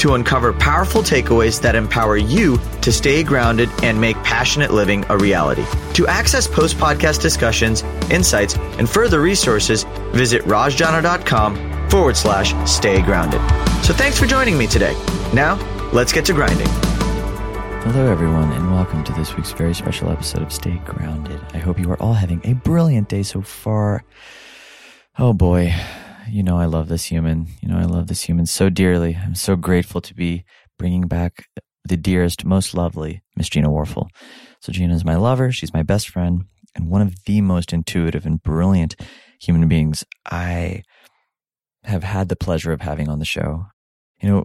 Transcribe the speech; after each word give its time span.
to 0.00 0.14
uncover 0.14 0.52
powerful 0.52 1.02
takeaways 1.02 1.60
that 1.60 1.74
empower 1.74 2.16
you 2.16 2.58
to 2.80 2.90
stay 2.90 3.22
grounded 3.22 3.68
and 3.82 4.00
make 4.00 4.16
passionate 4.24 4.72
living 4.72 5.04
a 5.10 5.16
reality. 5.16 5.64
To 5.94 6.06
access 6.06 6.46
post 6.46 6.76
podcast 6.78 7.20
discussions, 7.20 7.82
insights, 8.10 8.56
and 8.78 8.88
further 8.88 9.20
resources, 9.20 9.84
visit 10.12 10.42
rajjana.com 10.42 11.88
forward 11.90 12.16
slash 12.16 12.54
stay 12.68 13.02
grounded. 13.02 13.40
So 13.84 13.92
thanks 13.92 14.18
for 14.18 14.26
joining 14.26 14.56
me 14.56 14.66
today. 14.66 14.94
Now, 15.34 15.56
let's 15.92 16.12
get 16.12 16.24
to 16.26 16.32
grinding. 16.32 16.68
Hello, 17.82 18.10
everyone, 18.10 18.52
and 18.52 18.70
welcome 18.70 19.04
to 19.04 19.12
this 19.12 19.36
week's 19.36 19.52
very 19.52 19.74
special 19.74 20.10
episode 20.10 20.42
of 20.42 20.52
Stay 20.52 20.76
Grounded. 20.84 21.40
I 21.54 21.58
hope 21.58 21.78
you 21.78 21.90
are 21.90 22.00
all 22.02 22.14
having 22.14 22.40
a 22.44 22.54
brilliant 22.54 23.08
day 23.08 23.22
so 23.22 23.42
far. 23.42 24.04
Oh 25.18 25.32
boy, 25.32 25.74
you 26.30 26.42
know 26.42 26.58
I 26.58 26.66
love 26.66 26.88
this 26.88 27.04
human. 27.04 27.46
You 27.60 27.68
know 27.68 27.78
I 27.78 27.84
love 27.84 28.06
this 28.06 28.22
human 28.22 28.46
so 28.46 28.70
dearly. 28.70 29.16
I'm 29.16 29.34
so 29.34 29.56
grateful 29.56 30.00
to 30.00 30.14
be 30.14 30.44
bringing 30.78 31.02
back 31.02 31.46
the 31.84 31.96
dearest, 31.96 32.44
most 32.44 32.74
lovely 32.74 33.22
Miss 33.36 33.48
Gina 33.48 33.68
Warfel. 33.68 34.08
So 34.60 34.72
Gina 34.72 34.94
is 34.94 35.04
my 35.04 35.16
lover. 35.16 35.50
She's 35.50 35.74
my 35.74 35.82
best 35.82 36.08
friend 36.08 36.44
and 36.74 36.88
one 36.88 37.02
of 37.02 37.14
the 37.26 37.40
most 37.40 37.72
intuitive 37.72 38.26
and 38.26 38.42
brilliant 38.42 38.96
human 39.40 39.68
beings 39.68 40.04
I 40.30 40.82
have 41.84 42.04
had 42.04 42.28
the 42.28 42.36
pleasure 42.36 42.72
of 42.72 42.82
having 42.82 43.08
on 43.08 43.18
the 43.18 43.24
show. 43.24 43.66
You 44.22 44.28
know, 44.28 44.44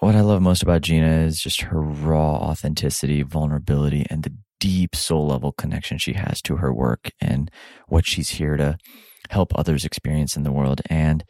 what 0.00 0.16
I 0.16 0.20
love 0.20 0.42
most 0.42 0.62
about 0.62 0.82
Gina 0.82 1.20
is 1.20 1.40
just 1.40 1.62
her 1.62 1.80
raw 1.80 2.34
authenticity, 2.34 3.22
vulnerability, 3.22 4.04
and 4.10 4.24
the 4.24 4.36
deep 4.58 4.94
soul 4.94 5.28
level 5.28 5.52
connection 5.52 5.98
she 5.98 6.12
has 6.14 6.42
to 6.42 6.56
her 6.56 6.72
work 6.72 7.10
and 7.20 7.50
what 7.88 8.06
she's 8.06 8.30
here 8.30 8.56
to 8.56 8.76
help 9.32 9.52
others 9.56 9.84
experience 9.84 10.36
in 10.36 10.42
the 10.42 10.52
world. 10.52 10.82
And, 10.90 11.24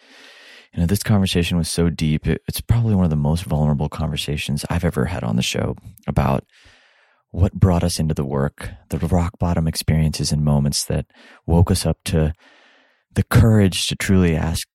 you 0.73 0.81
know, 0.81 0.87
this 0.87 1.03
conversation 1.03 1.57
was 1.57 1.69
so 1.69 1.89
deep. 1.89 2.27
it's 2.27 2.61
probably 2.61 2.95
one 2.95 3.05
of 3.05 3.11
the 3.11 3.17
most 3.17 3.45
vulnerable 3.45 3.89
conversations 3.89 4.65
I've 4.69 4.85
ever 4.85 5.07
had 5.07 5.23
on 5.23 5.37
the 5.37 5.43
show 5.43 5.77
about 6.07 6.45
what 7.31 7.55
brought 7.55 7.85
us 7.85 7.99
into 7.99 8.15
the 8.15 8.25
work, 8.25 8.71
the 8.91 8.99
rock 8.99 9.39
bottom 9.39 9.67
experiences 9.67 10.33
and 10.33 10.45
moments 10.45 10.85
that 10.85 11.07
woke 11.47 11.71
us 11.71 11.87
up 11.87 11.97
to 12.05 12.35
the 13.15 13.23
courage 13.23 13.87
to 13.87 13.97
truly 13.97 14.37
ask 14.37 14.67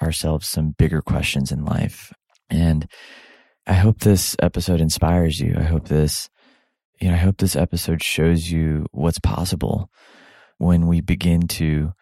ourselves 0.00 0.48
some 0.48 0.74
bigger 0.78 1.02
questions 1.02 1.50
in 1.50 1.64
life. 1.64 2.12
And 2.48 2.88
I 3.66 3.74
hope 3.74 4.00
this 4.00 4.36
episode 4.40 4.80
inspires 4.80 5.40
you. 5.40 5.56
I 5.58 5.62
hope 5.62 5.88
this, 5.88 6.28
you 7.00 7.08
know, 7.08 7.14
I 7.14 7.18
hope 7.18 7.38
this 7.38 7.56
episode 7.56 8.02
shows 8.02 8.50
you 8.50 8.86
what's 8.92 9.18
possible 9.18 9.90
when 10.58 10.86
we 10.86 11.00
begin 11.00 11.48
to 11.48 11.92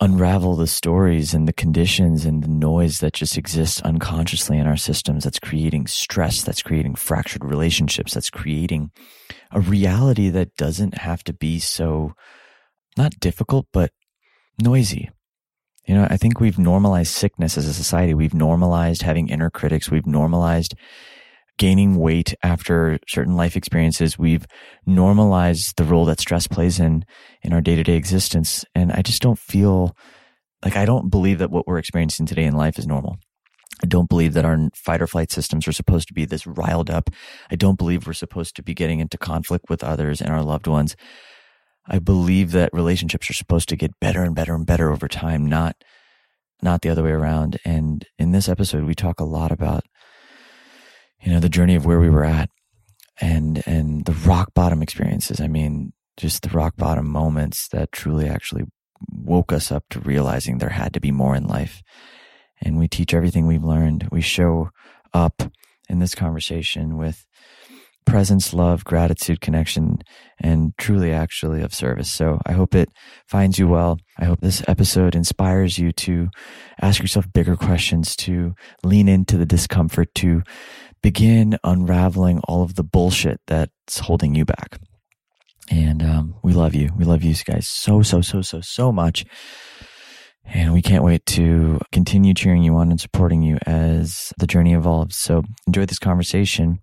unravel 0.00 0.54
the 0.54 0.66
stories 0.66 1.34
and 1.34 1.48
the 1.48 1.52
conditions 1.52 2.24
and 2.24 2.42
the 2.42 2.48
noise 2.48 3.00
that 3.00 3.14
just 3.14 3.36
exists 3.36 3.80
unconsciously 3.82 4.58
in 4.58 4.66
our 4.66 4.76
systems 4.76 5.24
that's 5.24 5.40
creating 5.40 5.86
stress, 5.86 6.42
that's 6.42 6.62
creating 6.62 6.94
fractured 6.94 7.44
relationships, 7.44 8.14
that's 8.14 8.30
creating 8.30 8.90
a 9.50 9.60
reality 9.60 10.30
that 10.30 10.54
doesn't 10.56 10.98
have 10.98 11.24
to 11.24 11.32
be 11.32 11.58
so 11.58 12.14
not 12.96 13.18
difficult, 13.18 13.66
but 13.72 13.90
noisy. 14.62 15.10
You 15.86 15.94
know, 15.94 16.06
I 16.10 16.16
think 16.16 16.38
we've 16.38 16.58
normalized 16.58 17.12
sickness 17.12 17.56
as 17.56 17.66
a 17.66 17.72
society. 17.72 18.12
We've 18.12 18.34
normalized 18.34 19.02
having 19.02 19.28
inner 19.28 19.50
critics. 19.50 19.90
We've 19.90 20.06
normalized 20.06 20.74
gaining 21.58 21.96
weight 21.96 22.34
after 22.42 22.98
certain 23.06 23.36
life 23.36 23.56
experiences. 23.56 24.18
We've 24.18 24.46
normalized 24.86 25.76
the 25.76 25.84
role 25.84 26.06
that 26.06 26.20
stress 26.20 26.46
plays 26.46 26.80
in, 26.80 27.04
in 27.42 27.52
our 27.52 27.60
day 27.60 27.76
to 27.76 27.82
day 27.82 27.96
existence. 27.96 28.64
And 28.74 28.92
I 28.92 29.02
just 29.02 29.20
don't 29.20 29.38
feel 29.38 29.96
like 30.64 30.76
I 30.76 30.84
don't 30.84 31.10
believe 31.10 31.38
that 31.38 31.50
what 31.50 31.66
we're 31.66 31.78
experiencing 31.78 32.26
today 32.26 32.44
in 32.44 32.56
life 32.56 32.78
is 32.78 32.86
normal. 32.86 33.18
I 33.82 33.86
don't 33.86 34.08
believe 34.08 34.34
that 34.34 34.44
our 34.44 34.58
fight 34.74 35.02
or 35.02 35.06
flight 35.06 35.30
systems 35.30 35.68
are 35.68 35.72
supposed 35.72 36.08
to 36.08 36.14
be 36.14 36.24
this 36.24 36.46
riled 36.46 36.90
up. 36.90 37.10
I 37.50 37.56
don't 37.56 37.78
believe 37.78 38.06
we're 38.06 38.12
supposed 38.12 38.56
to 38.56 38.62
be 38.62 38.74
getting 38.74 39.00
into 39.00 39.18
conflict 39.18 39.66
with 39.68 39.84
others 39.84 40.20
and 40.20 40.30
our 40.30 40.42
loved 40.42 40.66
ones. 40.66 40.96
I 41.86 42.00
believe 42.00 42.52
that 42.52 42.70
relationships 42.72 43.30
are 43.30 43.34
supposed 43.34 43.68
to 43.68 43.76
get 43.76 43.98
better 44.00 44.22
and 44.22 44.34
better 44.34 44.54
and 44.54 44.66
better 44.66 44.90
over 44.90 45.08
time, 45.08 45.46
not 45.46 45.76
not 46.60 46.82
the 46.82 46.88
other 46.88 47.04
way 47.04 47.12
around. 47.12 47.58
And 47.64 48.04
in 48.18 48.32
this 48.32 48.48
episode, 48.48 48.84
we 48.84 48.94
talk 48.94 49.20
a 49.20 49.24
lot 49.24 49.52
about 49.52 49.84
you 51.22 51.32
know 51.32 51.40
the 51.40 51.48
journey 51.48 51.74
of 51.74 51.84
where 51.86 52.00
we 52.00 52.10
were 52.10 52.24
at 52.24 52.50
and 53.20 53.62
and 53.66 54.04
the 54.04 54.12
rock 54.12 54.54
bottom 54.54 54.82
experiences. 54.82 55.40
I 55.40 55.48
mean, 55.48 55.92
just 56.16 56.42
the 56.42 56.50
rock 56.50 56.76
bottom 56.76 57.08
moments 57.08 57.68
that 57.68 57.92
truly 57.92 58.28
actually 58.28 58.64
woke 59.10 59.52
us 59.52 59.70
up 59.70 59.84
to 59.90 60.00
realizing 60.00 60.58
there 60.58 60.70
had 60.70 60.92
to 60.94 61.00
be 61.00 61.10
more 61.10 61.36
in 61.36 61.46
life. 61.46 61.82
And 62.60 62.78
we 62.78 62.88
teach 62.88 63.14
everything 63.14 63.46
we've 63.46 63.62
learned. 63.62 64.08
We 64.10 64.20
show 64.20 64.70
up 65.14 65.42
in 65.88 66.00
this 66.00 66.14
conversation 66.14 66.96
with 66.96 67.24
presence, 68.04 68.54
love, 68.54 68.84
gratitude, 68.84 69.40
connection, 69.40 69.98
and 70.40 70.72
truly 70.78 71.12
actually 71.12 71.60
of 71.60 71.74
service. 71.74 72.10
So 72.10 72.40
I 72.46 72.52
hope 72.52 72.74
it 72.74 72.88
finds 73.26 73.58
you 73.58 73.68
well. 73.68 73.98
I 74.18 74.24
hope 74.24 74.40
this 74.40 74.62
episode 74.66 75.14
inspires 75.14 75.78
you 75.78 75.92
to 75.92 76.28
ask 76.80 77.00
yourself 77.00 77.30
bigger 77.32 77.54
questions, 77.54 78.16
to 78.16 78.54
lean 78.82 79.08
into 79.08 79.36
the 79.36 79.46
discomfort, 79.46 80.14
to 80.16 80.42
begin 81.02 81.58
unraveling 81.64 82.40
all 82.40 82.62
of 82.62 82.74
the 82.74 82.84
bullshit 82.84 83.40
that's 83.46 84.00
holding 84.00 84.34
you 84.34 84.44
back. 84.44 84.80
And 85.70 86.02
um, 86.02 86.34
we 86.42 86.52
love 86.52 86.74
you. 86.74 86.90
We 86.96 87.04
love 87.04 87.22
you 87.22 87.34
guys 87.44 87.68
so, 87.68 88.02
so, 88.02 88.20
so, 88.20 88.42
so, 88.42 88.60
so 88.60 88.90
much. 88.90 89.24
And 90.44 90.72
we 90.72 90.80
can't 90.80 91.04
wait 91.04 91.26
to 91.26 91.78
continue 91.92 92.32
cheering 92.32 92.62
you 92.62 92.76
on 92.76 92.90
and 92.90 93.00
supporting 93.00 93.42
you 93.42 93.58
as 93.66 94.32
the 94.38 94.46
journey 94.46 94.72
evolves. 94.72 95.16
So 95.16 95.42
enjoy 95.66 95.84
this 95.84 95.98
conversation. 95.98 96.78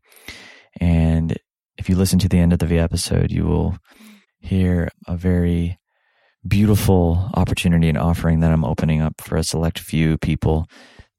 And 0.79 1.35
if 1.77 1.89
you 1.89 1.95
listen 1.95 2.19
to 2.19 2.29
the 2.29 2.37
end 2.37 2.53
of 2.53 2.59
the 2.59 2.77
episode, 2.77 3.31
you 3.31 3.45
will 3.45 3.77
hear 4.39 4.89
a 5.07 5.17
very 5.17 5.79
beautiful 6.47 7.31
opportunity 7.33 7.89
and 7.89 7.97
offering 7.97 8.41
that 8.41 8.51
I'm 8.51 8.63
opening 8.63 9.01
up 9.01 9.19
for 9.19 9.35
a 9.35 9.43
select 9.43 9.79
few 9.79 10.19
people 10.19 10.67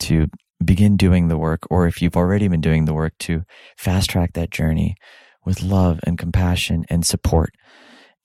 to 0.00 0.28
begin 0.64 0.96
doing 0.96 1.28
the 1.28 1.38
work, 1.38 1.66
or 1.70 1.86
if 1.86 2.00
you've 2.00 2.16
already 2.16 2.48
been 2.48 2.60
doing 2.60 2.84
the 2.84 2.94
work, 2.94 3.14
to 3.20 3.42
fast 3.76 4.10
track 4.10 4.32
that 4.34 4.50
journey 4.50 4.96
with 5.44 5.62
love 5.62 6.00
and 6.04 6.18
compassion 6.18 6.84
and 6.88 7.06
support. 7.06 7.54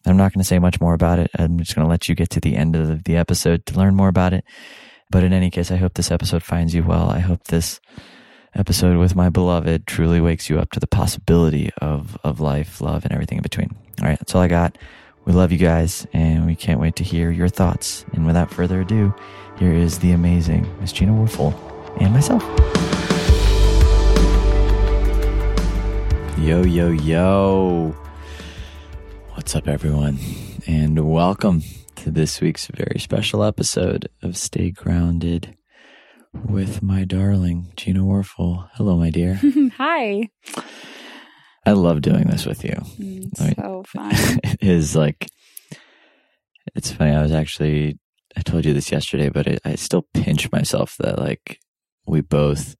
I'm 0.05 0.17
not 0.17 0.33
going 0.33 0.41
to 0.41 0.47
say 0.47 0.59
much 0.59 0.81
more 0.81 0.93
about 0.93 1.19
it. 1.19 1.29
I'm 1.37 1.59
just 1.59 1.75
going 1.75 1.85
to 1.85 1.89
let 1.89 2.09
you 2.09 2.15
get 2.15 2.29
to 2.31 2.39
the 2.39 2.55
end 2.55 2.75
of 2.75 3.03
the 3.03 3.17
episode 3.17 3.65
to 3.67 3.77
learn 3.77 3.95
more 3.95 4.07
about 4.07 4.33
it. 4.33 4.43
But 5.11 5.23
in 5.23 5.33
any 5.33 5.51
case, 5.51 5.69
I 5.71 5.75
hope 5.75 5.93
this 5.93 6.09
episode 6.09 6.41
finds 6.41 6.73
you 6.73 6.83
well. 6.83 7.09
I 7.09 7.19
hope 7.19 7.43
this 7.43 7.79
episode 8.55 8.97
with 8.97 9.15
my 9.15 9.29
beloved 9.29 9.85
truly 9.85 10.19
wakes 10.19 10.49
you 10.49 10.59
up 10.59 10.71
to 10.71 10.79
the 10.79 10.87
possibility 10.87 11.69
of, 11.81 12.17
of 12.23 12.39
life, 12.39 12.81
love, 12.81 13.03
and 13.03 13.13
everything 13.13 13.37
in 13.37 13.43
between. 13.43 13.75
All 14.01 14.07
right, 14.07 14.17
that's 14.17 14.33
all 14.33 14.41
I 14.41 14.47
got. 14.47 14.77
We 15.25 15.33
love 15.33 15.51
you 15.51 15.59
guys, 15.59 16.07
and 16.13 16.47
we 16.47 16.55
can't 16.55 16.79
wait 16.79 16.95
to 16.95 17.03
hear 17.03 17.29
your 17.29 17.49
thoughts. 17.49 18.05
And 18.13 18.25
without 18.25 18.51
further 18.51 18.81
ado, 18.81 19.13
here 19.59 19.73
is 19.73 19.99
the 19.99 20.11
amazing 20.11 20.67
Miss 20.79 20.91
Gina 20.91 21.11
Warfel 21.11 21.70
and 21.99 22.13
myself. 22.13 22.43
Yo, 26.37 26.63
yo, 26.63 26.89
yo. 26.89 27.95
What's 29.33 29.55
up, 29.55 29.67
everyone? 29.67 30.17
And 30.67 31.11
welcome 31.11 31.61
to 31.97 32.11
this 32.11 32.41
week's 32.41 32.67
very 32.67 32.99
special 32.99 33.43
episode 33.43 34.09
of 34.21 34.37
Stay 34.37 34.71
Grounded 34.71 35.55
with 36.33 36.81
my 36.81 37.03
darling 37.03 37.71
Gina 37.75 37.99
Warfel. 38.01 38.69
Hello, 38.73 38.97
my 38.97 39.09
dear. 39.09 39.39
Hi. 39.77 40.29
I 41.65 41.73
love 41.73 42.01
doing 42.01 42.23
this 42.25 42.45
with 42.45 42.63
you. 42.63 42.75
It's 42.99 43.39
I 43.41 43.45
mean, 43.45 43.55
so 43.55 43.83
fun. 43.87 44.11
it 44.11 44.63
is 44.63 44.95
like, 44.95 45.27
it's 46.75 46.91
funny. 46.91 47.11
I 47.11 47.21
was 47.21 47.31
actually, 47.31 47.99
I 48.35 48.41
told 48.41 48.65
you 48.65 48.73
this 48.73 48.91
yesterday, 48.91 49.29
but 49.29 49.45
it, 49.45 49.61
I 49.63 49.75
still 49.75 50.07
pinch 50.13 50.51
myself 50.51 50.95
that 50.99 51.19
like 51.19 51.59
we 52.11 52.21
both 52.21 52.75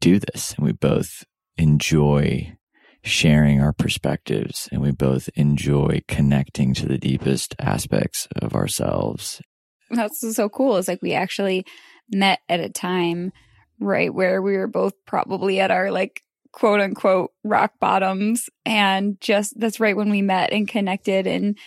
do 0.00 0.18
this 0.18 0.54
and 0.54 0.64
we 0.64 0.72
both 0.72 1.24
enjoy 1.58 2.56
sharing 3.02 3.60
our 3.60 3.72
perspectives 3.72 4.68
and 4.70 4.80
we 4.80 4.92
both 4.92 5.28
enjoy 5.34 6.00
connecting 6.06 6.72
to 6.72 6.86
the 6.86 6.96
deepest 6.96 7.54
aspects 7.58 8.28
of 8.36 8.54
ourselves. 8.54 9.42
That's 9.90 10.20
so 10.36 10.48
cool. 10.48 10.76
It's 10.76 10.86
like 10.86 11.02
we 11.02 11.14
actually 11.14 11.66
met 12.12 12.38
at 12.48 12.60
a 12.60 12.68
time 12.68 13.32
right 13.80 14.14
where 14.14 14.40
we 14.40 14.56
were 14.56 14.68
both 14.68 14.94
probably 15.04 15.58
at 15.58 15.72
our 15.72 15.90
like 15.90 16.22
quote 16.52 16.80
unquote 16.80 17.32
rock 17.42 17.72
bottoms. 17.80 18.48
And 18.64 19.20
just 19.20 19.58
that's 19.58 19.80
right 19.80 19.96
when 19.96 20.10
we 20.10 20.22
met 20.22 20.52
and 20.52 20.68
connected 20.68 21.26
and 21.26 21.58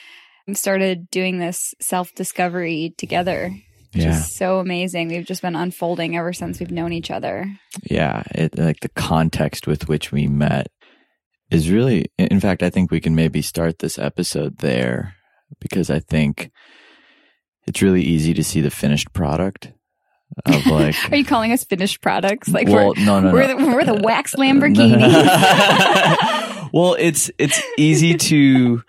started 0.53 1.09
doing 1.09 1.37
this 1.37 1.73
self 1.81 2.13
discovery 2.15 2.93
together. 2.97 3.53
Which 3.93 4.03
Yeah. 4.03 4.17
is 4.17 4.33
so 4.33 4.59
amazing. 4.59 5.09
We've 5.09 5.25
just 5.25 5.41
been 5.41 5.55
unfolding 5.55 6.17
ever 6.17 6.33
since 6.33 6.59
we've 6.59 6.71
known 6.71 6.93
each 6.93 7.11
other. 7.11 7.45
Yeah. 7.89 8.23
It, 8.33 8.57
like 8.57 8.79
the 8.81 8.89
context 8.89 9.67
with 9.67 9.87
which 9.87 10.11
we 10.11 10.27
met 10.27 10.67
is 11.51 11.69
really, 11.69 12.05
in 12.17 12.39
fact, 12.39 12.63
I 12.63 12.69
think 12.69 12.89
we 12.89 12.99
can 12.99 13.13
maybe 13.15 13.41
start 13.41 13.79
this 13.79 13.99
episode 13.99 14.57
there 14.57 15.15
because 15.61 15.89
I 15.91 15.99
think 15.99 16.49
it's 17.67 17.81
really 17.81 18.01
easy 18.01 18.33
to 18.33 18.43
see 18.43 18.61
the 18.61 18.71
finished 18.71 19.13
product 19.13 19.71
of 20.47 20.65
like. 20.65 20.95
Are 21.11 21.15
you 21.15 21.23
calling 21.25 21.51
us 21.51 21.63
finished 21.63 22.01
products? 22.01 22.47
Like 22.49 22.67
well, 22.67 22.93
we're 22.97 23.05
no, 23.05 23.19
no, 23.19 23.31
we're 23.31 23.47
no. 23.47 23.57
the, 23.57 23.65
we're 23.75 23.85
the 23.85 24.01
wax 24.01 24.33
Lamborghini. 24.37 24.99
well, 26.73 26.95
it's 26.97 27.29
it's 27.37 27.61
easy 27.77 28.15
to 28.15 28.81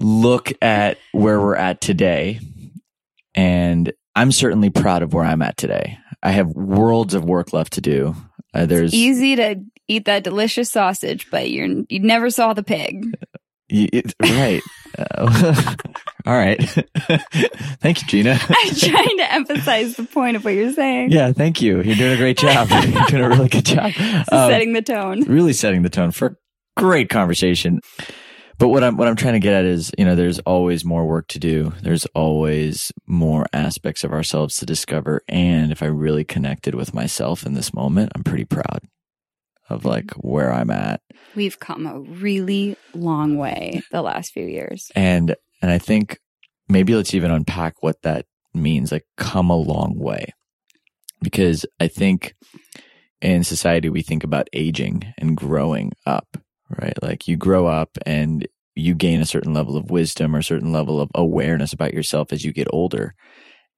look 0.00 0.52
at 0.62 0.98
where 1.12 1.40
we're 1.40 1.56
at 1.56 1.80
today, 1.80 2.40
and 3.36 3.92
I'm 4.16 4.32
certainly 4.32 4.70
proud 4.70 5.02
of 5.02 5.12
where 5.14 5.24
I'm 5.24 5.42
at 5.42 5.56
today. 5.56 5.98
I 6.22 6.30
have 6.30 6.48
worlds 6.48 7.14
of 7.14 7.24
work 7.24 7.52
left 7.52 7.74
to 7.74 7.80
do. 7.80 8.16
Uh, 8.54 8.66
there's 8.66 8.92
Easy 8.94 9.36
to 9.36 9.56
eat 9.86 10.06
that 10.06 10.24
delicious 10.24 10.70
sausage, 10.70 11.30
but 11.30 11.50
you're 11.50 11.68
you 11.88 12.00
never 12.00 12.30
saw 12.30 12.54
the 12.54 12.62
pig. 12.64 13.16
it- 13.68 14.14
right. 14.22 14.62
Uh, 14.98 15.74
all 16.26 16.32
right. 16.32 16.58
thank 17.80 18.00
you, 18.02 18.08
Gina. 18.08 18.38
I'm 18.48 18.74
trying 18.74 19.18
to 19.18 19.32
emphasize 19.32 19.96
the 19.96 20.04
point 20.04 20.36
of 20.36 20.44
what 20.44 20.54
you're 20.54 20.72
saying. 20.72 21.12
yeah, 21.12 21.32
thank 21.32 21.60
you. 21.60 21.82
You're 21.82 21.96
doing 21.96 22.12
a 22.14 22.16
great 22.16 22.38
job. 22.38 22.68
You're 22.70 23.04
doing 23.08 23.22
a 23.24 23.28
really 23.28 23.48
good 23.48 23.66
job. 23.66 23.92
Um, 23.98 24.24
Setting 24.50 24.72
the 24.72 24.82
tone. 24.82 25.22
really 25.24 25.52
setting 25.52 25.82
the 25.82 25.90
tone 25.90 26.10
for 26.12 26.26
a 26.28 26.36
great 26.80 27.10
conversation. 27.10 27.80
But 28.58 28.68
what 28.68 28.82
I'm 28.82 28.96
what 28.96 29.06
I'm 29.06 29.16
trying 29.16 29.34
to 29.34 29.40
get 29.40 29.54
at 29.54 29.64
is, 29.64 29.92
you 29.98 30.04
know, 30.04 30.14
there's 30.14 30.38
always 30.40 30.84
more 30.84 31.06
work 31.06 31.28
to 31.28 31.38
do. 31.38 31.74
There's 31.82 32.06
always 32.06 32.90
more 33.06 33.46
aspects 33.52 34.02
of 34.02 34.12
ourselves 34.12 34.56
to 34.56 34.66
discover. 34.66 35.22
And 35.28 35.70
if 35.70 35.82
I 35.82 35.86
really 35.86 36.24
connected 36.24 36.74
with 36.74 36.94
myself 36.94 37.44
in 37.44 37.54
this 37.54 37.74
moment, 37.74 38.12
I'm 38.14 38.24
pretty 38.24 38.46
proud 38.46 38.80
of 39.68 39.80
mm-hmm. 39.80 39.88
like 39.88 40.10
where 40.12 40.52
I'm 40.52 40.70
at. 40.70 41.02
We've 41.34 41.58
come 41.60 41.86
a 41.86 42.00
really 42.00 42.76
long 42.94 43.36
way 43.36 43.82
the 43.90 44.02
last 44.02 44.32
few 44.32 44.46
years. 44.46 44.90
And 44.94 45.34
and 45.60 45.70
I 45.70 45.78
think 45.78 46.18
maybe 46.68 46.94
let's 46.94 47.14
even 47.14 47.30
unpack 47.30 47.82
what 47.82 48.00
that 48.02 48.24
means, 48.54 48.90
like 48.90 49.06
come 49.18 49.50
a 49.50 49.56
long 49.56 49.98
way. 49.98 50.32
Because 51.22 51.66
I 51.78 51.88
think 51.88 52.34
in 53.20 53.44
society 53.44 53.88
we 53.88 54.02
think 54.02 54.24
about 54.24 54.48
aging 54.52 55.12
and 55.18 55.36
growing 55.36 55.92
up, 56.06 56.38
right? 56.70 57.00
Like 57.02 57.28
you 57.28 57.36
grow 57.36 57.66
up 57.66 57.98
and 58.04 58.46
you 58.74 58.94
gain 58.94 59.20
a 59.20 59.26
certain 59.26 59.54
level 59.54 59.76
of 59.76 59.90
wisdom 59.90 60.34
or 60.34 60.40
a 60.40 60.44
certain 60.44 60.72
level 60.72 61.00
of 61.00 61.10
awareness 61.14 61.72
about 61.72 61.94
yourself 61.94 62.32
as 62.32 62.44
you 62.44 62.52
get 62.52 62.68
older. 62.70 63.14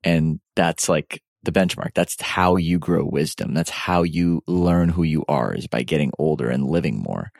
And 0.02 0.40
that's 0.56 0.88
like 0.88 1.22
the 1.42 1.52
benchmark. 1.52 1.94
That's 1.94 2.20
how 2.20 2.56
you 2.56 2.78
grow 2.78 3.04
wisdom. 3.04 3.54
That's 3.54 3.70
how 3.70 4.02
you 4.02 4.42
learn 4.46 4.88
who 4.88 5.04
you 5.04 5.24
are 5.28 5.54
is 5.54 5.68
by 5.68 5.82
getting 5.82 6.10
older 6.18 6.50
and 6.50 6.66
living 6.66 7.00
more. 7.00 7.30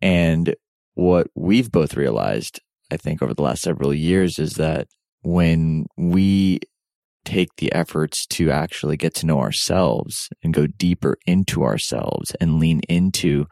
And 0.00 0.54
what 0.94 1.28
we've 1.34 1.70
both 1.70 1.94
realized, 1.94 2.60
I 2.90 2.96
think, 2.96 3.22
over 3.22 3.34
the 3.34 3.42
last 3.42 3.62
several 3.62 3.92
years 3.92 4.38
is 4.38 4.54
that 4.54 4.88
when 5.22 5.86
we 5.96 6.60
take 7.24 7.50
the 7.56 7.72
efforts 7.72 8.26
to 8.26 8.50
actually 8.50 8.96
get 8.96 9.14
to 9.14 9.26
know 9.26 9.38
ourselves 9.38 10.28
and 10.42 10.52
go 10.52 10.66
deeper 10.66 11.16
into 11.26 11.62
ourselves 11.62 12.34
and 12.40 12.58
lean 12.58 12.80
into 12.88 13.46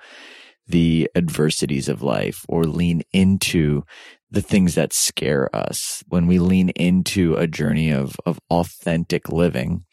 the 0.70 1.10
adversities 1.14 1.88
of 1.88 2.02
life 2.02 2.44
or 2.48 2.64
lean 2.64 3.02
into 3.12 3.82
the 4.30 4.42
things 4.42 4.74
that 4.76 4.92
scare 4.92 5.54
us, 5.54 6.02
when 6.08 6.26
we 6.26 6.38
lean 6.38 6.68
into 6.70 7.34
a 7.34 7.46
journey 7.46 7.90
of, 7.90 8.16
of 8.24 8.38
authentic 8.50 9.28
living, 9.28 9.84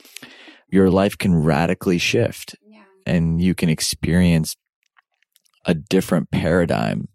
your 0.70 0.90
life 0.90 1.18
can 1.18 1.34
radically 1.36 1.98
shift 1.98 2.56
Yeah. 2.62 2.84
and 3.06 3.42
you 3.42 3.56
can 3.56 3.70
experience 3.70 4.56
a 5.66 5.74
different 5.74 6.30
paradigm 6.32 7.08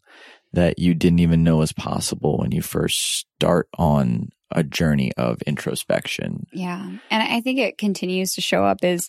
that 0.53 0.79
you 0.79 0.95
didn't 0.95 1.21
even 1.21 1.43
know 1.45 1.59
was 1.59 1.73
possible 1.73 2.39
when 2.39 2.51
you 2.53 2.61
first 2.61 3.27
start 3.37 3.69
on 3.79 4.29
a 4.51 4.63
journey 4.63 5.11
of 5.17 5.41
introspection. 5.47 6.45
Yeah. 6.53 6.83
And 7.11 7.23
I 7.23 7.41
think 7.41 7.59
it 7.59 7.79
continues 7.79 8.35
to 8.35 8.41
show 8.43 8.65
up 8.65 8.79
as 8.83 9.07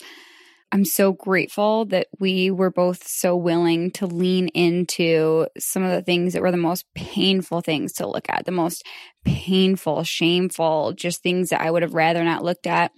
I'm 0.74 0.86
so 0.86 1.14
grateful 1.14 1.86
that 1.86 2.08
we 2.20 2.50
were 2.50 2.72
both 2.72 3.08
so 3.08 3.38
willing 3.38 3.92
to 3.92 4.08
lean 4.08 4.48
into 4.48 5.46
some 5.60 5.84
of 5.84 5.92
the 5.92 6.02
things 6.02 6.34
that 6.34 6.42
were 6.42 6.50
the 6.50 6.58
most 6.58 6.92
painful 6.96 7.62
things 7.62 7.94
to 7.94 8.08
look 8.08 8.26
at, 8.28 8.46
the 8.46 8.52
most 8.52 8.84
painful, 9.24 10.04
shameful, 10.04 10.94
just 10.94 11.22
things 11.22 11.50
that 11.50 11.62
I 11.62 11.70
would 11.70 11.84
have 11.84 11.94
rather 11.94 12.24
not 12.24 12.44
looked 12.44 12.66
at. 12.66 12.92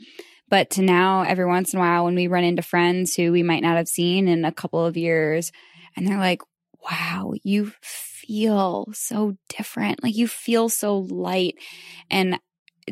But 0.47 0.69
to 0.71 0.83
now, 0.83 1.23
every 1.23 1.45
once 1.45 1.73
in 1.73 1.79
a 1.79 1.81
while, 1.81 2.05
when 2.05 2.15
we 2.15 2.27
run 2.27 2.45
into 2.45 2.61
friends 2.61 3.13
who 3.13 3.33
we 3.33 3.43
might 3.43 3.61
not 3.61 3.75
have 3.75 3.89
seen 3.89 4.29
in 4.29 4.45
a 4.45 4.53
couple 4.53 4.85
of 4.85 4.95
years, 4.95 5.51
and 5.97 6.07
they're 6.07 6.17
like, 6.17 6.43
wow, 6.89 7.33
you 7.43 7.73
feel 7.81 8.87
so 8.93 9.35
different. 9.49 10.01
Like 10.01 10.15
you 10.15 10.29
feel 10.29 10.69
so 10.69 10.99
light. 10.99 11.55
And 12.09 12.39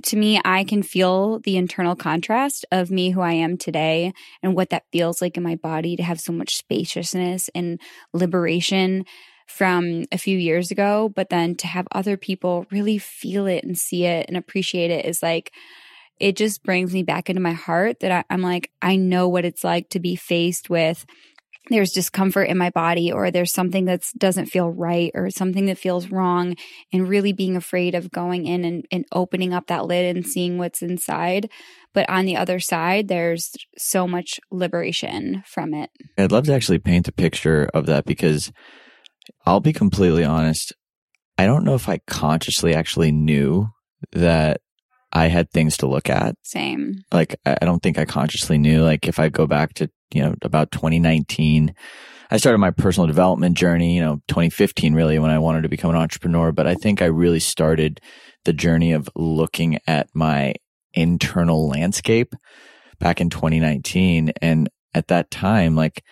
to 0.01 0.18
me, 0.18 0.42
I 0.44 0.63
can 0.63 0.81
feel 0.81 1.40
the 1.40 1.57
internal 1.57 1.95
contrast 1.95 2.66
of 2.72 2.90
me, 2.90 3.12
who 3.12 3.22
I 3.22 3.34
am 3.34 3.57
today, 3.57 4.13
and 4.42 4.56
what 4.56 4.69
that 4.72 4.86
feels 4.92 5.22
like 5.22 5.38
in 5.38 5.44
my 5.44 5.56
body 5.56 5.95
to 5.95 6.04
have 6.04 6.19
so 6.19 6.34
much 6.34 6.57
spaciousness 6.57 7.50
and 7.54 7.80
liberation 8.12 9.06
from 9.48 10.06
a 10.12 10.18
few 10.18 10.38
years 10.38 10.72
ago. 10.72 11.12
But 11.16 11.30
then 11.30 11.56
to 11.56 11.68
have 11.68 11.88
other 11.92 12.18
people 12.18 12.66
really 12.72 12.98
feel 12.98 13.45
it 13.45 13.63
and 13.63 13.78
see 13.78 14.06
it 14.06 14.25
and 14.28 14.36
appreciate 14.36 14.90
it 14.90 15.06
is 15.06 15.22
like, 15.22 15.51
it 16.19 16.36
just 16.38 16.63
brings 16.63 16.94
me 16.94 17.04
back 17.04 17.30
into 17.30 17.42
my 17.42 17.54
heart 17.54 18.00
that 18.00 18.12
I, 18.12 18.24
I'm 18.30 18.42
like, 18.42 18.72
I 18.81 18.95
know 18.95 19.28
what 19.28 19.45
it's 19.45 19.63
like 19.63 19.90
to 19.90 20.00
be 20.00 20.16
faced 20.16 20.69
with 20.69 21.06
there's 21.69 21.92
discomfort 21.92 22.50
in 22.50 22.57
my 22.57 22.69
body 22.69 23.12
or 23.12 23.31
there's 23.31 23.54
something 23.54 23.86
that 23.86 24.04
doesn't 24.18 24.48
feel 24.48 24.69
right 24.69 25.12
or 25.13 25.30
something 25.30 25.65
that 25.68 25.77
feels 25.77 26.12
wrong 26.12 26.56
and 26.92 27.07
really 27.07 27.31
being 27.31 27.56
afraid 27.56 27.95
of 27.95 28.12
going 28.12 28.45
in 28.45 28.65
and, 28.65 28.86
and 28.92 29.06
opening 29.12 29.54
up 29.54 29.68
that 29.68 29.86
lid 29.86 30.15
and 30.15 30.25
seeing 30.25 30.57
what's 30.57 30.81
inside 30.81 31.50
but 31.94 32.10
on 32.10 32.25
the 32.25 32.36
other 32.36 32.60
side 32.60 33.07
there's 33.07 33.54
so 33.77 34.07
much 34.07 34.39
liberation 34.51 35.44
from 35.45 35.74
it 35.74 35.89
I'd 36.18 36.31
love 36.31 36.45
to 36.45 36.54
actually 36.54 36.80
paint 36.80 37.07
a 37.07 37.13
picture 37.13 37.69
of 37.74 37.86
that 37.86 38.06
because 38.06 38.51
I'll 39.45 39.59
be 39.59 39.74
completely 39.74 40.23
honest. 40.23 40.73
I 41.38 41.45
don't 41.45 41.64
know 41.64 41.76
if 41.76 41.90
I 41.90 41.99
consciously 42.07 42.73
actually 42.73 43.11
knew 43.11 43.69
that 44.11 44.61
I 45.14 45.28
had 45.28 45.52
things 45.52 45.78
to 45.78 45.88
look 45.88 46.10
at. 46.10 46.36
same 46.44 47.04
Like, 47.12 47.36
I 47.46 47.66
don't 47.66 47.82
think 47.82 47.98
I 47.98 48.06
consciously 48.06 48.58
knew. 48.58 48.84
Like, 48.84 49.08
if 49.08 49.20
I 49.20 49.30
go 49.30 49.46
back 49.46 49.76
to, 49.76 49.90
you 50.12 50.24
know, 50.24 50.36
about 50.42 50.72
2019, 50.72 51.74
I 52.32 52.38
started 52.38 52.58
my 52.58 52.72
personal 52.72 53.06
development 53.06 53.56
journey, 53.56 53.96
you 53.96 54.02
know, 54.02 54.16
2015 54.28 54.96
really 54.96 55.20
when 55.20 55.30
I 55.30 55.38
wanted 55.38 55.62
to 55.62 55.70
become 55.70 55.92
an 55.92 55.98
entrepreneur. 55.98 56.52
But 56.52 56.66
I 56.66 56.74
think 56.74 57.02
I 57.02 57.06
really 57.06 57.40
started 57.40 58.02
the 58.44 58.54
journey 58.54 58.92
of 58.92 59.08
looking 59.16 59.80
at 59.86 60.10
my 60.16 60.56
internal 60.94 61.70
landscape 61.70 62.34
back 63.00 63.22
in 63.22 63.30
2019. 63.30 64.34
And 64.42 64.68
at 64.96 65.10
that 65.10 65.30
time, 65.30 65.76
like, 65.76 66.04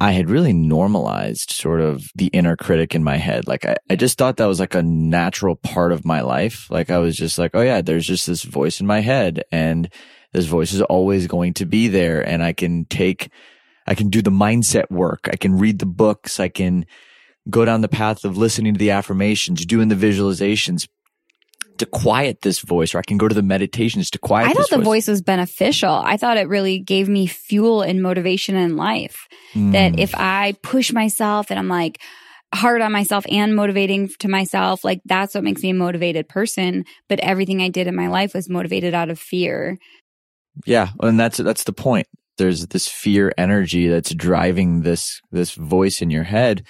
I 0.00 0.12
had 0.12 0.30
really 0.30 0.54
normalized 0.54 1.50
sort 1.50 1.82
of 1.82 2.10
the 2.14 2.28
inner 2.28 2.56
critic 2.56 2.94
in 2.94 3.04
my 3.04 3.18
head. 3.18 3.46
Like 3.46 3.66
I, 3.66 3.76
I 3.90 3.96
just 3.96 4.16
thought 4.16 4.38
that 4.38 4.46
was 4.46 4.58
like 4.58 4.74
a 4.74 4.82
natural 4.82 5.56
part 5.56 5.92
of 5.92 6.06
my 6.06 6.22
life. 6.22 6.70
Like 6.70 6.88
I 6.90 6.96
was 6.98 7.16
just 7.16 7.38
like, 7.38 7.50
oh 7.52 7.60
yeah, 7.60 7.82
there's 7.82 8.06
just 8.06 8.26
this 8.26 8.42
voice 8.42 8.80
in 8.80 8.86
my 8.86 9.00
head 9.00 9.44
and 9.52 9.92
this 10.32 10.46
voice 10.46 10.72
is 10.72 10.80
always 10.80 11.26
going 11.26 11.52
to 11.54 11.66
be 11.66 11.88
there. 11.88 12.26
And 12.26 12.42
I 12.42 12.54
can 12.54 12.86
take, 12.86 13.30
I 13.86 13.94
can 13.94 14.08
do 14.08 14.22
the 14.22 14.30
mindset 14.30 14.90
work. 14.90 15.28
I 15.30 15.36
can 15.36 15.58
read 15.58 15.80
the 15.80 15.86
books. 15.86 16.40
I 16.40 16.48
can 16.48 16.86
go 17.50 17.66
down 17.66 17.82
the 17.82 17.88
path 17.88 18.24
of 18.24 18.38
listening 18.38 18.72
to 18.72 18.78
the 18.78 18.92
affirmations, 18.92 19.66
doing 19.66 19.88
the 19.88 19.94
visualizations 19.94 20.88
to 21.80 21.86
quiet 21.86 22.40
this 22.40 22.60
voice, 22.60 22.94
or 22.94 22.98
I 22.98 23.02
can 23.02 23.18
go 23.18 23.28
to 23.28 23.34
the 23.34 23.42
meditations 23.42 24.08
to 24.10 24.18
quiet 24.18 24.48
i 24.48 24.52
thought 24.52 24.70
the 24.70 24.78
voice 24.78 25.08
was 25.08 25.20
beneficial 25.20 25.92
i 25.92 26.16
thought 26.16 26.36
it 26.38 26.48
really 26.48 26.78
gave 26.78 27.08
me 27.08 27.26
fuel 27.26 27.82
and 27.82 28.02
motivation 28.02 28.54
in 28.56 28.76
life 28.76 29.28
Mm. 29.54 29.72
that 29.72 29.98
if 29.98 30.14
I 30.14 30.54
push 30.62 30.92
myself 30.92 31.50
and 31.50 31.58
I'm 31.58 31.66
like 31.68 32.00
hard 32.54 32.82
on 32.82 32.92
myself 32.92 33.24
and 33.28 33.56
motivating 33.56 34.08
to 34.20 34.28
myself, 34.28 34.84
like 34.84 35.00
that's 35.04 35.34
what 35.34 35.42
makes 35.42 35.62
me 35.62 35.70
a 35.70 35.74
motivated 35.74 36.28
person. 36.28 36.84
But 37.08 37.18
everything 37.20 37.60
I 37.60 37.68
did 37.68 37.88
in 37.88 37.96
my 37.96 38.06
life 38.06 38.32
was 38.32 38.48
motivated 38.48 38.94
out 38.94 39.10
of 39.10 39.18
fear. 39.18 39.76
Yeah, 40.66 40.90
and 41.00 41.18
that's 41.18 41.38
that's 41.38 41.64
the 41.64 41.72
point. 41.72 42.06
There's 42.38 42.68
this 42.68 42.86
fear 42.86 43.32
energy 43.36 43.88
that's 43.88 44.14
driving 44.14 44.82
this 44.82 45.20
this 45.32 45.54
voice 45.54 46.00
in 46.00 46.10
your 46.10 46.24
head, 46.24 46.62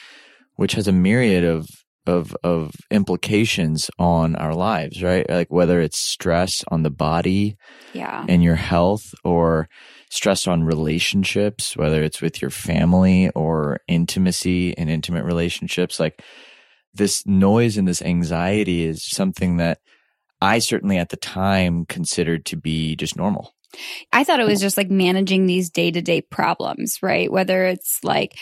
which 0.57 0.73
has 0.73 0.89
a 0.89 0.93
myriad 0.93 1.45
of 1.45 1.69
of 2.11 2.37
of 2.43 2.73
implications 2.91 3.91
on 3.99 4.37
our 4.37 4.55
lives, 4.55 5.03
right? 5.03 5.29
Like 5.29 5.51
whether 5.51 5.81
it's 5.81 5.99
stress 5.99 6.63
on 6.69 6.83
the 6.83 6.91
body 6.91 7.57
Yeah. 7.95 8.25
and 8.29 8.43
your 8.43 8.57
health 8.57 9.15
or 9.25 9.69
stress 10.11 10.47
on 10.47 10.65
relationships, 10.65 11.77
whether 11.77 12.03
it's 12.03 12.21
with 12.21 12.43
your 12.43 12.51
family 12.51 13.31
or 13.31 13.81
intimacy 13.89 14.77
and 14.77 14.91
intimate 14.91 15.25
relationships. 15.25 15.99
Like 16.01 16.21
this 16.93 17.25
noise 17.27 17.77
and 17.79 17.87
this 17.87 18.03
anxiety 18.03 18.85
is 18.85 19.05
something 19.09 19.59
that 19.59 19.79
I 20.43 20.59
certainly 20.59 20.99
at 20.99 21.11
the 21.11 21.17
time 21.17 21.85
considered 21.87 22.45
to 22.47 22.57
be 22.57 22.97
just 22.97 23.17
normal. 23.17 23.55
I 24.13 24.25
thought 24.25 24.41
it 24.41 24.49
was 24.49 24.61
just 24.61 24.77
like 24.77 24.91
managing 24.91 25.47
these 25.47 25.71
day 25.71 25.93
to 25.93 26.03
day 26.03 26.23
problems, 26.23 26.99
right? 27.03 27.31
Whether 27.31 27.67
it's 27.67 28.01
like 28.03 28.33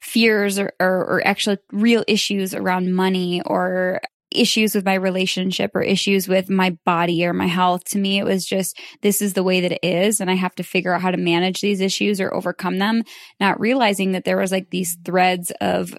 fears 0.00 0.58
or, 0.58 0.72
or, 0.80 1.04
or 1.04 1.26
actual 1.26 1.56
real 1.72 2.04
issues 2.06 2.54
around 2.54 2.92
money 2.92 3.42
or 3.44 4.00
issues 4.30 4.74
with 4.74 4.84
my 4.84 4.94
relationship 4.94 5.74
or 5.74 5.82
issues 5.82 6.28
with 6.28 6.50
my 6.50 6.70
body 6.84 7.24
or 7.24 7.32
my 7.32 7.46
health. 7.46 7.84
To 7.84 7.98
me, 7.98 8.18
it 8.18 8.24
was 8.24 8.44
just, 8.44 8.78
this 9.02 9.22
is 9.22 9.32
the 9.32 9.42
way 9.42 9.60
that 9.60 9.72
it 9.72 9.84
is. 9.84 10.20
And 10.20 10.30
I 10.30 10.34
have 10.34 10.54
to 10.56 10.62
figure 10.62 10.92
out 10.92 11.00
how 11.00 11.10
to 11.10 11.16
manage 11.16 11.60
these 11.60 11.80
issues 11.80 12.20
or 12.20 12.34
overcome 12.34 12.78
them, 12.78 13.02
not 13.40 13.60
realizing 13.60 14.12
that 14.12 14.24
there 14.24 14.36
was 14.36 14.52
like 14.52 14.70
these 14.70 14.96
threads 15.04 15.50
of 15.60 15.96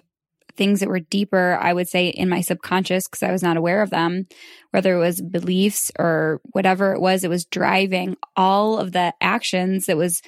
things 0.56 0.80
that 0.80 0.88
were 0.88 1.00
deeper, 1.00 1.58
I 1.60 1.72
would 1.72 1.88
say, 1.88 2.08
in 2.08 2.28
my 2.28 2.40
subconscious 2.40 3.08
because 3.08 3.22
I 3.22 3.32
was 3.32 3.42
not 3.42 3.56
aware 3.56 3.82
of 3.82 3.90
them, 3.90 4.26
whether 4.70 4.94
it 4.94 4.98
was 4.98 5.20
beliefs 5.20 5.90
or 5.98 6.40
whatever 6.52 6.92
it 6.92 7.00
was, 7.00 7.24
it 7.24 7.30
was 7.30 7.44
driving 7.46 8.16
all 8.36 8.78
of 8.78 8.92
the 8.92 9.14
actions 9.20 9.86
that 9.86 9.96
was 9.96 10.22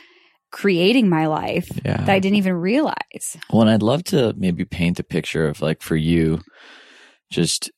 creating 0.52 1.09
my 1.09 1.26
life 1.26 1.68
yeah. 1.85 1.97
that 1.97 2.09
I 2.09 2.21
didn't 2.21 2.37
even 2.37 2.52
realize. 2.52 3.37
Well, 3.50 3.62
and 3.62 3.71
I'd 3.71 3.82
love 3.82 4.04
to 4.04 4.35
maybe 4.37 4.64
paint 4.64 5.00
a 5.00 5.04
picture 5.04 5.49
of 5.49 5.61
like 5.61 5.82
for 5.82 5.97
you, 5.97 6.40
just 7.30 7.71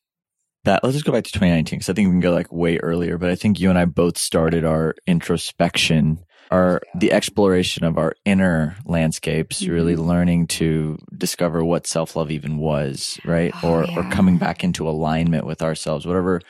that 0.64 0.82
let's 0.82 0.94
just 0.94 1.06
go 1.06 1.12
back 1.12 1.24
to 1.24 1.32
2019 1.32 1.78
because 1.78 1.88
I 1.88 1.92
think 1.92 2.08
we 2.08 2.12
can 2.12 2.20
go 2.20 2.32
like 2.32 2.52
way 2.52 2.78
earlier. 2.78 3.16
But 3.16 3.30
I 3.30 3.36
think 3.36 3.60
you 3.60 3.70
and 3.70 3.78
I 3.78 3.84
both 3.84 4.18
started 4.18 4.64
our 4.64 4.94
introspection, 5.06 6.18
our 6.50 6.82
the 6.94 7.12
exploration 7.12 7.84
of 7.84 7.96
our 7.96 8.14
inner 8.24 8.76
landscapes, 8.84 9.62
mm-hmm. 9.62 9.72
really 9.72 9.96
learning 9.96 10.48
to 10.48 10.98
discover 11.16 11.64
what 11.64 11.86
self 11.86 12.16
love 12.16 12.30
even 12.30 12.58
was, 12.58 13.18
right? 13.24 13.54
Oh, 13.62 13.70
or 13.70 13.84
yeah. 13.84 13.98
or 13.98 14.10
coming 14.10 14.36
back 14.36 14.64
into 14.64 14.88
alignment 14.88 15.46
with 15.46 15.62
ourselves, 15.62 16.06
whatever 16.06 16.40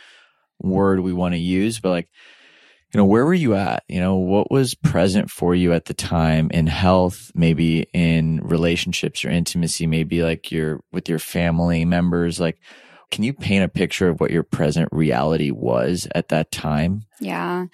word 0.60 1.00
we 1.00 1.12
want 1.12 1.34
to 1.34 1.40
use. 1.40 1.80
But 1.80 1.90
like, 1.90 2.08
you 2.94 2.98
know, 2.98 3.06
where 3.06 3.24
were 3.24 3.34
you 3.34 3.54
at? 3.54 3.82
You 3.88 3.98
know, 3.98 4.14
what 4.14 4.52
was 4.52 4.74
present 4.74 5.28
for 5.28 5.52
you 5.52 5.72
at 5.72 5.86
the 5.86 5.94
time 5.94 6.48
in 6.52 6.68
health, 6.68 7.32
maybe 7.34 7.88
in 7.92 8.40
relationships 8.40 9.24
or 9.24 9.30
intimacy, 9.30 9.88
maybe 9.88 10.22
like 10.22 10.52
your 10.52 10.80
with 10.92 11.08
your 11.08 11.18
family 11.18 11.84
members, 11.84 12.38
like 12.38 12.60
can 13.10 13.24
you 13.24 13.32
paint 13.32 13.64
a 13.64 13.68
picture 13.68 14.08
of 14.08 14.20
what 14.20 14.30
your 14.30 14.44
present 14.44 14.88
reality 14.92 15.50
was 15.50 16.06
at 16.14 16.28
that 16.28 16.52
time? 16.52 17.06
Yeah. 17.20 17.66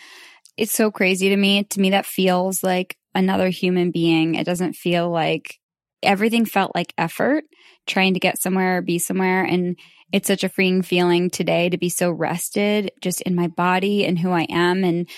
It's 0.56 0.72
so 0.72 0.90
crazy 0.90 1.28
to 1.28 1.36
me. 1.36 1.64
To 1.64 1.80
me, 1.80 1.90
that 1.90 2.06
feels 2.06 2.62
like 2.62 2.96
another 3.14 3.48
human 3.50 3.90
being. 3.90 4.34
It 4.34 4.44
doesn't 4.44 4.74
feel 4.74 5.10
like 5.10 5.58
everything 6.02 6.46
felt 6.46 6.74
like 6.74 6.94
effort 6.96 7.44
trying 7.86 8.14
to 8.14 8.20
get 8.20 8.40
somewhere 8.40 8.78
or 8.78 8.82
be 8.82 8.98
somewhere. 8.98 9.44
And 9.44 9.76
it's 10.12 10.26
such 10.26 10.44
a 10.44 10.48
freeing 10.48 10.82
feeling 10.82 11.30
today 11.30 11.68
to 11.68 11.78
be 11.78 11.88
so 11.88 12.10
rested 12.10 12.90
just 13.00 13.20
in 13.22 13.34
my 13.34 13.48
body 13.48 14.04
and 14.04 14.18
who 14.18 14.30
I 14.30 14.46
am. 14.50 14.84
And, 14.84 15.08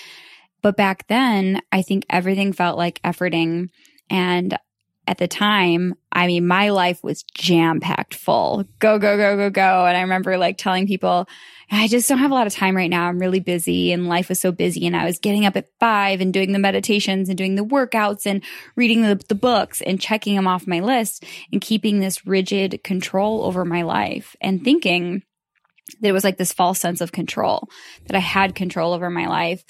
but 0.61 0.77
back 0.77 1.07
then, 1.07 1.61
I 1.71 1.81
think 1.81 2.05
everything 2.09 2.53
felt 2.53 2.77
like 2.77 3.01
efforting. 3.03 3.69
And 4.09 4.57
at 5.05 5.17
the 5.17 5.27
time, 5.27 5.95
I 6.11 6.27
mean, 6.27 6.47
my 6.47 6.69
life 6.69 7.03
was 7.03 7.23
jam 7.23 7.79
packed 7.79 8.13
full. 8.13 8.63
Go, 8.79 8.97
go, 8.99 9.17
go, 9.17 9.35
go, 9.35 9.49
go. 9.49 9.85
And 9.85 9.97
I 9.97 10.01
remember 10.01 10.37
like 10.37 10.57
telling 10.57 10.87
people, 10.87 11.27
I 11.71 11.87
just 11.87 12.07
don't 12.07 12.19
have 12.19 12.31
a 12.31 12.35
lot 12.35 12.47
of 12.47 12.53
time 12.53 12.75
right 12.75 12.89
now. 12.89 13.07
I'm 13.07 13.19
really 13.19 13.39
busy 13.39 13.91
and 13.91 14.07
life 14.07 14.29
was 14.29 14.39
so 14.39 14.51
busy. 14.51 14.85
And 14.85 14.95
I 14.95 15.05
was 15.05 15.19
getting 15.19 15.45
up 15.45 15.57
at 15.57 15.69
five 15.79 16.21
and 16.21 16.31
doing 16.31 16.51
the 16.51 16.59
meditations 16.59 17.29
and 17.29 17.37
doing 17.37 17.55
the 17.55 17.65
workouts 17.65 18.25
and 18.25 18.43
reading 18.75 19.01
the, 19.01 19.19
the 19.27 19.35
books 19.35 19.81
and 19.81 19.99
checking 19.99 20.35
them 20.35 20.47
off 20.47 20.67
my 20.67 20.79
list 20.79 21.25
and 21.51 21.59
keeping 21.59 21.99
this 21.99 22.25
rigid 22.25 22.83
control 22.83 23.43
over 23.43 23.65
my 23.65 23.81
life 23.81 24.35
and 24.39 24.63
thinking 24.63 25.23
that 26.01 26.09
it 26.09 26.13
was 26.13 26.23
like 26.23 26.37
this 26.37 26.53
false 26.53 26.79
sense 26.79 27.01
of 27.01 27.11
control, 27.11 27.67
that 28.05 28.15
I 28.15 28.19
had 28.19 28.55
control 28.55 28.93
over 28.93 29.09
my 29.09 29.27
life. 29.27 29.65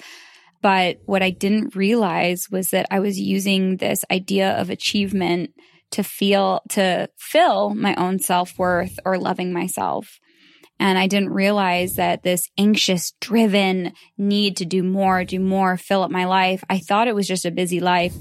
But 0.64 1.00
what 1.04 1.22
I 1.22 1.28
didn't 1.28 1.76
realize 1.76 2.48
was 2.50 2.70
that 2.70 2.86
I 2.90 2.98
was 2.98 3.20
using 3.20 3.76
this 3.76 4.02
idea 4.10 4.52
of 4.52 4.70
achievement 4.70 5.50
to 5.90 6.02
feel, 6.02 6.62
to 6.70 7.10
fill 7.18 7.74
my 7.74 7.94
own 7.96 8.18
self 8.18 8.58
worth 8.58 8.98
or 9.04 9.18
loving 9.18 9.52
myself. 9.52 10.18
And 10.80 10.96
I 10.96 11.06
didn't 11.06 11.34
realize 11.34 11.96
that 11.96 12.22
this 12.22 12.48
anxious, 12.56 13.12
driven 13.20 13.92
need 14.16 14.56
to 14.56 14.64
do 14.64 14.82
more, 14.82 15.22
do 15.22 15.38
more, 15.38 15.76
fill 15.76 16.02
up 16.02 16.10
my 16.10 16.24
life. 16.24 16.64
I 16.70 16.78
thought 16.78 17.08
it 17.08 17.14
was 17.14 17.28
just 17.28 17.44
a 17.44 17.50
busy 17.50 17.80
life 17.80 18.14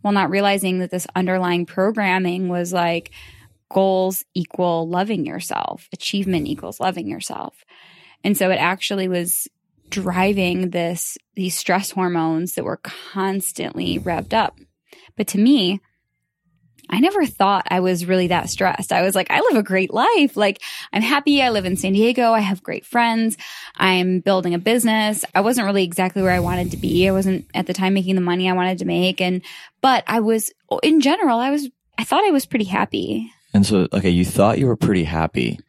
while 0.00 0.14
not 0.14 0.30
realizing 0.30 0.78
that 0.78 0.90
this 0.90 1.06
underlying 1.14 1.66
programming 1.66 2.48
was 2.48 2.72
like 2.72 3.12
goals 3.70 4.24
equal 4.32 4.88
loving 4.88 5.26
yourself, 5.26 5.90
achievement 5.92 6.46
equals 6.46 6.80
loving 6.80 7.06
yourself. 7.06 7.66
And 8.24 8.34
so 8.34 8.50
it 8.50 8.56
actually 8.56 9.08
was 9.08 9.46
driving 9.92 10.70
this, 10.70 11.18
these 11.36 11.56
stress 11.56 11.90
hormones 11.90 12.54
that 12.54 12.64
were 12.64 12.80
constantly 12.82 13.98
revved 13.98 14.32
up. 14.32 14.58
But 15.16 15.28
to 15.28 15.38
me, 15.38 15.80
I 16.90 16.98
never 16.98 17.26
thought 17.26 17.68
I 17.70 17.80
was 17.80 18.06
really 18.06 18.28
that 18.28 18.50
stressed. 18.50 18.92
I 18.92 19.02
was 19.02 19.14
like, 19.14 19.30
I 19.30 19.40
live 19.40 19.56
a 19.56 19.62
great 19.62 19.92
life. 19.92 20.36
Like, 20.36 20.60
I'm 20.92 21.02
happy. 21.02 21.42
I 21.42 21.50
live 21.50 21.64
in 21.64 21.76
San 21.76 21.92
Diego. 21.92 22.32
I 22.32 22.40
have 22.40 22.62
great 22.62 22.84
friends. 22.84 23.36
I'm 23.76 24.20
building 24.20 24.54
a 24.54 24.58
business. 24.58 25.24
I 25.34 25.42
wasn't 25.42 25.66
really 25.66 25.84
exactly 25.84 26.22
where 26.22 26.32
I 26.32 26.40
wanted 26.40 26.72
to 26.72 26.76
be. 26.76 27.06
I 27.06 27.12
wasn't 27.12 27.46
at 27.54 27.66
the 27.66 27.74
time 27.74 27.94
making 27.94 28.14
the 28.14 28.20
money 28.20 28.48
I 28.48 28.54
wanted 28.54 28.78
to 28.78 28.84
make. 28.84 29.20
And, 29.20 29.42
but 29.80 30.04
I 30.06 30.20
was, 30.20 30.52
in 30.82 31.00
general, 31.00 31.38
I 31.38 31.50
was, 31.50 31.68
I 31.98 32.04
thought 32.04 32.24
I 32.24 32.30
was 32.30 32.46
pretty 32.46 32.64
happy. 32.64 33.30
And 33.54 33.64
so, 33.64 33.88
okay, 33.92 34.10
you 34.10 34.24
thought 34.24 34.58
you 34.58 34.66
were 34.66 34.76
pretty 34.76 35.04
happy. 35.04 35.60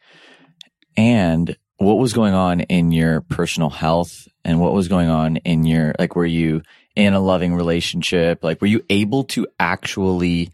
And 0.97 1.55
what 1.83 1.97
was 1.97 2.13
going 2.13 2.33
on 2.33 2.61
in 2.61 2.91
your 2.91 3.21
personal 3.21 3.69
health 3.69 4.27
and 4.45 4.59
what 4.59 4.73
was 4.73 4.87
going 4.87 5.09
on 5.09 5.37
in 5.37 5.65
your 5.65 5.93
like 5.99 6.15
were 6.15 6.25
you 6.25 6.61
in 6.95 7.13
a 7.13 7.19
loving 7.19 7.55
relationship? 7.55 8.43
Like 8.43 8.61
were 8.61 8.67
you 8.67 8.83
able 8.89 9.23
to 9.25 9.47
actually 9.59 10.51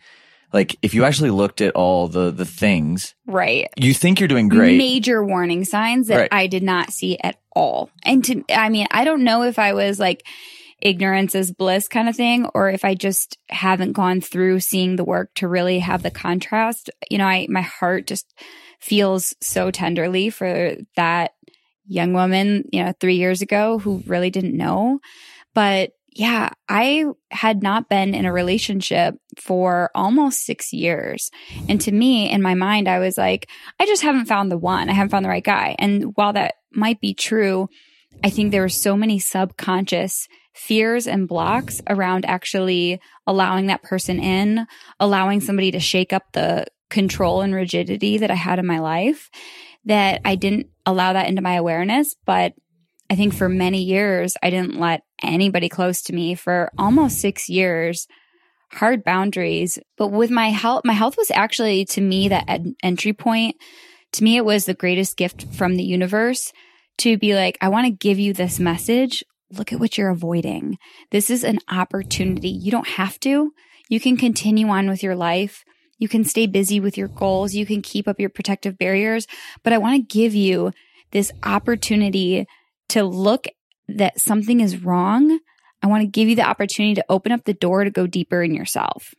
like 0.53 0.77
if 0.81 0.93
you 0.93 1.03
actually 1.03 1.31
looked 1.31 1.61
at 1.61 1.75
all 1.75 2.07
the 2.07 2.31
the 2.31 2.45
things 2.45 3.15
right. 3.25 3.67
you 3.75 3.93
think 3.93 4.19
you're 4.19 4.27
doing 4.27 4.49
great. 4.49 4.77
Major 4.77 5.23
warning 5.23 5.65
signs 5.65 6.07
that 6.07 6.17
right. 6.17 6.29
i 6.31 6.47
did 6.47 6.63
not 6.63 6.91
see 6.91 7.17
at 7.19 7.39
all. 7.51 7.89
And 8.03 8.23
to 8.25 8.43
i 8.51 8.69
mean 8.69 8.87
i 8.91 9.03
don't 9.03 9.23
know 9.23 9.43
if 9.43 9.59
i 9.59 9.73
was 9.73 9.99
like 9.99 10.25
ignorance 10.81 11.35
is 11.35 11.51
bliss 11.51 11.87
kind 11.87 12.07
of 12.07 12.15
thing 12.15 12.45
or 12.53 12.69
if 12.69 12.85
i 12.85 12.95
just 12.95 13.37
haven't 13.49 13.91
gone 13.91 14.21
through 14.21 14.61
seeing 14.61 14.95
the 14.95 15.03
work 15.03 15.29
to 15.35 15.47
really 15.47 15.79
have 15.79 16.03
the 16.03 16.11
contrast. 16.11 16.89
You 17.09 17.17
know 17.17 17.25
i 17.25 17.47
my 17.49 17.61
heart 17.61 18.07
just 18.07 18.33
feels 18.79 19.33
so 19.41 19.71
tenderly 19.71 20.29
for 20.29 20.75
that 20.95 21.31
young 21.85 22.13
woman, 22.13 22.63
you 22.71 22.83
know, 22.83 22.93
three 22.99 23.15
years 23.15 23.41
ago 23.41 23.79
who 23.79 24.03
really 24.05 24.29
didn't 24.29 24.55
know. 24.55 24.99
But 25.53 25.91
yeah, 26.11 26.49
I 26.67 27.05
had 27.31 27.61
not 27.63 27.89
been 27.89 28.13
in 28.13 28.25
a 28.25 28.33
relationship 28.33 29.15
for 29.39 29.89
almost 29.93 30.45
six 30.45 30.73
years. 30.73 31.29
And 31.67 31.79
to 31.81 31.91
me, 31.91 32.29
in 32.29 32.41
my 32.41 32.55
mind, 32.55 32.87
I 32.87 32.99
was 32.99 33.17
like, 33.17 33.49
I 33.79 33.85
just 33.85 34.01
haven't 34.01 34.25
found 34.25 34.51
the 34.51 34.57
one. 34.57 34.89
I 34.89 34.93
haven't 34.93 35.11
found 35.11 35.25
the 35.25 35.29
right 35.29 35.43
guy. 35.43 35.75
And 35.79 36.15
while 36.15 36.33
that 36.33 36.55
might 36.73 36.99
be 36.99 37.13
true, 37.13 37.69
I 38.23 38.29
think 38.29 38.51
there 38.51 38.61
were 38.61 38.69
so 38.69 38.97
many 38.97 39.19
subconscious 39.19 40.27
fears 40.53 41.07
and 41.07 41.27
blocks 41.27 41.81
around 41.87 42.25
actually 42.25 42.99
allowing 43.25 43.67
that 43.67 43.83
person 43.83 44.19
in, 44.19 44.67
allowing 44.99 45.41
somebody 45.41 45.71
to 45.71 45.79
shake 45.79 46.11
up 46.11 46.23
the 46.33 46.65
control 46.89 47.41
and 47.41 47.53
rigidity 47.53 48.17
that 48.17 48.31
I 48.31 48.35
had 48.35 48.59
in 48.59 48.65
my 48.65 48.79
life 48.79 49.29
that 49.85 50.21
I 50.25 50.35
didn't 50.35 50.67
allow 50.85 51.13
that 51.13 51.27
into 51.27 51.41
my 51.41 51.55
awareness. 51.55 52.15
But 52.25 52.53
I 53.09 53.15
think 53.15 53.33
for 53.33 53.49
many 53.49 53.83
years, 53.83 54.35
I 54.41 54.49
didn't 54.49 54.79
let 54.79 55.01
anybody 55.23 55.69
close 55.69 56.01
to 56.03 56.13
me 56.13 56.35
for 56.35 56.71
almost 56.77 57.19
six 57.19 57.49
years. 57.49 58.07
Hard 58.71 59.03
boundaries. 59.03 59.79
But 59.97 60.09
with 60.09 60.29
my 60.29 60.49
health, 60.49 60.81
my 60.85 60.93
health 60.93 61.17
was 61.17 61.31
actually 61.31 61.85
to 61.85 62.01
me 62.01 62.29
that 62.29 62.45
ed- 62.47 62.75
entry 62.83 63.13
point. 63.13 63.55
To 64.13 64.23
me, 64.23 64.37
it 64.37 64.45
was 64.45 64.65
the 64.65 64.73
greatest 64.75 65.17
gift 65.17 65.45
from 65.53 65.75
the 65.75 65.83
universe 65.83 66.51
to 66.99 67.17
be 67.17 67.33
like, 67.33 67.57
I 67.61 67.69
want 67.69 67.85
to 67.85 67.91
give 67.91 68.19
you 68.19 68.33
this 68.33 68.59
message. 68.59 69.23
Look 69.51 69.73
at 69.73 69.79
what 69.79 69.97
you're 69.97 70.09
avoiding. 70.09 70.77
This 71.09 71.31
is 71.31 71.43
an 71.43 71.59
opportunity. 71.69 72.49
You 72.49 72.71
don't 72.71 72.87
have 72.87 73.19
to. 73.21 73.51
You 73.87 73.99
can 73.99 74.17
continue 74.17 74.67
on 74.67 74.87
with 74.87 75.01
your 75.01 75.15
life. 75.15 75.63
You 75.99 76.07
can 76.07 76.23
stay 76.23 76.47
busy 76.47 76.79
with 76.79 76.97
your 76.97 77.09
goals. 77.09 77.53
You 77.53 77.65
can 77.65 77.81
keep 77.81 78.07
up 78.07 78.19
your 78.19 78.29
protective 78.29 78.77
barriers. 78.77 79.27
But 79.63 79.73
I 79.73 79.77
want 79.77 79.95
to 79.95 80.17
give 80.17 80.33
you 80.33 80.71
this 81.11 81.31
opportunity 81.43 82.47
to 82.89 83.03
look 83.03 83.47
that 83.87 84.19
something 84.19 84.61
is 84.61 84.83
wrong. 84.83 85.39
I 85.83 85.87
want 85.87 86.01
to 86.01 86.07
give 86.07 86.27
you 86.27 86.35
the 86.35 86.47
opportunity 86.47 86.95
to 86.95 87.05
open 87.09 87.31
up 87.31 87.45
the 87.45 87.53
door 87.53 87.83
to 87.83 87.91
go 87.91 88.07
deeper 88.07 88.41
in 88.41 88.53
yourself. 88.53 89.13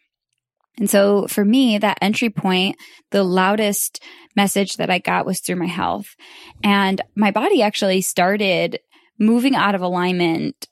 And 0.79 0.89
so 0.89 1.27
for 1.27 1.45
me, 1.45 1.79
that 1.79 1.99
entry 2.01 2.31
point, 2.31 2.77
the 3.11 3.23
loudest 3.25 4.03
message 4.35 4.77
that 4.77 4.91
I 4.91 4.99
got 4.99 5.27
was 5.27 5.41
through 5.41 5.57
my 5.57 5.67
health. 5.67 6.15
And 6.63 7.01
my 7.15 7.31
body 7.31 7.63
actually 7.63 8.01
started 8.01 8.79
moving 9.19 9.55
out 9.55 9.75
of 9.75 9.83
alignment 9.83 10.69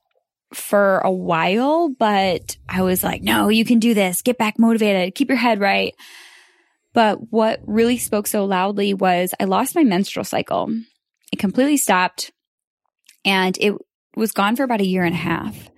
for 0.54 0.98
a 0.98 1.10
while, 1.10 1.88
but 1.88 2.56
I 2.68 2.82
was 2.82 3.04
like, 3.04 3.22
no, 3.22 3.48
you 3.48 3.64
can 3.64 3.78
do 3.78 3.94
this. 3.94 4.22
Get 4.22 4.38
back 4.38 4.58
motivated. 4.58 5.14
Keep 5.14 5.28
your 5.28 5.36
head 5.36 5.60
right. 5.60 5.94
But 6.94 7.30
what 7.30 7.60
really 7.66 7.98
spoke 7.98 8.26
so 8.26 8.44
loudly 8.44 8.94
was 8.94 9.34
I 9.38 9.44
lost 9.44 9.74
my 9.74 9.84
menstrual 9.84 10.24
cycle. 10.24 10.74
It 11.32 11.38
completely 11.38 11.76
stopped 11.76 12.32
and 13.24 13.56
it 13.60 13.74
was 14.16 14.32
gone 14.32 14.56
for 14.56 14.64
about 14.64 14.80
a 14.80 14.86
year 14.86 15.04
and 15.04 15.14
a 15.14 15.18
half. 15.18 15.70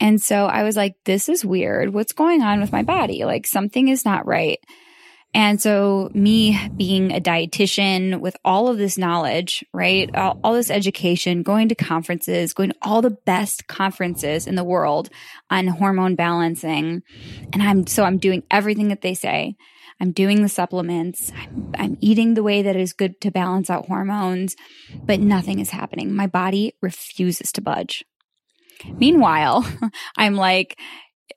And 0.00 0.20
so 0.20 0.46
I 0.46 0.64
was 0.64 0.76
like, 0.76 0.94
this 1.04 1.28
is 1.28 1.44
weird. 1.44 1.94
What's 1.94 2.12
going 2.12 2.42
on 2.42 2.60
with 2.60 2.72
my 2.72 2.82
body? 2.82 3.24
Like 3.24 3.46
something 3.46 3.88
is 3.88 4.04
not 4.04 4.26
right. 4.26 4.58
And 5.34 5.60
so 5.60 6.10
me 6.14 6.58
being 6.76 7.12
a 7.12 7.20
dietitian 7.20 8.20
with 8.20 8.36
all 8.44 8.68
of 8.68 8.78
this 8.78 8.96
knowledge, 8.96 9.64
right? 9.74 10.14
All, 10.14 10.38
all, 10.44 10.54
this 10.54 10.70
education, 10.70 11.42
going 11.42 11.68
to 11.68 11.74
conferences, 11.74 12.54
going 12.54 12.70
to 12.70 12.76
all 12.80 13.02
the 13.02 13.10
best 13.10 13.66
conferences 13.66 14.46
in 14.46 14.54
the 14.54 14.62
world 14.62 15.10
on 15.50 15.66
hormone 15.66 16.14
balancing. 16.14 17.02
And 17.52 17.62
I'm, 17.62 17.86
so 17.88 18.04
I'm 18.04 18.18
doing 18.18 18.44
everything 18.48 18.88
that 18.88 19.00
they 19.00 19.14
say. 19.14 19.56
I'm 20.00 20.12
doing 20.12 20.42
the 20.42 20.48
supplements. 20.48 21.32
I'm, 21.36 21.74
I'm 21.78 21.98
eating 22.00 22.34
the 22.34 22.42
way 22.42 22.62
that 22.62 22.76
is 22.76 22.92
good 22.92 23.20
to 23.22 23.30
balance 23.30 23.70
out 23.70 23.86
hormones, 23.86 24.54
but 25.04 25.18
nothing 25.18 25.58
is 25.58 25.70
happening. 25.70 26.14
My 26.14 26.26
body 26.28 26.74
refuses 26.80 27.50
to 27.52 27.60
budge. 27.60 28.04
Meanwhile, 28.98 29.66
I'm 30.16 30.34
like, 30.34 30.78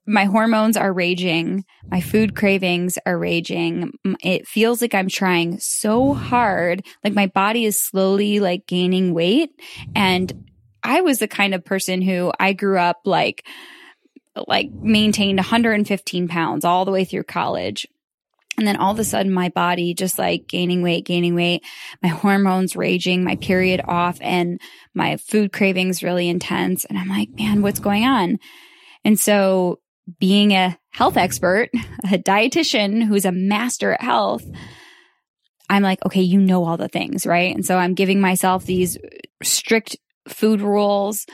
my 0.05 0.25
hormones 0.25 0.77
are 0.77 0.91
raging. 0.91 1.65
My 1.89 2.01
food 2.01 2.35
cravings 2.35 2.97
are 3.05 3.17
raging. 3.17 3.91
It 4.23 4.47
feels 4.47 4.81
like 4.81 4.95
I'm 4.95 5.09
trying 5.09 5.59
so 5.59 6.13
hard. 6.13 6.85
Like 7.03 7.13
my 7.13 7.27
body 7.27 7.65
is 7.65 7.79
slowly 7.79 8.39
like 8.39 8.67
gaining 8.67 9.13
weight. 9.13 9.51
And 9.95 10.49
I 10.81 11.01
was 11.01 11.19
the 11.19 11.27
kind 11.27 11.53
of 11.53 11.65
person 11.65 12.01
who 12.01 12.31
I 12.39 12.53
grew 12.53 12.79
up 12.79 13.01
like, 13.05 13.45
like 14.47 14.71
maintained 14.71 15.37
115 15.37 16.27
pounds 16.27 16.63
all 16.63 16.85
the 16.85 16.91
way 16.91 17.03
through 17.03 17.23
college. 17.23 17.87
And 18.57 18.65
then 18.65 18.77
all 18.77 18.91
of 18.91 18.99
a 18.99 19.03
sudden 19.03 19.31
my 19.31 19.49
body 19.49 19.93
just 19.93 20.17
like 20.17 20.47
gaining 20.47 20.81
weight, 20.81 21.05
gaining 21.05 21.35
weight, 21.35 21.63
my 22.01 22.09
hormones 22.09 22.75
raging, 22.75 23.23
my 23.23 23.35
period 23.35 23.81
off 23.85 24.17
and 24.21 24.59
my 24.93 25.17
food 25.17 25.53
cravings 25.53 26.01
really 26.01 26.27
intense. 26.27 26.85
And 26.85 26.97
I'm 26.97 27.09
like, 27.09 27.29
man, 27.37 27.61
what's 27.61 27.79
going 27.79 28.05
on? 28.05 28.39
And 29.07 29.17
so 29.17 29.79
being 30.19 30.51
a 30.51 30.77
health 30.89 31.15
expert, 31.15 31.69
a 32.03 32.17
dietitian 32.17 33.01
who's 33.01 33.23
a 33.23 33.31
master 33.31 33.93
at 33.93 34.01
health, 34.01 34.43
I'm 35.69 35.81
like, 35.81 36.05
okay, 36.05 36.21
you 36.21 36.41
know 36.41 36.65
all 36.65 36.75
the 36.75 36.89
things, 36.89 37.25
right? 37.25 37.55
And 37.55 37.65
so 37.65 37.77
I'm 37.77 37.93
giving 37.93 38.19
myself 38.19 38.65
these 38.65 38.97
strict 39.41 39.95
food 40.27 40.59
rules 40.59 41.25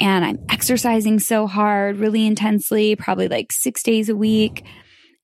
and 0.00 0.24
I'm 0.24 0.44
exercising 0.50 1.20
so 1.20 1.46
hard, 1.46 1.98
really 1.98 2.26
intensely, 2.26 2.96
probably 2.96 3.28
like 3.28 3.52
six 3.52 3.84
days 3.84 4.08
a 4.08 4.16
week. 4.16 4.64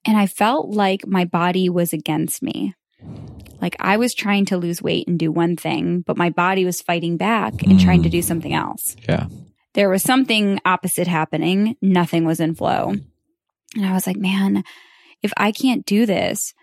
And 0.05 0.17
I 0.17 0.29
felt 0.29 0.69
like 0.69 1.09
my 1.09 1.25
body 1.25 1.69
was 1.69 1.93
against 1.93 2.41
me. 2.41 2.77
Like 3.61 3.75
I 3.81 3.97
was 3.97 4.15
trying 4.15 4.45
to 4.47 4.59
lose 4.59 4.81
weight 4.81 5.09
and 5.09 5.19
do 5.19 5.33
one 5.33 5.57
thing, 5.57 6.05
but 6.07 6.17
my 6.17 6.31
body 6.31 6.65
was 6.65 6.83
fighting 6.83 7.17
back 7.17 7.65
and 7.65 7.73
mm. 7.73 7.83
trying 7.83 8.05
to 8.05 8.09
do 8.09 8.23
something 8.23 8.55
else. 8.55 8.95
Yeah 9.09 9.27
there 9.75 9.89
was 9.89 10.03
something 10.03 10.61
opposite 10.65 11.07
happening. 11.07 11.77
Nothing 11.81 12.25
was 12.25 12.41
in 12.41 12.55
flow. 12.55 12.95
And 13.77 13.87
I 13.87 13.93
was 13.93 14.07
like, 14.07 14.17
man, 14.17 14.65
if 15.23 15.33
I 15.37 15.53
can't 15.53 15.87
do 15.87 16.07
this, 16.07 16.55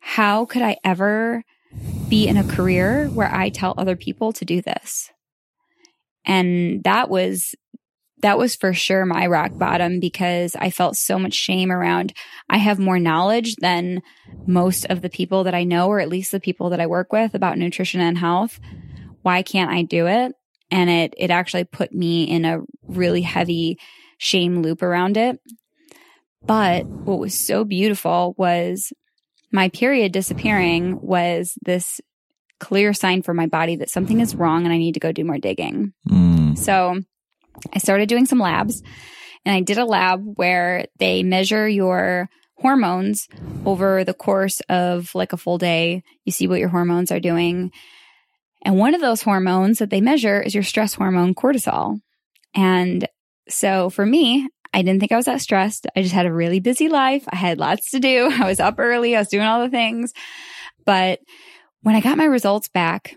how 0.00 0.44
could 0.44 0.62
I 0.62 0.76
ever 0.84 1.44
be 2.08 2.28
in 2.28 2.36
a 2.36 2.44
career 2.44 3.08
where 3.08 3.32
I 3.32 3.48
tell 3.48 3.74
other 3.76 3.96
people 3.96 4.32
to 4.34 4.44
do 4.44 4.62
this? 4.62 5.10
And 6.24 6.84
that 6.84 7.08
was, 7.08 7.54
that 8.20 8.38
was 8.38 8.54
for 8.54 8.72
sure 8.72 9.04
my 9.04 9.26
rock 9.26 9.58
bottom 9.58 9.98
because 9.98 10.54
I 10.54 10.70
felt 10.70 10.96
so 10.96 11.18
much 11.18 11.34
shame 11.34 11.72
around. 11.72 12.12
I 12.48 12.58
have 12.58 12.78
more 12.78 13.00
knowledge 13.00 13.56
than 13.56 14.02
most 14.46 14.84
of 14.84 15.02
the 15.02 15.10
people 15.10 15.44
that 15.44 15.54
I 15.54 15.64
know, 15.64 15.88
or 15.88 15.98
at 15.98 16.08
least 16.08 16.30
the 16.30 16.38
people 16.38 16.70
that 16.70 16.80
I 16.80 16.86
work 16.86 17.12
with 17.12 17.34
about 17.34 17.58
nutrition 17.58 18.00
and 18.00 18.18
health. 18.18 18.60
Why 19.22 19.42
can't 19.42 19.70
I 19.70 19.82
do 19.82 20.06
it? 20.06 20.32
And 20.72 20.90
it 20.90 21.14
it 21.16 21.30
actually 21.30 21.64
put 21.64 21.92
me 21.92 22.24
in 22.24 22.44
a 22.44 22.60
really 22.88 23.22
heavy 23.22 23.78
shame 24.18 24.62
loop 24.62 24.82
around 24.82 25.16
it. 25.16 25.38
But 26.44 26.86
what 26.86 27.20
was 27.20 27.38
so 27.38 27.64
beautiful 27.64 28.34
was 28.36 28.92
my 29.52 29.68
period 29.68 30.12
disappearing 30.12 30.98
was 31.00 31.54
this 31.64 32.00
clear 32.58 32.94
sign 32.94 33.22
for 33.22 33.34
my 33.34 33.46
body 33.46 33.76
that 33.76 33.90
something 33.90 34.20
is 34.20 34.34
wrong 34.34 34.64
and 34.64 34.72
I 34.72 34.78
need 34.78 34.94
to 34.94 35.00
go 35.00 35.12
do 35.12 35.24
more 35.24 35.38
digging. 35.38 35.92
Mm. 36.08 36.56
So 36.56 37.00
I 37.72 37.78
started 37.78 38.08
doing 38.08 38.26
some 38.26 38.38
labs 38.38 38.82
and 39.44 39.54
I 39.54 39.60
did 39.60 39.78
a 39.78 39.84
lab 39.84 40.22
where 40.36 40.86
they 40.98 41.22
measure 41.22 41.68
your 41.68 42.28
hormones 42.56 43.28
over 43.66 44.04
the 44.04 44.14
course 44.14 44.60
of 44.68 45.14
like 45.14 45.32
a 45.32 45.36
full 45.36 45.58
day. 45.58 46.02
You 46.24 46.32
see 46.32 46.46
what 46.46 46.60
your 46.60 46.68
hormones 46.68 47.10
are 47.10 47.20
doing. 47.20 47.72
And 48.62 48.78
one 48.78 48.94
of 48.94 49.00
those 49.00 49.22
hormones 49.22 49.78
that 49.78 49.90
they 49.90 50.00
measure 50.00 50.40
is 50.40 50.54
your 50.54 50.62
stress 50.62 50.94
hormone, 50.94 51.34
cortisol. 51.34 52.00
And 52.54 53.08
so 53.48 53.90
for 53.90 54.06
me, 54.06 54.48
I 54.72 54.82
didn't 54.82 55.00
think 55.00 55.12
I 55.12 55.16
was 55.16 55.26
that 55.26 55.40
stressed. 55.40 55.86
I 55.96 56.02
just 56.02 56.14
had 56.14 56.26
a 56.26 56.32
really 56.32 56.60
busy 56.60 56.88
life. 56.88 57.24
I 57.28 57.36
had 57.36 57.58
lots 57.58 57.90
to 57.90 58.00
do. 58.00 58.30
I 58.32 58.46
was 58.46 58.60
up 58.60 58.76
early. 58.78 59.16
I 59.16 59.20
was 59.20 59.28
doing 59.28 59.44
all 59.44 59.62
the 59.62 59.70
things. 59.70 60.12
But 60.84 61.20
when 61.82 61.94
I 61.94 62.00
got 62.00 62.18
my 62.18 62.24
results 62.24 62.68
back, 62.68 63.16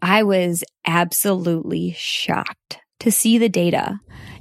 I 0.00 0.22
was 0.22 0.64
absolutely 0.86 1.94
shocked 1.98 2.78
to 3.00 3.10
see 3.10 3.38
the 3.38 3.48
data. 3.48 3.98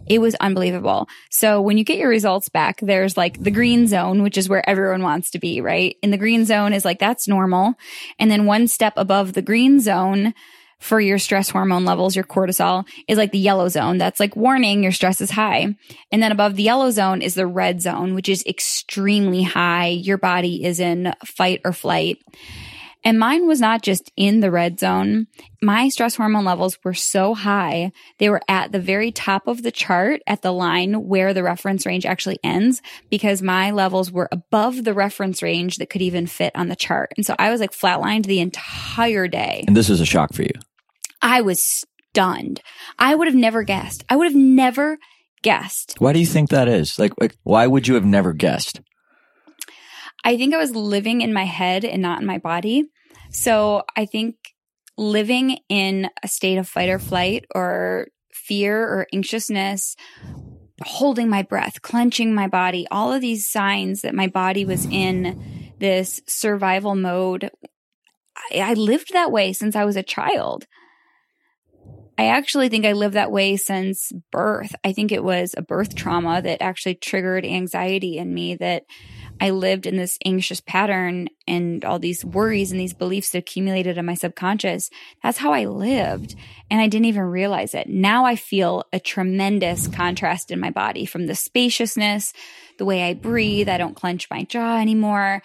It 0.10 0.20
was 0.20 0.36
unbelievable. 0.36 1.08
So 1.30 1.62
when 1.62 1.78
you 1.78 1.84
get 1.84 2.00
your 2.00 2.10
results 2.10 2.50
back, 2.50 2.80
there's 2.82 3.16
like 3.16 3.42
the 3.42 3.52
green 3.52 3.88
zone, 3.88 4.24
which 4.24 4.38
is 4.38 4.50
where 4.50 4.68
everyone 4.68 5.04
wants 5.04 5.32
to 5.32 5.40
be, 5.40 5.62
right? 5.62 5.96
And 6.02 6.12
the 6.12 6.18
green 6.18 6.46
zone 6.46 6.74
is 6.74 6.84
like, 6.84 7.00
that's 7.00 7.28
normal. 7.28 7.76
And 8.18 8.30
then 8.30 8.46
one 8.46 8.68
step 8.68 8.94
above 8.98 9.34
the 9.34 9.44
green 9.44 9.80
zone 9.80 10.34
for 10.80 11.00
your 11.00 11.20
stress 11.20 11.50
hormone 11.50 11.86
levels, 11.86 12.16
your 12.16 12.26
cortisol 12.26 12.88
is 13.08 13.18
like 13.18 13.32
the 13.32 13.38
yellow 13.38 13.68
zone. 13.68 13.98
That's 13.98 14.20
like 14.20 14.36
warning 14.36 14.82
your 14.82 14.94
stress 14.94 15.22
is 15.22 15.30
high. 15.30 15.76
And 16.12 16.24
then 16.24 16.32
above 16.32 16.56
the 16.56 16.64
yellow 16.64 16.90
zone 16.90 17.22
is 17.22 17.36
the 17.36 17.46
red 17.46 17.82
zone, 17.82 18.16
which 18.16 18.30
is 18.30 18.44
extremely 18.46 19.44
high. 19.44 19.88
Your 19.88 20.18
body 20.18 20.64
is 20.64 20.80
in 20.80 21.14
fight 21.26 21.62
or 21.66 21.74
flight. 21.74 22.18
And 23.04 23.18
mine 23.18 23.48
was 23.48 23.62
not 23.62 23.82
just 23.82 24.12
in 24.18 24.42
the 24.42 24.52
red 24.52 24.80
zone. 24.80 25.28
My 25.62 25.88
stress 25.88 26.16
hormone 26.16 26.44
levels 26.44 26.78
were 26.84 26.94
so 26.94 27.34
high. 27.34 27.92
They 28.18 28.30
were 28.30 28.42
at 28.48 28.72
the 28.72 28.80
very 28.80 29.12
top 29.12 29.48
of 29.48 29.64
the 29.64 29.72
chart 29.72 30.22
at 30.28 30.42
the 30.42 30.52
line 30.52 31.08
where 31.08 31.34
the 31.34 31.44
reference 31.44 31.86
range 31.86 32.06
actually 32.06 32.40
ends 32.44 32.82
because 33.10 33.42
my 33.42 33.72
levels 33.72 34.12
were 34.12 34.28
above 34.32 34.84
the 34.84 34.94
reference 34.94 35.42
range 35.42 35.78
that 35.78 35.90
could 35.90 36.02
even 36.02 36.28
fit 36.28 36.54
on 36.56 36.68
the 36.68 36.76
chart. 36.76 37.14
And 37.16 37.26
so 37.26 37.36
I 37.40 37.52
was 37.52 37.62
like 37.62 37.72
flatlined 37.72 38.26
the 38.26 38.42
entire 38.42 39.28
day. 39.28 39.64
And 39.66 39.78
this 39.78 39.90
was 39.90 40.02
a 40.02 40.06
shock 40.06 40.34
for 40.34 40.44
you. 40.44 40.54
I 41.22 41.42
was 41.42 41.86
stunned. 42.12 42.62
I 42.98 43.16
would 43.16 43.28
have 43.28 43.36
never 43.36 43.64
guessed. 43.64 44.04
I 44.10 44.18
would 44.18 44.26
have 44.26 44.36
never 44.36 44.98
guessed. 45.42 45.96
Why 46.00 46.12
do 46.12 46.20
you 46.20 46.26
think 46.26 46.50
that 46.50 46.68
is? 46.68 47.00
Like, 47.00 47.14
like 47.20 47.38
why 47.44 47.66
would 47.66 47.88
you 47.88 47.96
have 47.96 48.06
never 48.06 48.34
guessed? 48.34 48.82
I 50.24 50.38
think 50.38 50.54
I 50.54 50.58
was 50.58 50.76
living 50.76 51.22
in 51.22 51.34
my 51.34 51.46
head 51.46 51.86
and 51.86 52.02
not 52.02 52.22
in 52.22 52.28
my 52.28 52.38
body. 52.38 52.86
So 53.32 53.84
I 53.96 54.06
think 54.06 54.36
living 54.98 55.60
in 55.70 56.10
a 56.24 56.28
state 56.28 56.58
of 56.58 56.68
fight 56.68 56.90
or 56.90 57.00
flight 57.00 57.46
or 57.56 58.08
fear 58.34 58.82
or 58.82 59.08
anxiousness, 59.14 59.96
holding 60.84 61.30
my 61.30 61.44
breath, 61.44 61.82
clenching 61.82 62.34
my 62.34 62.48
body, 62.48 62.86
all 62.92 63.14
of 63.14 63.22
these 63.22 63.50
signs 63.50 64.02
that 64.02 64.16
my 64.16 64.28
body 64.28 64.66
was 64.66 64.86
in 64.86 65.74
this 65.80 66.22
survival 66.28 66.96
mode. 66.96 67.50
I, 68.52 68.60
I 68.60 68.74
lived 68.74 69.14
that 69.14 69.32
way 69.32 69.54
since 69.54 69.76
I 69.76 69.86
was 69.86 69.96
a 69.96 70.04
child. 70.04 70.66
I 72.18 72.26
actually 72.26 72.68
think 72.68 72.86
I 72.86 72.92
lived 72.92 73.16
that 73.16 73.32
way 73.32 73.56
since 73.56 74.12
birth. 74.30 74.76
I 74.84 74.92
think 74.92 75.14
it 75.14 75.24
was 75.24 75.56
a 75.56 75.62
birth 75.62 75.96
trauma 75.96 76.42
that 76.42 76.62
actually 76.62 76.96
triggered 76.96 77.46
anxiety 77.46 78.18
in 78.18 78.34
me 78.34 78.56
that 78.56 78.84
I 79.42 79.52
lived 79.52 79.86
in 79.86 79.96
this 79.96 80.18
anxious 80.26 80.60
pattern 80.60 81.30
and 81.48 81.86
all 81.86 82.00
these 82.00 82.26
worries 82.26 82.72
and 82.72 82.80
these 82.80 82.94
beliefs 82.94 83.34
accumulated 83.34 83.98
in 83.98 84.06
my 84.06 84.14
subconscious. 84.14 84.90
That's 85.24 85.38
how 85.38 85.54
I 85.54 85.66
lived. 85.66 86.36
And 86.70 86.82
I 86.82 86.88
didn't 86.88 87.06
even 87.06 87.24
realize 87.24 87.74
it. 87.74 87.88
Now 87.88 88.26
I 88.26 88.36
feel 88.36 88.84
a 88.92 89.00
tremendous 89.00 89.88
contrast 89.88 90.52
in 90.52 90.60
my 90.60 90.72
body 90.72 91.06
from 91.06 91.28
the 91.28 91.36
spaciousness, 91.36 92.34
the 92.78 92.86
way 92.86 93.04
I 93.04 93.14
breathe. 93.14 93.70
I 93.70 93.78
don't 93.78 93.96
clench 93.96 94.30
my 94.30 94.44
jaw 94.44 94.78
anymore. 94.78 95.42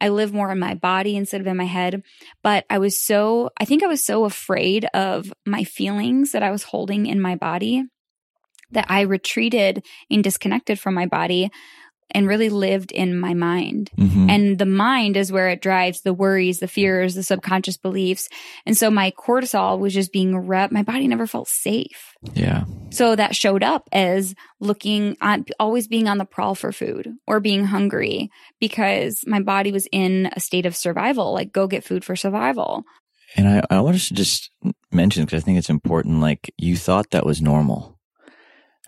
I 0.00 0.10
live 0.10 0.32
more 0.32 0.52
in 0.52 0.58
my 0.58 0.74
body 0.74 1.16
instead 1.16 1.40
of 1.40 1.46
in 1.46 1.56
my 1.56 1.64
head. 1.64 2.02
But 2.42 2.64
I 2.70 2.78
was 2.78 3.00
so, 3.00 3.50
I 3.58 3.64
think 3.64 3.82
I 3.82 3.88
was 3.88 4.04
so 4.04 4.24
afraid 4.24 4.84
of 4.94 5.32
my 5.46 5.64
feelings 5.64 6.32
that 6.32 6.42
I 6.42 6.50
was 6.50 6.64
holding 6.64 7.06
in 7.06 7.20
my 7.20 7.36
body 7.36 7.84
that 8.70 8.86
I 8.88 9.02
retreated 9.02 9.84
and 10.10 10.22
disconnected 10.22 10.78
from 10.78 10.94
my 10.94 11.06
body 11.06 11.50
and 12.12 12.26
really 12.26 12.48
lived 12.48 12.90
in 12.92 13.18
my 13.18 13.34
mind. 13.34 13.90
Mhm. 13.98 14.30
And 14.30 14.58
the 14.58 14.66
mind 14.66 15.16
is 15.16 15.30
where 15.30 15.48
it 15.48 15.60
drives 15.60 16.00
the 16.00 16.14
worries, 16.14 16.58
the 16.60 16.68
fears, 16.68 17.14
the 17.14 17.22
subconscious 17.22 17.76
beliefs. 17.76 18.28
And 18.64 18.76
so 18.76 18.90
my 18.90 19.10
cortisol 19.10 19.78
was 19.78 19.92
just 19.92 20.12
being 20.12 20.36
rep. 20.36 20.72
My 20.72 20.82
body 20.82 21.06
never 21.06 21.26
felt 21.26 21.48
safe. 21.48 22.14
yeah. 22.34 22.64
So 22.90 23.14
that 23.14 23.36
showed 23.36 23.62
up 23.62 23.88
as 23.92 24.34
looking 24.60 25.16
on, 25.20 25.44
always 25.60 25.86
being 25.86 26.08
on 26.08 26.18
the 26.18 26.24
prowl 26.24 26.54
for 26.54 26.72
food 26.72 27.12
or 27.26 27.38
being 27.38 27.64
hungry 27.64 28.30
because 28.58 29.22
my 29.26 29.40
body 29.40 29.70
was 29.72 29.86
in 29.92 30.30
a 30.34 30.40
state 30.40 30.64
of 30.66 30.74
survival, 30.74 31.32
like 31.34 31.52
go 31.52 31.66
get 31.66 31.84
food 31.84 32.04
for 32.04 32.16
survival. 32.16 32.84
And 33.36 33.46
I, 33.46 33.62
I 33.70 33.80
want 33.82 33.98
to 34.00 34.14
just 34.14 34.50
mention 34.90 35.24
because 35.26 35.42
I 35.42 35.44
think 35.44 35.58
it's 35.58 35.68
important. 35.70 36.20
Like 36.20 36.50
you 36.56 36.76
thought 36.76 37.10
that 37.10 37.26
was 37.26 37.42
normal, 37.42 37.98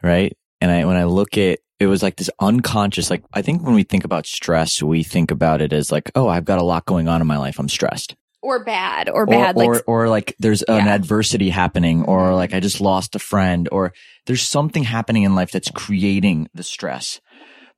right? 0.03 0.37
And 0.63 0.71
I, 0.71 0.85
when 0.87 0.97
I 0.97 1.05
look 1.05 1.37
at, 1.39 1.59
it 1.81 1.87
was 1.87 2.03
like 2.03 2.16
this 2.16 2.31
unconscious, 2.40 3.11
like 3.11 3.25
I 3.33 3.43
think 3.43 3.62
when 3.62 3.75
we 3.75 3.83
think 3.83 4.05
about 4.05 4.27
stress, 4.27 4.83
we 4.83 5.03
think 5.03 5.31
about 5.31 5.62
it 5.62 5.73
as 5.73 5.90
like, 5.90 6.11
oh, 6.14 6.29
I've 6.29 6.45
got 6.45 6.59
a 6.59 6.62
lot 6.64 6.85
going 6.85 7.09
on 7.09 7.21
in 7.23 7.27
my 7.27 7.38
life. 7.38 7.59
I'm 7.59 7.69
stressed. 7.71 8.14
Or 8.43 8.62
bad, 8.64 9.09
or 9.11 9.27
bad, 9.27 9.55
or, 9.57 9.59
like 9.59 9.69
or, 9.69 9.83
or 10.05 10.09
like 10.09 10.35
there's 10.38 10.62
an 10.62 10.87
Yeah. 10.87 10.95
adversity 10.95 11.51
happening 11.51 12.05
or 12.05 12.35
like 12.35 12.55
I 12.55 12.61
just 12.61 12.81
lost 12.81 13.14
a 13.14 13.19
friend 13.19 13.69
or 13.73 13.93
there's 14.27 14.43
something 14.43 14.85
happening 14.85 15.25
in 15.25 15.35
life 15.35 15.51
that's 15.51 15.71
creating 15.71 16.49
the 16.55 16.62
stress. 16.62 17.21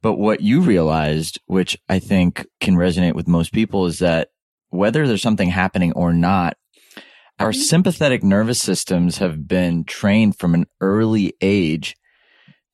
But 0.03 0.15
what 0.15 0.41
you 0.41 0.61
realized, 0.61 1.41
which 1.47 1.79
I 1.89 1.99
think 2.01 2.47
can 2.61 2.75
resonate 2.77 3.15
with 3.15 3.29
most 3.29 3.53
people 3.53 3.87
is 3.87 4.01
that 4.01 4.29
whether 4.71 5.07
there's 5.07 5.23
something 5.23 5.51
happening 5.51 5.93
or 5.93 6.13
not, 6.13 6.57
our 7.39 7.53
Mhm. 7.53 7.57
sympathetic 7.63 8.23
nervous 8.23 8.61
systems 8.61 9.19
have 9.19 9.47
been 9.49 9.85
trained 9.85 10.39
from 10.39 10.55
an 10.55 10.67
early 10.81 11.35
age 11.41 11.97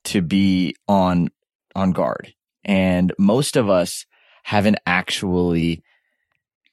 to 0.08 0.22
be 0.22 0.74
on 0.86 1.28
on 1.74 1.92
guard. 1.92 2.34
And 2.64 3.12
most 3.18 3.56
of 3.56 3.68
us 3.70 4.04
haven't 4.44 4.78
actually 4.86 5.82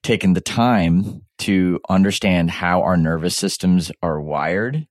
taken 0.04 0.34
the 0.34 0.42
time 0.42 1.22
to 1.40 1.80
understand 1.90 2.50
how 2.52 2.82
our 2.82 2.98
nervous 2.98 3.36
systems 3.36 3.92
are 4.02 4.22
wired. 4.22 4.88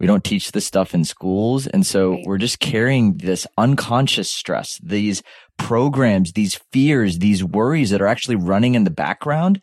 We 0.00 0.06
don't 0.06 0.24
teach 0.24 0.52
this 0.52 0.66
stuff 0.66 0.92
in 0.94 1.04
schools. 1.04 1.66
And 1.68 1.86
so 1.86 2.12
Right. 2.12 2.24
we're 2.26 2.38
just 2.38 2.58
carrying 2.58 3.18
this 3.18 3.46
unconscious 3.56 4.30
stress, 4.30 4.80
these 4.82 5.22
programs, 5.56 6.32
these 6.32 6.58
fears, 6.72 7.18
these 7.18 7.44
worries 7.44 7.90
that 7.90 8.02
are 8.02 8.08
actually 8.08 8.36
running 8.36 8.74
in 8.74 8.84
the 8.84 8.90
background. 8.90 9.60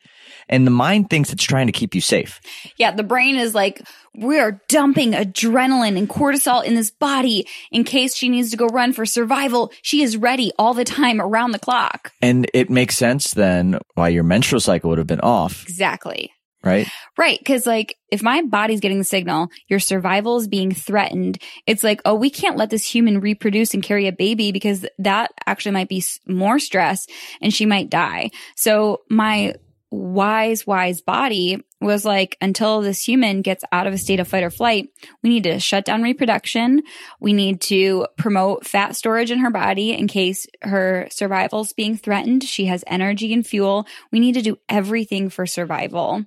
And 0.49 0.65
the 0.65 0.71
mind 0.71 1.09
thinks 1.09 1.31
it's 1.31 1.43
trying 1.43 1.67
to 1.67 1.73
keep 1.73 1.95
you 1.95 2.01
safe. 2.01 2.39
Yeah, 2.77 2.91
the 2.91 3.03
brain 3.03 3.35
is 3.35 3.53
like, 3.55 3.81
we 4.13 4.39
are 4.39 4.59
dumping 4.67 5.13
adrenaline 5.13 5.97
and 5.97 6.09
cortisol 6.09 6.63
in 6.63 6.75
this 6.75 6.91
body 6.91 7.47
in 7.71 7.83
case 7.83 8.15
she 8.15 8.29
needs 8.29 8.51
to 8.51 8.57
go 8.57 8.67
run 8.67 8.91
for 8.93 9.05
survival. 9.05 9.71
She 9.81 10.01
is 10.03 10.17
ready 10.17 10.51
all 10.59 10.73
the 10.73 10.83
time 10.83 11.21
around 11.21 11.51
the 11.51 11.59
clock. 11.59 12.11
And 12.21 12.49
it 12.53 12.69
makes 12.69 12.97
sense 12.97 13.33
then 13.33 13.79
why 13.95 14.09
your 14.09 14.23
menstrual 14.23 14.59
cycle 14.59 14.89
would 14.89 14.97
have 14.97 15.07
been 15.07 15.21
off, 15.21 15.63
Exactly. 15.63 16.31
right? 16.63 16.87
Right. 17.17 17.39
Cause 17.45 17.65
like 17.65 17.95
if 18.11 18.21
my 18.21 18.41
body's 18.41 18.81
getting 18.81 18.97
the 18.97 19.03
signal, 19.05 19.47
your 19.69 19.79
survival 19.79 20.37
is 20.37 20.47
being 20.47 20.73
threatened. 20.73 21.41
It's 21.65 21.83
like, 21.83 22.01
oh, 22.03 22.15
we 22.15 22.29
can't 22.29 22.57
let 22.57 22.69
this 22.69 22.85
human 22.85 23.19
reproduce 23.21 23.73
and 23.73 23.81
carry 23.81 24.07
a 24.07 24.11
baby 24.11 24.51
because 24.51 24.85
that 24.99 25.31
actually 25.45 25.71
might 25.71 25.87
be 25.89 26.03
more 26.27 26.59
stress 26.59 27.07
and 27.41 27.53
she 27.53 27.65
might 27.65 27.89
die. 27.89 28.31
So 28.57 29.01
my 29.09 29.55
wise, 29.91 30.65
wise 30.65 31.01
body 31.01 31.63
was 31.81 32.05
like, 32.05 32.37
until 32.39 32.81
this 32.81 33.03
human 33.03 33.41
gets 33.41 33.63
out 33.71 33.87
of 33.87 33.93
a 33.93 33.97
state 33.97 34.21
of 34.21 34.27
fight 34.27 34.43
or 34.43 34.49
flight, 34.49 34.89
we 35.21 35.29
need 35.29 35.43
to 35.43 35.59
shut 35.59 35.83
down 35.83 36.01
reproduction. 36.01 36.81
We 37.19 37.33
need 37.33 37.59
to 37.61 38.07
promote 38.17 38.65
fat 38.65 38.95
storage 38.95 39.31
in 39.31 39.39
her 39.39 39.51
body 39.51 39.91
in 39.91 40.07
case 40.07 40.47
her 40.61 41.07
survival's 41.11 41.73
being 41.73 41.97
threatened. 41.97 42.43
She 42.43 42.65
has 42.65 42.83
energy 42.87 43.33
and 43.33 43.45
fuel. 43.45 43.85
We 44.11 44.21
need 44.21 44.33
to 44.33 44.41
do 44.41 44.57
everything 44.69 45.29
for 45.29 45.45
survival. 45.45 46.25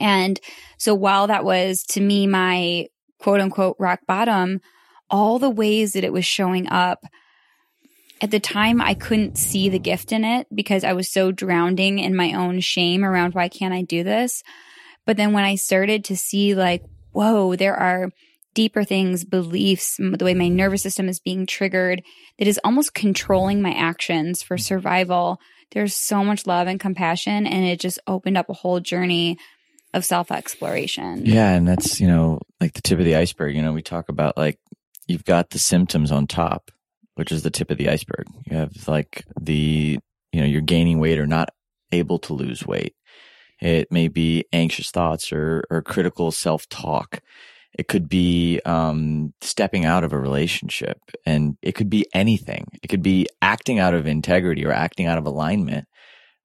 And 0.00 0.40
so 0.76 0.94
while 0.94 1.28
that 1.28 1.44
was 1.44 1.84
to 1.90 2.00
me 2.00 2.26
my 2.26 2.88
quote 3.18 3.40
unquote 3.40 3.76
rock 3.78 4.00
bottom, 4.06 4.60
all 5.08 5.38
the 5.38 5.50
ways 5.50 5.92
that 5.92 6.04
it 6.04 6.12
was 6.12 6.24
showing 6.24 6.68
up 6.68 7.04
at 8.20 8.30
the 8.30 8.40
time 8.40 8.80
I 8.80 8.94
couldn't 8.94 9.38
see 9.38 9.68
the 9.68 9.78
gift 9.78 10.12
in 10.12 10.24
it 10.24 10.46
because 10.54 10.84
I 10.84 10.92
was 10.92 11.10
so 11.10 11.32
drowning 11.32 11.98
in 11.98 12.14
my 12.14 12.34
own 12.34 12.60
shame 12.60 13.04
around 13.04 13.34
why 13.34 13.48
can't 13.48 13.74
I 13.74 13.82
do 13.82 14.04
this? 14.04 14.42
But 15.06 15.16
then 15.16 15.32
when 15.32 15.44
I 15.44 15.54
started 15.54 16.04
to 16.06 16.16
see 16.16 16.54
like, 16.54 16.84
whoa, 17.12 17.56
there 17.56 17.76
are 17.76 18.10
deeper 18.54 18.84
things, 18.84 19.24
beliefs, 19.24 19.96
the 19.96 20.24
way 20.24 20.34
my 20.34 20.48
nervous 20.48 20.82
system 20.82 21.08
is 21.08 21.20
being 21.20 21.46
triggered 21.46 22.02
that 22.38 22.48
is 22.48 22.60
almost 22.64 22.94
controlling 22.94 23.62
my 23.62 23.72
actions 23.72 24.42
for 24.42 24.58
survival. 24.58 25.38
There's 25.72 25.94
so 25.94 26.24
much 26.24 26.46
love 26.46 26.66
and 26.66 26.80
compassion 26.80 27.46
and 27.46 27.64
it 27.64 27.80
just 27.80 27.98
opened 28.06 28.36
up 28.36 28.48
a 28.48 28.54
whole 28.54 28.80
journey 28.80 29.38
of 29.94 30.04
self 30.04 30.30
exploration. 30.30 31.24
Yeah, 31.26 31.50
and 31.52 31.66
that's, 31.66 32.00
you 32.00 32.06
know, 32.06 32.40
like 32.60 32.74
the 32.74 32.82
tip 32.82 32.98
of 32.98 33.04
the 33.04 33.16
iceberg. 33.16 33.56
You 33.56 33.62
know, 33.62 33.72
we 33.72 33.82
talk 33.82 34.08
about 34.08 34.36
like 34.36 34.58
you've 35.06 35.24
got 35.24 35.50
the 35.50 35.58
symptoms 35.58 36.12
on 36.12 36.26
top, 36.26 36.70
which 37.20 37.32
is 37.32 37.42
the 37.42 37.50
tip 37.50 37.70
of 37.70 37.76
the 37.76 37.90
iceberg. 37.90 38.24
You 38.46 38.56
have 38.56 38.88
like 38.88 39.26
the, 39.38 39.98
you 40.32 40.40
know, 40.40 40.46
you're 40.46 40.62
gaining 40.62 40.98
weight 40.98 41.18
or 41.18 41.26
not 41.26 41.50
able 41.92 42.18
to 42.20 42.32
lose 42.32 42.66
weight. 42.66 42.94
It 43.60 43.92
may 43.92 44.08
be 44.08 44.46
anxious 44.54 44.90
thoughts 44.90 45.30
or, 45.30 45.66
or 45.68 45.82
critical 45.82 46.30
self 46.30 46.66
talk. 46.70 47.20
It 47.78 47.88
could 47.88 48.08
be 48.08 48.58
um, 48.64 49.34
stepping 49.42 49.84
out 49.84 50.02
of 50.02 50.14
a 50.14 50.18
relationship, 50.18 50.96
and 51.26 51.58
it 51.60 51.72
could 51.72 51.90
be 51.90 52.06
anything. 52.14 52.68
It 52.82 52.88
could 52.88 53.02
be 53.02 53.26
acting 53.42 53.78
out 53.78 53.92
of 53.92 54.06
integrity 54.06 54.64
or 54.64 54.72
acting 54.72 55.04
out 55.04 55.18
of 55.18 55.26
alignment 55.26 55.86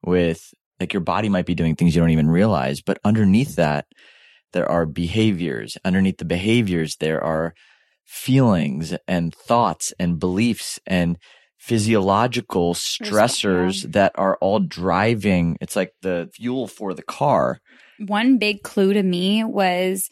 with 0.04 0.54
like 0.82 0.92
your 0.92 1.02
body 1.02 1.30
might 1.30 1.46
be 1.46 1.56
doing 1.56 1.76
things 1.76 1.96
you 1.96 2.02
don't 2.02 2.12
even 2.12 2.30
realize, 2.30 2.82
but 2.82 3.00
underneath 3.06 3.56
that, 3.56 3.86
there 4.52 4.70
are 4.70 4.86
behaviors. 4.86 5.78
Underneath 5.86 6.18
the 6.18 6.26
behaviors, 6.26 6.98
there 6.98 7.24
are 7.24 7.54
feelings 8.06 8.96
and 9.08 9.34
thoughts 9.34 9.94
and 10.00 10.20
beliefs 10.20 10.80
and 10.86 11.18
physiological 11.58 12.76
stressors 12.76 13.91
that 13.94 14.12
are 14.15 14.38
all 14.39 14.60
driving. 14.60 15.58
It's 15.62 15.76
like 15.76 15.94
the 16.02 16.30
fuel 16.34 16.68
for 16.68 16.94
the 16.94 17.02
car. 17.02 17.60
One 18.00 18.38
big 18.38 18.62
clue 18.62 18.94
to 18.94 19.02
me 19.02 19.44
was 19.44 20.10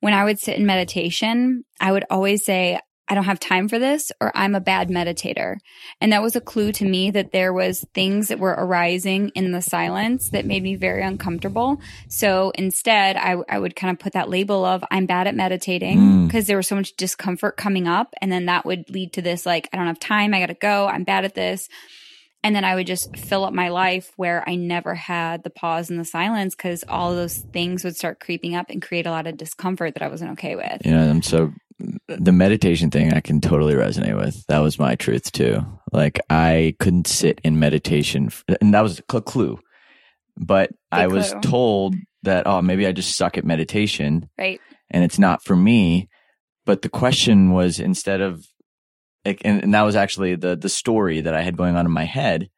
when 0.00 0.14
I 0.14 0.24
would 0.24 0.38
sit 0.38 0.56
in 0.56 0.66
meditation, 0.66 1.64
I 1.80 1.90
would 1.90 2.04
always 2.10 2.44
say, 2.44 2.78
I 3.08 3.14
don't 3.14 3.24
have 3.24 3.38
time 3.38 3.68
for 3.68 3.78
this 3.78 4.10
or 4.20 4.32
I'm 4.34 4.54
a 4.54 4.60
bad 4.60 4.88
meditator. 4.88 5.58
And 6.00 6.12
that 6.12 6.22
was 6.22 6.34
a 6.34 6.40
clue 6.40 6.72
to 6.72 6.84
me 6.84 7.10
that 7.12 7.32
there 7.32 7.52
was 7.52 7.84
things 7.94 8.28
that 8.28 8.38
were 8.40 8.54
arising 8.56 9.28
in 9.34 9.52
the 9.52 9.62
silence 9.62 10.30
that 10.30 10.44
made 10.44 10.62
me 10.62 10.74
very 10.76 11.02
uncomfortable. 11.02 11.80
So 12.08 12.50
instead, 12.56 13.16
I, 13.16 13.36
I 13.48 13.58
would 13.58 13.76
kind 13.76 13.92
of 13.92 13.98
put 14.00 14.14
that 14.14 14.28
label 14.28 14.64
of 14.64 14.84
I'm 14.90 15.06
bad 15.06 15.26
at 15.26 15.34
meditating 15.34 15.98
Mm. 15.98 16.26
because 16.26 16.46
there 16.46 16.56
was 16.56 16.66
so 16.66 16.76
much 16.76 16.96
discomfort 16.96 17.56
coming 17.56 17.86
up. 17.86 18.12
And 18.20 18.30
then 18.32 18.46
that 18.46 18.64
would 18.64 18.90
lead 18.90 19.12
to 19.14 19.22
this 19.22 19.46
like, 19.46 19.68
I 19.72 19.76
don't 19.76 19.86
have 19.86 20.00
time. 20.00 20.34
I 20.34 20.40
got 20.40 20.46
to 20.46 20.54
go. 20.54 20.86
I'm 20.86 21.04
bad 21.04 21.24
at 21.24 21.34
this. 21.34 21.68
And 22.46 22.54
then 22.54 22.62
I 22.62 22.76
would 22.76 22.86
just 22.86 23.16
fill 23.16 23.44
up 23.44 23.52
my 23.52 23.70
life 23.70 24.12
where 24.14 24.48
I 24.48 24.54
never 24.54 24.94
had 24.94 25.42
the 25.42 25.50
pause 25.50 25.90
and 25.90 25.98
the 25.98 26.04
silence 26.04 26.54
because 26.54 26.84
all 26.86 27.12
those 27.12 27.38
things 27.38 27.82
would 27.82 27.96
start 27.96 28.20
creeping 28.20 28.54
up 28.54 28.70
and 28.70 28.80
create 28.80 29.04
a 29.04 29.10
lot 29.10 29.26
of 29.26 29.36
discomfort 29.36 29.94
that 29.94 30.02
I 30.04 30.06
wasn't 30.06 30.30
okay 30.34 30.54
with. 30.54 30.80
You 30.84 30.92
know, 30.92 31.10
I'm 31.10 31.22
so 31.22 31.52
the 32.06 32.30
meditation 32.30 32.92
thing 32.92 33.12
I 33.12 33.18
can 33.20 33.40
totally 33.40 33.74
resonate 33.74 34.16
with. 34.16 34.46
That 34.46 34.60
was 34.60 34.78
my 34.78 34.94
truth 34.94 35.32
too. 35.32 35.58
Like 35.90 36.20
I 36.30 36.76
couldn't 36.78 37.08
sit 37.08 37.40
in 37.42 37.58
meditation, 37.58 38.30
and 38.60 38.72
that 38.74 38.82
was 38.82 39.00
a 39.00 39.20
clue. 39.20 39.58
But 40.36 40.70
I 40.92 41.08
was 41.08 41.32
clue. 41.32 41.40
told 41.40 41.94
that 42.22 42.46
oh 42.46 42.62
maybe 42.62 42.86
I 42.86 42.92
just 42.92 43.16
suck 43.16 43.36
at 43.36 43.44
meditation 43.44 44.28
Right. 44.38 44.60
and 44.88 45.02
it's 45.02 45.18
not 45.18 45.42
for 45.42 45.56
me. 45.56 46.08
But 46.64 46.82
the 46.82 46.90
question 46.90 47.50
was 47.50 47.80
instead 47.80 48.20
of 48.20 48.46
like, 49.26 49.42
and, 49.44 49.62
and 49.62 49.74
that 49.74 49.82
was 49.82 49.96
actually 49.96 50.34
the 50.36 50.56
the 50.56 50.68
story 50.68 51.20
that 51.20 51.34
I 51.34 51.42
had 51.42 51.56
going 51.56 51.76
on 51.76 51.86
in 51.86 51.92
my 51.92 52.04
head. 52.04 52.48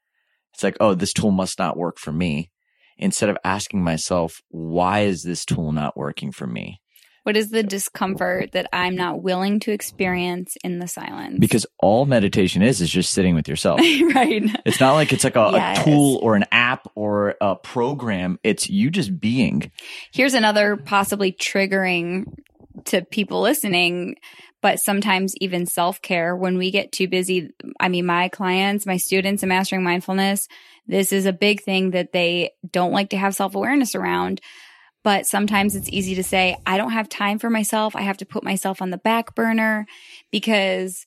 It's 0.54 0.62
like 0.62 0.76
oh 0.80 0.94
this 0.94 1.12
tool 1.12 1.30
must 1.30 1.58
not 1.58 1.76
work 1.76 1.98
for 1.98 2.12
me. 2.12 2.50
Instead 2.96 3.28
of 3.28 3.38
asking 3.44 3.82
myself 3.82 4.40
why 4.48 5.00
is 5.00 5.22
this 5.22 5.44
tool 5.44 5.72
not 5.72 5.96
working 5.96 6.32
for 6.32 6.46
me? 6.46 6.80
What 7.24 7.36
is 7.36 7.50
the 7.50 7.62
discomfort 7.62 8.52
that 8.52 8.70
I'm 8.72 8.96
not 8.96 9.22
willing 9.22 9.60
to 9.60 9.70
experience 9.70 10.56
in 10.64 10.78
the 10.78 10.88
silence? 10.88 11.36
Because 11.38 11.66
all 11.78 12.06
meditation 12.06 12.62
is 12.62 12.80
is 12.80 12.88
just 12.88 13.12
sitting 13.12 13.34
with 13.34 13.46
yourself. 13.46 13.80
right. 14.14 14.42
It's 14.64 14.80
not 14.80 14.94
like 14.94 15.12
it's 15.12 15.24
like 15.24 15.36
a, 15.36 15.50
Yes. 15.52 15.80
a 15.80 15.84
tool 15.84 16.20
or 16.22 16.36
an 16.36 16.46
app 16.52 16.88
or 16.94 17.34
a 17.42 17.54
program. 17.54 18.38
It's 18.42 18.70
you 18.70 18.90
just 18.90 19.20
being. 19.20 19.70
Here's 20.10 20.32
another 20.32 20.76
possibly 20.78 21.32
triggering 21.32 22.24
to 22.86 23.02
people 23.04 23.42
listening, 23.42 24.16
but 24.60 24.80
sometimes 24.80 25.34
even 25.40 25.66
self 25.66 26.02
care 26.02 26.34
when 26.34 26.58
we 26.58 26.70
get 26.70 26.92
too 26.92 27.08
busy. 27.08 27.50
I 27.78 27.88
mean, 27.88 28.06
my 28.06 28.28
clients, 28.28 28.86
my 28.86 28.96
students 28.96 29.42
in 29.42 29.48
mastering 29.48 29.82
mindfulness, 29.82 30.48
this 30.86 31.12
is 31.12 31.26
a 31.26 31.32
big 31.32 31.62
thing 31.62 31.90
that 31.92 32.12
they 32.12 32.50
don't 32.70 32.92
like 32.92 33.10
to 33.10 33.16
have 33.16 33.34
self 33.34 33.54
awareness 33.54 33.94
around. 33.94 34.40
But 35.04 35.26
sometimes 35.26 35.76
it's 35.76 35.88
easy 35.88 36.16
to 36.16 36.24
say, 36.24 36.56
I 36.66 36.76
don't 36.76 36.90
have 36.90 37.08
time 37.08 37.38
for 37.38 37.48
myself. 37.48 37.94
I 37.94 38.02
have 38.02 38.18
to 38.18 38.26
put 38.26 38.42
myself 38.42 38.82
on 38.82 38.90
the 38.90 38.98
back 38.98 39.34
burner 39.34 39.86
because 40.32 41.06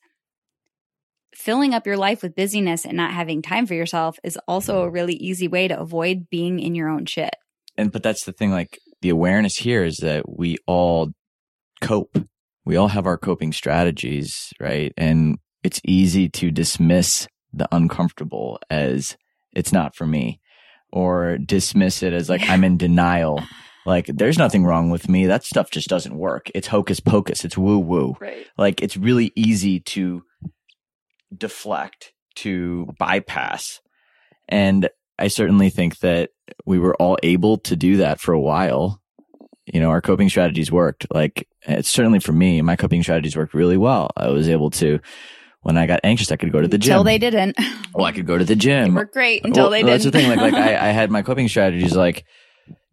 filling 1.35 1.73
up 1.73 1.85
your 1.85 1.97
life 1.97 2.23
with 2.23 2.35
busyness 2.35 2.85
and 2.85 2.95
not 2.95 3.13
having 3.13 3.41
time 3.41 3.65
for 3.65 3.73
yourself 3.73 4.17
is 4.23 4.37
also 4.47 4.81
a 4.81 4.89
really 4.89 5.13
easy 5.15 5.47
way 5.47 5.67
to 5.67 5.79
avoid 5.79 6.29
being 6.29 6.59
in 6.59 6.73
your 6.73 6.89
own 6.89 7.05
shit. 7.05 7.35
And 7.77 7.91
but 7.91 8.03
that's 8.03 8.23
the 8.25 8.31
thing, 8.31 8.51
like 8.51 8.79
the 9.01 9.09
awareness 9.09 9.55
here 9.55 9.83
is 9.83 9.97
that 9.97 10.23
we 10.27 10.57
all 10.67 11.11
cope. 11.81 12.17
We 12.71 12.77
all 12.77 12.87
have 12.87 13.05
our 13.05 13.17
coping 13.17 13.51
strategies, 13.51 14.53
right? 14.57 14.93
And 14.95 15.39
it's 15.61 15.81
easy 15.83 16.29
to 16.29 16.51
dismiss 16.51 17.27
the 17.51 17.67
uncomfortable 17.69 18.61
as 18.69 19.17
it's 19.51 19.73
not 19.73 19.93
for 19.93 20.07
me 20.07 20.39
or 20.89 21.37
dismiss 21.37 22.01
it 22.01 22.13
as 22.13 22.29
like 22.29 22.49
I'm 22.49 22.63
in 22.63 22.77
denial. 22.87 23.43
Like 23.85 24.05
there's 24.05 24.37
nothing 24.37 24.63
wrong 24.63 24.89
with 24.89 25.09
me. 25.09 25.25
That 25.25 25.43
stuff 25.43 25.69
just 25.69 25.89
doesn't 25.89 26.15
work. 26.15 26.49
It's 26.55 26.67
hocus 26.67 27.01
pocus. 27.01 27.43
It's 27.43 27.57
woo 27.57 27.77
woo. 27.77 28.15
Right. 28.21 28.47
Like 28.57 28.81
it's 28.81 28.95
really 28.95 29.33
easy 29.35 29.81
to 29.81 30.23
deflect, 31.37 32.13
to 32.35 32.87
bypass. 32.97 33.81
And 34.47 34.87
I 35.19 35.27
certainly 35.27 35.71
think 35.71 35.99
that 35.99 36.29
we 36.65 36.79
were 36.79 36.95
all 36.95 37.17
able 37.21 37.57
to 37.57 37.75
do 37.75 37.97
that 37.97 38.21
for 38.21 38.31
a 38.31 38.39
while. 38.39 39.01
You 39.65 39.81
know, 39.81 39.89
our 39.89 39.99
coping 39.99 40.29
strategies 40.29 40.71
worked. 40.71 41.05
Like 41.13 41.49
it's 41.63 41.89
certainly 41.89 42.19
for 42.19 42.33
me, 42.33 42.61
my 42.61 42.75
coping 42.75 43.03
strategies 43.03 43.35
worked 43.35 43.53
really 43.53 43.77
well. 43.77 44.09
I 44.15 44.29
was 44.29 44.49
able 44.49 44.69
to 44.71 44.99
when 45.63 45.77
I 45.77 45.85
got 45.85 45.99
anxious, 46.03 46.31
I 46.31 46.37
could 46.37 46.51
go 46.51 46.59
to 46.61 46.67
the 46.67 46.77
gym. 46.77 46.93
Until 46.93 47.03
they 47.03 47.17
didn't. 47.17 47.57
Well, 47.93 48.05
I 48.05 48.13
could 48.13 48.25
go 48.25 48.37
to 48.37 48.45
the 48.45 48.55
gym. 48.55 48.85
They 48.85 48.99
were 49.01 49.03
great 49.05 49.43
until 49.43 49.65
Well, 49.65 49.71
they 49.71 49.79
didn't. 49.79 49.89
That's 49.89 50.03
the 50.05 50.11
thing. 50.11 50.29
Like, 50.29 50.39
like 50.39 50.53
I, 50.53 50.87
I 50.87 50.91
had 50.91 51.11
my 51.11 51.23
coping 51.23 51.49
strategies 51.49 51.93
like 51.93 52.23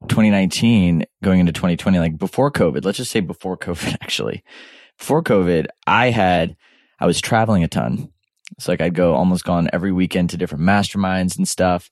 2019 0.09 1.05
going 1.23 1.39
into 1.39 1.53
2020, 1.53 2.01
like 2.01 2.19
before 2.19 2.51
COVID. 2.51 2.85
Let's 2.85 2.99
just 2.99 3.13
say 3.13 3.21
before 3.21 3.57
COVID, 3.57 3.97
actually. 4.03 4.43
Before 4.99 5.23
COVID, 5.23 5.67
I 5.87 6.11
had, 6.11 6.57
I 6.99 7.07
was 7.07 7.21
traveling 7.21 7.63
a 7.63 7.69
ton. 7.69 8.09
It's 8.57 8.67
like 8.67 8.81
I'd 8.81 8.95
go 8.95 9.15
almost 9.15 9.45
gone 9.45 9.71
every 9.73 9.93
weekend 9.93 10.31
to 10.31 10.37
different 10.37 10.65
masterminds 10.65 11.39
and 11.39 11.47
stuff. 11.47 11.91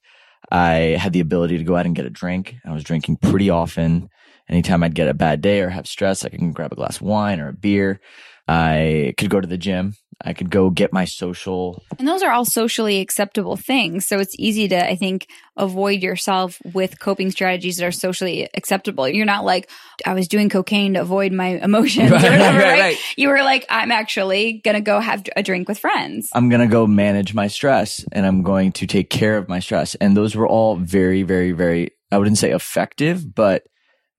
I 0.50 0.96
had 0.98 1.12
the 1.12 1.20
ability 1.20 1.58
to 1.58 1.64
go 1.64 1.76
out 1.76 1.86
and 1.86 1.94
get 1.94 2.06
a 2.06 2.10
drink. 2.10 2.56
I 2.64 2.72
was 2.72 2.82
drinking 2.82 3.18
pretty 3.18 3.50
often. 3.50 4.08
Anytime 4.48 4.82
I'd 4.82 4.94
get 4.94 5.08
a 5.08 5.14
bad 5.14 5.40
day 5.40 5.60
or 5.60 5.70
have 5.70 5.86
stress, 5.86 6.24
I 6.24 6.28
can 6.28 6.52
grab 6.52 6.72
a 6.72 6.76
glass 6.76 6.96
of 6.96 7.02
wine 7.02 7.40
or 7.40 7.48
a 7.48 7.52
beer. 7.52 8.00
I 8.48 9.14
could 9.18 9.30
go 9.30 9.40
to 9.40 9.48
the 9.48 9.58
gym. 9.58 9.94
I 10.24 10.32
could 10.32 10.50
go 10.50 10.70
get 10.70 10.94
my 10.94 11.04
social 11.04 11.82
And 11.98 12.08
those 12.08 12.22
are 12.22 12.32
all 12.32 12.46
socially 12.46 13.00
acceptable 13.00 13.56
things. 13.56 14.06
So 14.06 14.18
it's 14.18 14.34
easy 14.38 14.66
to, 14.68 14.90
I 14.90 14.96
think, 14.96 15.26
avoid 15.58 16.02
yourself 16.02 16.58
with 16.72 16.98
coping 16.98 17.30
strategies 17.30 17.76
that 17.76 17.84
are 17.84 17.92
socially 17.92 18.48
acceptable. 18.54 19.06
You're 19.06 19.26
not 19.26 19.44
like, 19.44 19.68
I 20.06 20.14
was 20.14 20.26
doing 20.26 20.48
cocaine 20.48 20.94
to 20.94 21.02
avoid 21.02 21.32
my 21.32 21.48
emotions 21.62 22.12
Right, 22.12 22.24
or 22.24 22.30
whatever, 22.30 22.58
right, 22.58 22.64
right? 22.64 22.80
right. 22.80 22.98
You 23.16 23.28
were 23.28 23.42
like, 23.42 23.66
I'm 23.68 23.92
actually 23.92 24.54
going 24.64 24.76
to 24.76 24.80
go 24.80 25.00
have 25.00 25.26
a 25.36 25.42
drink 25.42 25.68
with 25.68 25.78
friends. 25.78 26.30
I'm 26.32 26.48
going 26.48 26.62
to 26.62 26.66
go 26.66 26.86
manage 26.86 27.34
my 27.34 27.48
stress 27.48 28.02
and 28.10 28.24
I'm 28.24 28.42
going 28.42 28.72
to 28.72 28.86
take 28.86 29.10
care 29.10 29.36
of 29.36 29.50
my 29.50 29.58
stress. 29.58 29.96
And 29.96 30.16
those 30.16 30.34
were 30.34 30.48
all 30.48 30.76
very, 30.76 31.24
very, 31.24 31.52
very, 31.52 31.90
I 32.10 32.16
wouldn't 32.16 32.38
say 32.38 32.52
effective, 32.52 33.34
but 33.34 33.66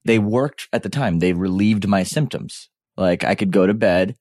they 0.08 0.20
worked 0.20 0.68
at 0.74 0.84
the 0.84 0.90
time. 0.90 1.20
They 1.20 1.34
relieved 1.34 1.88
my 1.88 2.04
symptoms. 2.04 2.70
Like 2.96 3.24
I 3.24 3.36
could 3.36 3.52
go 3.52 3.68
to 3.68 3.74
bed 3.74 4.16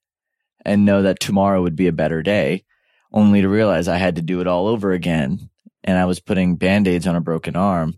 and 0.65 0.85
know 0.85 1.03
that 1.03 1.21
tomorrow 1.21 1.63
would 1.63 1.77
be 1.77 1.87
a 1.87 1.93
better 1.93 2.23
day, 2.23 2.65
only 3.13 3.41
to 3.41 3.49
realize 3.49 3.89
I 3.89 3.97
had 3.97 4.17
to 4.17 4.23
do 4.23 4.41
it 4.41 4.47
all 4.47 4.67
over 4.67 4.93
again. 4.93 5.49
And 5.85 5.97
I 5.97 6.05
was 6.05 6.21
putting 6.21 6.57
band 6.57 6.89
aids 6.89 7.07
on 7.07 7.15
a 7.15 7.21
broken 7.21 7.55
arm. 7.55 7.95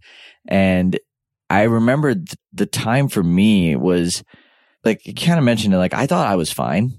And 0.46 0.98
I 1.48 1.62
remember 1.62 2.14
th- 2.14 2.36
the 2.52 2.66
time 2.66 3.08
for 3.08 3.22
me 3.22 3.74
was 3.74 4.22
like, 4.84 5.06
you 5.06 5.14
kind 5.14 5.38
of 5.38 5.44
mentioned 5.44 5.72
it, 5.72 5.78
like 5.78 5.94
I 5.94 6.06
thought 6.06 6.28
I 6.28 6.36
was 6.36 6.52
fine. 6.52 6.98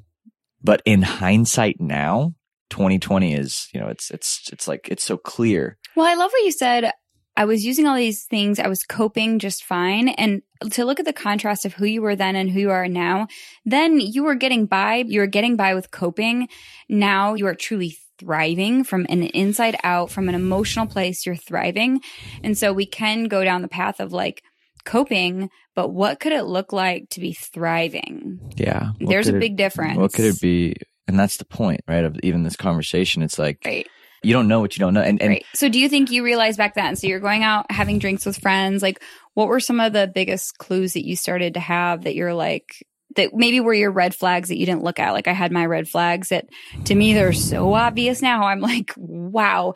But 0.62 0.82
in 0.86 1.04
hindsight 1.04 1.80
now, 1.80 2.34
2020 2.71 3.34
is, 3.34 3.69
you 3.73 3.80
know, 3.80 3.88
it's, 3.88 4.10
it's, 4.10 4.49
it's 4.52 4.67
like, 4.67 4.89
it's 4.89 5.04
so 5.04 5.17
clear. 5.17 5.78
Well, 5.95 6.08
I 6.08 6.15
love 6.15 6.32
what 6.32 6.43
you 6.43 6.52
said. 6.52 6.91
I 7.39 7.45
was 7.45 7.65
using 7.65 7.88
all 7.88 7.95
these 7.95 8.25
things. 8.25 8.60
I 8.60 8.67
was 8.67 8.84
coping 8.84 9.39
just 9.39 9.63
fine. 9.63 10.10
And 10.10 10.41
to 10.71 10.84
look 10.84 10.99
at 10.99 11.06
the 11.06 11.13
contrast 11.13 11.63
of 11.63 11.73
who 11.73 11.86
you 11.86 12.02
were 12.02 12.17
then 12.17 12.36
and 12.36 12.52
who 12.52 12.60
you 12.60 12.69
are 12.69 12.89
now, 12.89 13.28
then 13.63 14.02
you 14.02 14.25
were 14.25 14.36
getting 14.36 14.65
by. 14.65 15.06
You 15.08 15.21
were 15.21 15.25
getting 15.28 15.56
by 15.56 15.73
with 15.73 15.89
coping. 15.89 16.49
Now 16.89 17.36
you 17.36 17.47
are 17.47 17.56
truly 17.56 17.97
thriving 18.17 18.84
from 18.84 19.06
an 19.08 19.23
inside 19.23 19.78
out, 19.86 20.12
from 20.12 20.28
an 20.28 20.36
emotional 20.36 20.86
place. 20.86 21.25
You're 21.25 21.38
thriving. 21.38 22.02
And 22.43 22.58
so 22.58 22.73
we 22.73 22.86
can 22.86 23.30
go 23.30 23.45
down 23.45 23.62
the 23.62 23.69
path 23.69 24.02
of 24.02 24.12
like 24.12 24.43
coping, 24.84 25.49
but 25.75 25.91
what 25.91 26.19
could 26.19 26.34
it 26.34 26.43
look 26.43 26.73
like 26.73 27.08
to 27.12 27.21
be 27.21 27.32
thriving? 27.32 28.52
Yeah. 28.58 28.91
There's 28.99 29.30
a 29.30 29.32
could 29.32 29.38
it- 29.38 29.39
big 29.39 29.56
difference. 29.56 29.97
What 29.97 30.12
could 30.12 30.25
it 30.25 30.41
be? 30.41 30.75
And 31.08 31.17
that's 31.17 31.38
the 31.38 31.45
point, 31.45 31.80
right? 31.88 32.04
Of 32.04 32.19
even 32.21 32.43
this 32.43 32.58
conversation. 32.58 33.23
It's 33.23 33.39
like, 33.39 33.60
Right. 33.65 33.88
You 34.21 34.34
don't 34.34 34.47
know 34.47 34.60
what 34.60 34.75
you 34.75 34.82
don't 34.82 34.93
know. 34.93 35.01
And, 35.01 35.21
and 35.21 35.29
Right. 35.29 35.45
So 35.53 35.69
do 35.69 35.79
you 35.79 35.89
think 35.89 36.12
you 36.12 36.23
realized 36.23 36.58
back 36.58 36.75
then? 36.75 36.95
So 36.95 37.08
you're 37.08 37.19
going 37.19 37.43
out 37.43 37.71
having 37.71 37.99
drinks 37.99 38.25
with 38.25 38.38
friends. 38.38 38.82
Like, 38.82 39.01
what 39.34 39.47
were 39.47 39.60
some 39.60 39.79
of 39.79 39.93
the 39.93 40.08
biggest 40.08 40.58
clues 40.58 40.93
that 40.93 41.05
you 41.05 41.15
started 41.15 41.53
to 41.53 41.60
have 41.60 42.03
that 42.03 42.15
you're 42.15 42.34
like, 42.34 42.86
that 43.15 43.34
maybe 43.34 43.60
were 43.60 43.73
your 43.73 43.91
red 43.91 44.13
flags 44.13 44.49
that 44.49 44.58
you 44.58 44.65
didn't 44.65 44.84
look 44.84 44.99
at? 44.99 45.12
Like, 45.12 45.27
I 45.27 45.34
had 45.34 45.51
my 45.51 45.65
red 45.65 45.88
flags 45.88 46.29
that 46.29 46.47
to 46.86 46.95
me, 46.95 47.13
they're 47.13 47.34
so 47.34 47.73
obvious 47.73 48.21
now. 48.21 48.43
I'm 48.43 48.60
like, 48.60 48.93
wow, 48.97 49.73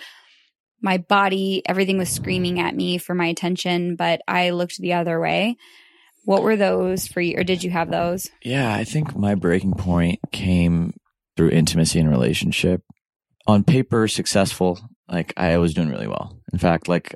my 0.81 0.97
body, 0.97 1.63
everything 1.65 1.97
was 1.97 2.09
screaming 2.09 2.59
at 2.59 2.75
me 2.75 2.97
for 2.97 3.15
my 3.15 3.27
attention, 3.27 3.95
but 3.95 4.21
I 4.27 4.49
looked 4.49 4.77
the 4.77 4.93
other 4.93 5.19
way. 5.19 5.55
What 6.25 6.43
were 6.43 6.55
those 6.55 7.07
for 7.07 7.21
you? 7.21 7.37
Or 7.37 7.43
did 7.43 7.63
you 7.63 7.71
have 7.71 7.89
those? 7.89 8.29
Yeah, 8.43 8.73
I 8.73 8.83
think 8.83 9.15
my 9.15 9.35
breaking 9.35 9.73
point 9.73 10.19
came 10.31 10.93
through 11.35 11.49
intimacy 11.49 11.99
and 11.99 12.09
relationship. 12.09 12.81
On 13.47 13.63
paper, 13.63 14.07
successful. 14.07 14.79
Like 15.09 15.33
I 15.35 15.57
was 15.57 15.73
doing 15.73 15.89
really 15.89 16.07
well. 16.07 16.39
In 16.51 16.59
fact, 16.59 16.87
like 16.87 17.15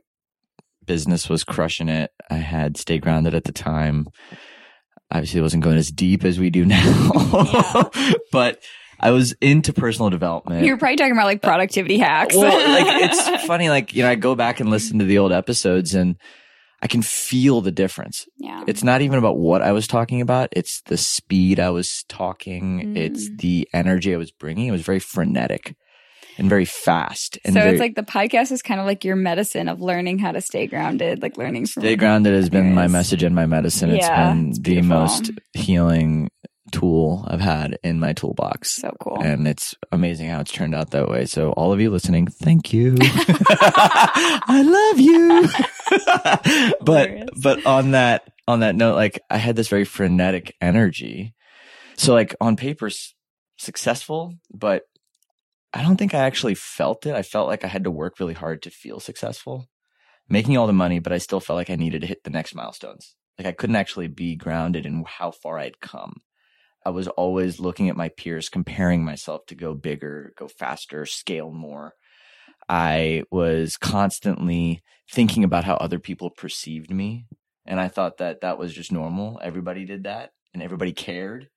business 0.85 1.29
was 1.29 1.43
crushing 1.43 1.89
it. 1.89 2.11
I 2.29 2.35
had 2.35 2.77
Stay 2.77 2.97
Grounded 2.97 3.33
at 3.33 3.45
the 3.45 3.51
time. 3.51 4.07
Obviously, 5.11 5.39
it 5.39 5.43
wasn't 5.43 5.63
going 5.63 5.77
as 5.77 5.91
deep 5.91 6.25
as 6.25 6.39
we 6.39 6.49
do 6.49 6.65
now, 6.65 7.89
but 8.31 8.61
I 8.99 9.11
was 9.11 9.33
into 9.39 9.71
personal 9.71 10.09
development. 10.09 10.65
You're 10.65 10.77
probably 10.77 10.97
talking 10.97 11.13
about 11.13 11.25
like 11.25 11.41
productivity 11.41 11.97
hacks. 11.97 12.35
well, 12.35 12.69
like 12.69 13.03
it's 13.03 13.45
funny. 13.47 13.69
Like 13.69 13.93
you 13.93 14.03
know, 14.03 14.09
I 14.09 14.15
go 14.15 14.35
back 14.35 14.59
and 14.59 14.69
listen 14.69 14.99
to 14.99 15.05
the 15.05 15.19
old 15.19 15.31
episodes, 15.31 15.93
and 15.93 16.17
I 16.81 16.87
can 16.87 17.01
feel 17.01 17.61
the 17.61 17.71
difference 17.71 18.27
yeah. 18.37 18.63
it's 18.67 18.83
not 18.83 19.01
even 19.01 19.17
about 19.17 19.37
what 19.37 19.61
I 19.61 19.71
was 19.71 19.87
talking 19.87 20.21
about. 20.21 20.49
It's 20.51 20.81
the 20.81 20.97
speed 20.97 21.59
I 21.59 21.69
was 21.69 22.03
talking. 22.07 22.93
Mm. 22.93 22.97
It's 22.97 23.29
the 23.37 23.67
energy 23.73 24.13
I 24.13 24.17
was 24.17 24.31
bringing. 24.31 24.67
It 24.67 24.71
was 24.71 24.83
very 24.83 24.99
frenetic 24.99 25.75
and 26.37 26.49
very 26.49 26.65
fast. 26.65 27.39
And 27.43 27.53
so 27.53 27.61
very, 27.61 27.71
it's 27.73 27.79
like 27.79 27.95
the 27.95 28.03
podcast 28.03 28.51
is 28.51 28.61
kind 28.61 28.79
of 28.79 28.85
like 28.85 29.03
your 29.03 29.15
medicine 29.15 29.67
of 29.67 29.81
learning 29.81 30.19
how 30.19 30.31
to 30.31 30.41
stay 30.41 30.67
grounded, 30.67 31.21
like 31.21 31.37
learning 31.37 31.65
stay 31.65 31.95
grounded 31.95 32.33
has 32.33 32.49
been 32.49 32.73
my 32.73 32.87
message 32.87 33.23
and 33.23 33.35
my 33.35 33.45
medicine. 33.45 33.91
It's 33.91 34.07
been 34.07 34.51
the 34.51 34.59
beautiful. 34.59 34.89
most 34.89 35.31
healing 35.53 36.29
tool 36.71 37.25
I've 37.27 37.41
had 37.41 37.79
in 37.83 37.99
my 37.99 38.13
toolbox. 38.13 38.71
So 38.71 38.95
cool. 38.99 39.21
And 39.21 39.47
it's 39.47 39.75
amazing 39.91 40.29
how 40.29 40.41
it's 40.41 40.51
turned 40.51 40.75
out 40.75 40.91
that 40.91 41.09
way. 41.09 41.25
So 41.25 41.51
all 41.51 41.73
of 41.73 41.79
you 41.79 41.89
listening, 41.89 42.27
thank 42.27 42.73
you. 42.73 42.95
I 42.99 44.63
love 44.65 44.99
you. 44.99 46.75
but 46.81 47.29
but 47.41 47.65
on 47.65 47.91
that 47.91 48.31
on 48.47 48.61
that 48.61 48.75
note, 48.75 48.95
like 48.95 49.19
I 49.29 49.37
had 49.37 49.55
this 49.55 49.69
very 49.69 49.85
frenetic 49.85 50.55
energy. 50.61 51.33
So 51.95 52.13
like 52.13 52.35
on 52.39 52.55
paper 52.55 52.89
successful, 53.57 54.33
but 54.53 54.83
I 55.73 55.83
don't 55.83 55.97
think 55.97 56.13
I 56.13 56.19
actually 56.19 56.55
felt 56.55 57.05
it. 57.05 57.13
I 57.13 57.21
felt 57.21 57.47
like 57.47 57.63
I 57.63 57.67
had 57.67 57.83
to 57.83 57.91
work 57.91 58.19
really 58.19 58.33
hard 58.33 58.61
to 58.63 58.69
feel 58.69 58.99
successful. 58.99 59.67
Making 60.29 60.57
all 60.57 60.67
the 60.67 60.73
money, 60.73 60.99
but 60.99 61.13
I 61.13 61.19
still 61.19 61.39
felt 61.39 61.57
like 61.57 61.69
I 61.69 61.75
needed 61.75 62.01
to 62.01 62.07
hit 62.07 62.23
the 62.23 62.29
next 62.29 62.55
milestones. 62.55 63.15
Like 63.37 63.47
I 63.47 63.51
couldn't 63.51 63.75
actually 63.75 64.07
be 64.07 64.35
grounded 64.35 64.85
in 64.85 65.03
how 65.07 65.31
far 65.31 65.59
I'd 65.59 65.79
come. 65.79 66.21
I 66.85 66.89
was 66.89 67.07
always 67.09 67.59
looking 67.59 67.89
at 67.89 67.97
my 67.97 68.09
peers, 68.09 68.49
comparing 68.49 69.03
myself 69.03 69.45
to 69.47 69.55
go 69.55 69.73
bigger, 69.73 70.33
go 70.37 70.47
faster, 70.47 71.05
scale 71.05 71.51
more. 71.51 71.93
I 72.69 73.23
was 73.31 73.77
constantly 73.77 74.81
thinking 75.09 75.43
about 75.43 75.63
how 75.63 75.75
other 75.75 75.99
people 75.99 76.29
perceived 76.29 76.91
me. 76.91 77.27
And 77.65 77.79
I 77.79 77.87
thought 77.89 78.17
that 78.17 78.41
that 78.41 78.57
was 78.57 78.73
just 78.73 78.91
normal. 78.91 79.39
Everybody 79.43 79.85
did 79.85 80.05
that 80.05 80.31
and 80.53 80.63
everybody 80.63 80.93
cared. 80.93 81.49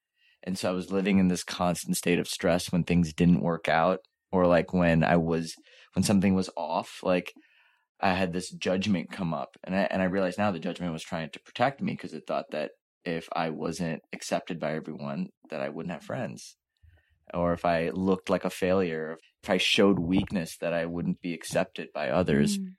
And 0.42 0.58
so 0.58 0.70
I 0.70 0.72
was 0.72 0.90
living 0.90 1.18
in 1.18 1.28
this 1.28 1.44
constant 1.44 1.96
state 1.96 2.18
of 2.18 2.28
stress 2.28 2.72
when 2.72 2.84
things 2.84 3.12
didn't 3.12 3.42
work 3.42 3.68
out 3.68 4.00
or 4.32 4.46
like 4.46 4.72
when 4.72 5.04
I 5.04 5.16
was, 5.16 5.54
when 5.94 6.02
something 6.02 6.34
was 6.34 6.50
off. 6.56 7.00
Like 7.02 7.32
I 8.00 8.14
had 8.14 8.32
this 8.32 8.50
judgment 8.50 9.10
come 9.10 9.34
up 9.34 9.56
and 9.64 9.74
I, 9.74 9.88
and 9.90 10.00
I 10.00 10.06
realized 10.06 10.38
now 10.38 10.50
the 10.50 10.58
judgment 10.58 10.92
was 10.92 11.02
trying 11.02 11.30
to 11.30 11.40
protect 11.40 11.82
me 11.82 11.92
because 11.92 12.14
it 12.14 12.24
thought 12.26 12.46
that 12.52 12.70
if 13.04 13.28
I 13.32 13.50
wasn't 13.50 14.02
accepted 14.12 14.60
by 14.60 14.74
everyone, 14.74 15.28
that 15.50 15.60
I 15.60 15.68
wouldn't 15.68 15.92
have 15.92 16.02
friends. 16.02 16.56
Or 17.32 17.52
if 17.52 17.64
I 17.64 17.90
looked 17.90 18.28
like 18.28 18.44
a 18.44 18.50
failure, 18.50 19.18
if 19.42 19.50
I 19.50 19.58
showed 19.58 19.98
weakness, 19.98 20.56
that 20.60 20.72
I 20.72 20.86
wouldn't 20.86 21.20
be 21.20 21.32
accepted 21.32 21.88
by 21.94 22.10
others. 22.10 22.58
Mm. 22.58 22.74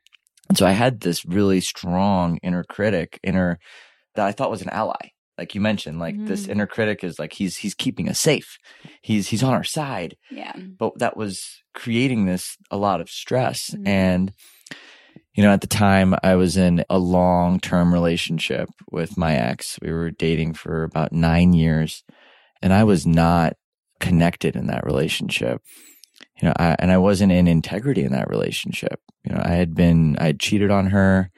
And 0.50 0.58
so 0.58 0.66
I 0.66 0.72
had 0.72 1.00
this 1.00 1.26
really 1.26 1.62
strong 1.62 2.38
inner 2.44 2.64
critic, 2.64 3.20
inner 3.24 3.60
that 4.16 4.26
I 4.26 4.32
thought 4.32 4.52
was 4.52 4.62
an 4.62 4.70
ally. 4.70 5.12
Like 5.42 5.56
you 5.56 5.62
mentioned, 5.62 5.98
like 6.00 6.16
this 6.28 6.46
Mm. 6.46 6.50
inner 6.52 6.68
critic 6.68 7.04
is 7.04 7.18
like 7.18 7.34
he's 7.34 7.58
he's 7.58 7.74
keeping 7.74 8.08
us 8.10 8.20
safe. 8.20 8.58
He's 9.02 9.30
he's 9.30 9.42
on 9.44 9.54
our 9.54 9.64
side. 9.64 10.16
Yeah. 10.30 10.54
But 10.56 11.00
that 11.00 11.18
was 11.18 11.42
creating 11.74 12.26
this 12.28 12.58
a 12.70 12.78
lot 12.78 13.02
of 13.02 13.10
stress. 13.10 13.72
Mhm. 13.72 13.88
And 13.88 14.34
you 15.34 15.42
know, 15.44 15.52
at 15.52 15.62
the 15.62 15.68
time 15.88 16.14
I 16.22 16.36
was 16.36 16.58
in 16.58 16.86
a 16.90 17.00
long 17.00 17.60
term 17.60 17.92
relationship 17.92 18.70
with 18.92 19.18
my 19.18 19.34
ex. 19.36 19.80
We 19.82 19.92
were 19.92 20.12
dating 20.12 20.54
for 20.54 20.84
about 20.84 21.12
nine 21.12 21.54
years 21.54 22.04
and 22.62 22.72
I 22.72 22.84
was 22.84 23.08
not 23.08 23.54
connected 24.00 24.56
in 24.56 24.68
that 24.68 24.86
relationship. 24.86 25.62
You 26.40 26.48
know, 26.50 26.54
I, 26.60 26.76
and 26.78 26.92
I 26.92 26.98
wasn't 27.00 27.32
in 27.32 27.48
integrity 27.48 28.04
in 28.04 28.12
that 28.12 28.30
relationship. 28.30 29.00
You 29.26 29.34
know, 29.34 29.42
I 29.44 29.54
had 29.56 29.74
been, 29.74 30.18
I 30.20 30.26
had 30.26 30.40
cheated 30.40 30.70
on 30.70 30.88
her. 30.88 31.32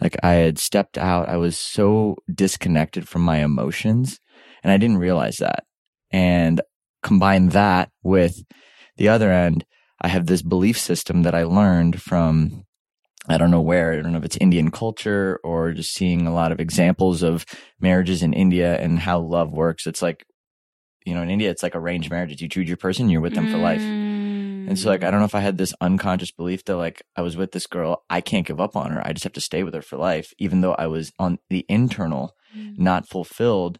Like 0.00 0.16
I 0.22 0.34
had 0.34 0.58
stepped 0.58 0.98
out. 0.98 1.28
I 1.28 1.36
was 1.36 1.56
so 1.56 2.16
disconnected 2.32 3.08
from 3.08 3.22
my 3.22 3.38
emotions 3.38 4.20
and 4.62 4.72
I 4.72 4.76
didn't 4.76 4.98
realize 4.98 5.38
that. 5.38 5.64
And 6.10 6.60
combine 7.02 7.48
that 7.50 7.90
with 8.02 8.42
the 8.96 9.08
other 9.08 9.30
end, 9.30 9.64
I 10.00 10.08
have 10.08 10.26
this 10.26 10.42
belief 10.42 10.78
system 10.78 11.22
that 11.22 11.34
I 11.34 11.44
learned 11.44 12.02
from, 12.02 12.64
I 13.28 13.38
don't 13.38 13.50
know 13.50 13.62
where, 13.62 13.92
I 13.92 14.02
don't 14.02 14.12
know 14.12 14.18
if 14.18 14.24
it's 14.24 14.36
Indian 14.36 14.70
culture 14.70 15.40
or 15.42 15.72
just 15.72 15.94
seeing 15.94 16.26
a 16.26 16.34
lot 16.34 16.52
of 16.52 16.60
examples 16.60 17.22
of 17.22 17.46
marriages 17.80 18.22
in 18.22 18.32
India 18.32 18.78
and 18.78 18.98
how 18.98 19.18
love 19.20 19.50
works. 19.50 19.86
It's 19.86 20.02
like, 20.02 20.26
you 21.04 21.14
know, 21.14 21.22
in 21.22 21.30
India, 21.30 21.50
it's 21.50 21.62
like 21.62 21.74
arranged 21.74 22.10
marriages. 22.10 22.42
You 22.42 22.48
choose 22.48 22.68
your 22.68 22.76
person, 22.76 23.08
you're 23.08 23.20
with 23.20 23.34
them 23.34 23.50
for 23.50 23.58
life. 23.58 23.80
Mm. 23.80 24.05
And 24.68 24.78
so, 24.78 24.88
like, 24.88 25.04
I 25.04 25.10
don't 25.10 25.20
know 25.20 25.26
if 25.26 25.34
I 25.34 25.40
had 25.40 25.58
this 25.58 25.74
unconscious 25.80 26.30
belief 26.30 26.64
that, 26.64 26.76
like, 26.76 27.02
I 27.16 27.22
was 27.22 27.36
with 27.36 27.52
this 27.52 27.66
girl, 27.66 28.04
I 28.10 28.20
can't 28.20 28.46
give 28.46 28.60
up 28.60 28.76
on 28.76 28.90
her. 28.90 29.06
I 29.06 29.12
just 29.12 29.24
have 29.24 29.32
to 29.34 29.40
stay 29.40 29.62
with 29.62 29.74
her 29.74 29.82
for 29.82 29.96
life, 29.96 30.32
even 30.38 30.60
though 30.60 30.74
I 30.74 30.86
was 30.86 31.12
on 31.18 31.38
the 31.50 31.64
internal, 31.68 32.32
Mm. 32.56 32.78
not 32.78 33.08
fulfilled, 33.08 33.78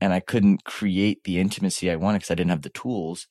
and 0.00 0.12
I 0.12 0.20
couldn't 0.20 0.64
create 0.64 1.24
the 1.24 1.38
intimacy 1.38 1.90
I 1.90 1.96
wanted 1.96 2.18
because 2.18 2.30
I 2.30 2.34
didn't 2.34 2.50
have 2.50 2.62
the 2.62 2.70
tools. 2.70 3.26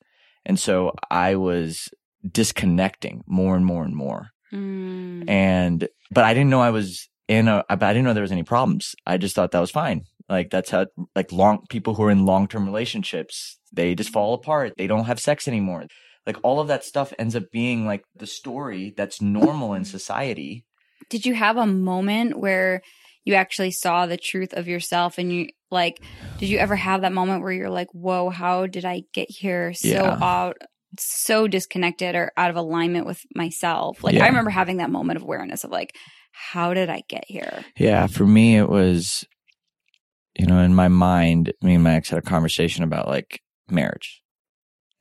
And 0.45 0.59
so 0.59 0.93
I 1.09 1.35
was 1.35 1.89
disconnecting 2.29 3.23
more 3.27 3.55
and 3.55 3.65
more 3.65 3.83
and 3.83 3.95
more. 3.95 4.29
Mm. 4.53 5.29
And, 5.29 5.87
but 6.11 6.23
I 6.23 6.33
didn't 6.33 6.49
know 6.49 6.61
I 6.61 6.69
was 6.69 7.09
in 7.27 7.47
a, 7.47 7.65
but 7.69 7.83
I 7.83 7.91
didn't 7.91 8.05
know 8.05 8.13
there 8.13 8.21
was 8.21 8.31
any 8.31 8.43
problems. 8.43 8.95
I 9.05 9.17
just 9.17 9.35
thought 9.35 9.51
that 9.51 9.59
was 9.59 9.71
fine. 9.71 10.03
Like, 10.29 10.49
that's 10.49 10.69
how, 10.69 10.87
like, 11.15 11.31
long, 11.31 11.65
people 11.69 11.95
who 11.95 12.03
are 12.03 12.11
in 12.11 12.25
long 12.25 12.47
term 12.47 12.65
relationships, 12.65 13.59
they 13.73 13.95
just 13.95 14.11
fall 14.11 14.33
apart. 14.33 14.73
They 14.77 14.87
don't 14.87 15.05
have 15.05 15.19
sex 15.19 15.47
anymore 15.47 15.85
like 16.27 16.37
all 16.43 16.59
of 16.59 16.67
that 16.67 16.83
stuff 16.83 17.13
ends 17.17 17.35
up 17.35 17.45
being 17.51 17.85
like 17.87 18.03
the 18.15 18.27
story 18.27 18.93
that's 18.95 19.21
normal 19.21 19.73
in 19.73 19.85
society. 19.85 20.65
Did 21.09 21.25
you 21.25 21.33
have 21.33 21.55
a 21.55 21.65
moment 21.65 22.37
where 22.37 22.81
you 23.23 23.33
actually 23.35 23.71
saw 23.71 24.05
the 24.05 24.17
truth 24.17 24.53
of 24.53 24.67
yourself 24.67 25.17
and 25.17 25.31
you 25.31 25.47
like 25.71 26.03
did 26.37 26.49
you 26.49 26.59
ever 26.59 26.75
have 26.75 27.01
that 27.01 27.13
moment 27.13 27.41
where 27.41 27.51
you're 27.51 27.69
like, 27.69 27.87
"Whoa, 27.93 28.29
how 28.29 28.67
did 28.67 28.85
I 28.85 29.03
get 29.13 29.27
here 29.29 29.73
so 29.73 29.87
Yeah. 29.87 30.17
out 30.21 30.57
so 30.99 31.47
disconnected 31.47 32.15
or 32.15 32.31
out 32.37 32.51
of 32.51 32.55
alignment 32.57 33.05
with 33.07 33.21
myself?" 33.33 34.03
Like 34.03 34.15
Yeah. 34.15 34.25
I 34.25 34.27
remember 34.27 34.51
having 34.51 34.77
that 34.77 34.91
moment 34.91 35.17
of 35.17 35.23
awareness 35.23 35.63
of 35.63 35.71
like, 35.71 35.95
"How 36.33 36.73
did 36.73 36.89
I 36.89 37.01
get 37.09 37.23
here?" 37.27 37.65
Yeah, 37.77 38.05
for 38.07 38.25
me 38.27 38.57
it 38.57 38.69
was 38.69 39.25
you 40.37 40.45
know, 40.45 40.59
in 40.59 40.75
my 40.75 40.87
mind, 40.87 41.51
me 41.63 41.73
and 41.73 41.83
my 41.83 41.95
ex 41.95 42.09
had 42.09 42.19
a 42.19 42.21
conversation 42.21 42.83
about 42.83 43.07
like 43.07 43.41
marriage. 43.71 44.21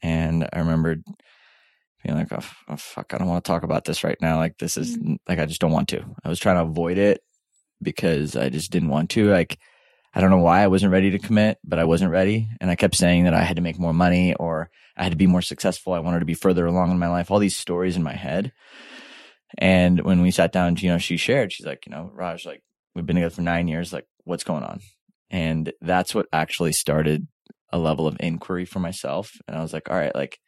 And 0.03 0.49
I 0.53 0.61
remembered 0.61 1.03
being 2.05 2.19
like, 2.19 2.33
oh, 2.33 2.47
oh, 2.69 2.77
fuck, 2.77 3.13
I 3.13 3.19
don't 3.19 3.29
want 3.29 3.45
to 3.45 3.49
talk 3.49 3.63
about 3.63 3.85
this 3.85 4.05
right 4.05 4.19
now. 4.21 4.39
Like, 4.39 4.59
this 4.59 4.77
is 4.77 4.97
mm. 4.97 5.17
like, 5.29 5.39
I 5.39 5.47
just 5.47 5.61
don't 5.61 5.73
want 5.73 5.89
to. 5.89 6.05
I 6.25 6.29
was 6.29 6.39
trying 6.39 6.57
to 6.57 6.71
avoid 6.71 6.99
it 6.99 7.21
because 7.83 8.37
I 8.37 8.49
just 8.49 8.71
didn't 8.71 8.91
want 8.91 9.11
to. 9.11 9.31
Like, 9.31 9.59
I 10.15 10.21
don't 10.21 10.31
know 10.31 10.39
why 10.39 10.63
I 10.63 10.69
wasn't 10.69 10.93
ready 10.93 11.11
to 11.11 11.19
commit, 11.19 11.59
but 11.65 11.79
I 11.79 11.85
wasn't 11.85 12.13
ready. 12.13 12.49
And 12.61 12.71
I 12.71 12.77
kept 12.77 12.95
saying 12.95 13.25
that 13.25 13.35
I 13.35 13.43
had 13.43 13.57
to 13.57 13.63
make 13.63 13.79
more 13.79 13.93
money 13.93 14.35
or 14.35 14.71
I 14.97 15.03
had 15.03 15.13
to 15.13 15.19
be 15.19 15.27
more 15.27 15.43
successful. 15.43 15.93
I 15.93 15.99
wanted 15.99 16.21
to 16.21 16.27
be 16.27 16.35
further 16.35 16.65
along 16.65 16.91
in 16.91 16.99
my 16.99 17.09
life, 17.09 17.31
all 17.31 17.39
these 17.39 17.57
stories 17.57 17.97
in 17.97 18.03
my 18.03 18.15
head. 18.15 18.53
And 19.59 20.01
when 20.03 20.23
we 20.23 20.31
sat 20.31 20.53
down, 20.53 20.77
you 20.77 20.89
know, 20.89 20.99
she 20.99 21.17
shared, 21.17 21.53
she's 21.53 21.67
like, 21.67 21.87
you 21.87 21.93
know, 21.93 22.11
Raj, 22.15 22.47
like, 22.47 22.63
we've 22.95 23.05
been 23.05 23.17
together 23.17 23.35
for 23.35 23.43
nine 23.43 23.69
years. 23.69 23.93
Like, 23.93 24.07
what's 24.25 24.45
going 24.45 24.63
on? 24.63 24.81
And 25.31 25.73
that's 25.81 26.15
what 26.15 26.27
actually 26.33 26.73
started 26.73 27.27
a 27.73 27.79
level 27.79 28.07
of 28.07 28.17
inquiry 28.21 28.65
for 28.65 28.81
myself. 28.81 29.33
And 29.49 29.57
I 29.57 29.63
was 29.63 29.73
like, 29.73 29.91
all 29.91 29.97
right, 29.97 30.15
like, 30.15 30.39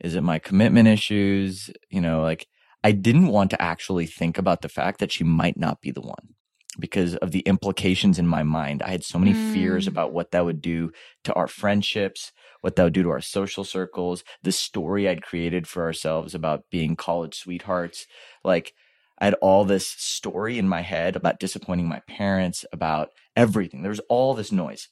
is 0.00 0.14
it 0.14 0.22
my 0.22 0.38
commitment 0.38 0.88
issues? 0.88 1.70
You 1.90 2.00
know, 2.00 2.22
like, 2.22 2.46
I 2.82 2.92
didn't 2.92 3.28
want 3.28 3.50
to 3.50 3.62
actually 3.62 4.06
think 4.06 4.38
about 4.38 4.62
the 4.62 4.68
fact 4.68 5.00
that 5.00 5.12
she 5.12 5.24
might 5.24 5.56
not 5.56 5.80
be 5.80 5.90
the 5.90 6.00
one 6.02 6.34
because 6.78 7.14
of 7.16 7.30
the 7.30 7.40
implications 7.40 8.18
in 8.18 8.26
my 8.26 8.42
mind. 8.42 8.82
I 8.82 8.90
had 8.90 9.04
so 9.04 9.18
many 9.18 9.32
fears 9.32 9.84
Mm. 9.86 9.88
about 9.88 10.12
what 10.12 10.32
that 10.32 10.44
would 10.44 10.60
do 10.60 10.90
to 11.24 11.32
our 11.34 11.46
friendships, 11.46 12.32
what 12.62 12.74
that 12.76 12.82
would 12.84 12.92
do 12.92 13.04
to 13.04 13.10
our 13.10 13.20
social 13.20 13.64
circles, 13.64 14.24
the 14.42 14.50
story 14.52 15.08
I'd 15.08 15.22
created 15.22 15.68
for 15.68 15.84
ourselves 15.84 16.34
about 16.34 16.64
being 16.70 16.96
college 16.96 17.36
sweethearts. 17.36 18.06
Like, 18.42 18.72
I 19.18 19.26
had 19.26 19.34
all 19.34 19.64
this 19.64 19.86
story 19.86 20.58
in 20.58 20.68
my 20.68 20.80
head 20.80 21.14
about 21.14 21.38
disappointing 21.38 21.88
my 21.88 22.00
parents, 22.08 22.64
about 22.72 23.10
everything. 23.36 23.82
There 23.82 23.90
was 23.90 24.00
all 24.08 24.34
this 24.34 24.50
noise. 24.50 24.88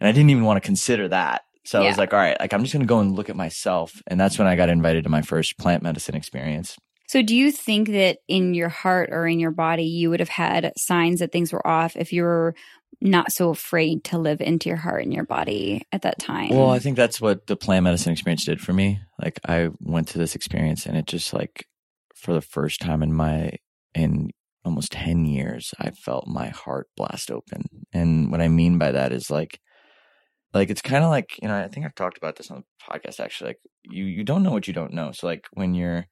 And 0.00 0.08
I 0.08 0.12
didn't 0.12 0.30
even 0.30 0.44
want 0.44 0.56
to 0.56 0.66
consider 0.66 1.08
that. 1.08 1.42
So 1.64 1.82
I 1.82 1.86
was 1.86 1.98
like, 1.98 2.12
all 2.12 2.18
right, 2.18 2.38
like 2.40 2.52
I'm 2.52 2.62
just 2.62 2.72
going 2.72 2.82
to 2.82 2.88
go 2.88 3.00
and 3.00 3.14
look 3.14 3.28
at 3.28 3.36
myself. 3.36 4.02
And 4.06 4.18
that's 4.18 4.38
when 4.38 4.48
I 4.48 4.56
got 4.56 4.70
invited 4.70 5.04
to 5.04 5.10
my 5.10 5.22
first 5.22 5.58
plant 5.58 5.82
medicine 5.82 6.16
experience. 6.16 6.76
So 7.06 7.22
do 7.22 7.36
you 7.36 7.52
think 7.52 7.88
that 7.88 8.18
in 8.28 8.54
your 8.54 8.68
heart 8.68 9.10
or 9.12 9.26
in 9.26 9.40
your 9.40 9.50
body 9.50 9.84
you 9.84 10.10
would 10.10 10.20
have 10.20 10.28
had 10.28 10.72
signs 10.76 11.18
that 11.18 11.32
things 11.32 11.52
were 11.52 11.66
off 11.66 11.96
if 11.96 12.12
you 12.12 12.22
were 12.22 12.54
not 13.00 13.32
so 13.32 13.50
afraid 13.50 14.04
to 14.04 14.18
live 14.18 14.40
into 14.40 14.68
your 14.68 14.78
heart 14.78 15.02
and 15.02 15.12
your 15.12 15.24
body 15.24 15.82
at 15.92 16.02
that 16.02 16.18
time? 16.18 16.50
Well, 16.50 16.70
I 16.70 16.78
think 16.78 16.96
that's 16.96 17.20
what 17.20 17.46
the 17.46 17.56
plant 17.56 17.84
medicine 17.84 18.12
experience 18.12 18.44
did 18.44 18.60
for 18.60 18.72
me. 18.72 19.00
Like 19.20 19.40
I 19.46 19.70
went 19.80 20.08
to 20.08 20.18
this 20.18 20.34
experience 20.34 20.86
and 20.86 20.96
it 20.96 21.06
just 21.06 21.32
like 21.32 21.66
for 22.14 22.32
the 22.32 22.40
first 22.40 22.80
time 22.80 23.02
in 23.02 23.12
my 23.12 23.52
in 23.94 24.30
almost 24.64 24.92
10 24.92 25.24
years, 25.24 25.74
I 25.78 25.90
felt 25.90 26.26
my 26.26 26.48
heart 26.48 26.88
blast 26.96 27.30
open. 27.30 27.64
And 27.92 28.30
what 28.30 28.40
I 28.40 28.48
mean 28.48 28.78
by 28.78 28.92
that 28.92 29.12
is 29.12 29.30
like 29.30 29.58
like 30.52 30.70
it's 30.70 30.82
kind 30.82 31.04
of 31.04 31.10
like, 31.10 31.38
you 31.40 31.48
know, 31.48 31.56
I 31.56 31.68
think 31.68 31.86
I've 31.86 31.94
talked 31.94 32.18
about 32.18 32.36
this 32.36 32.50
on 32.50 32.62
the 32.62 32.92
podcast 32.92 33.20
actually. 33.20 33.50
Like 33.50 33.60
you 33.84 34.04
you 34.04 34.24
don't 34.24 34.42
know 34.42 34.52
what 34.52 34.66
you 34.66 34.74
don't 34.74 34.92
know. 34.92 35.12
So 35.12 35.26
like 35.26 35.46
when 35.52 35.74
you're 35.74 36.06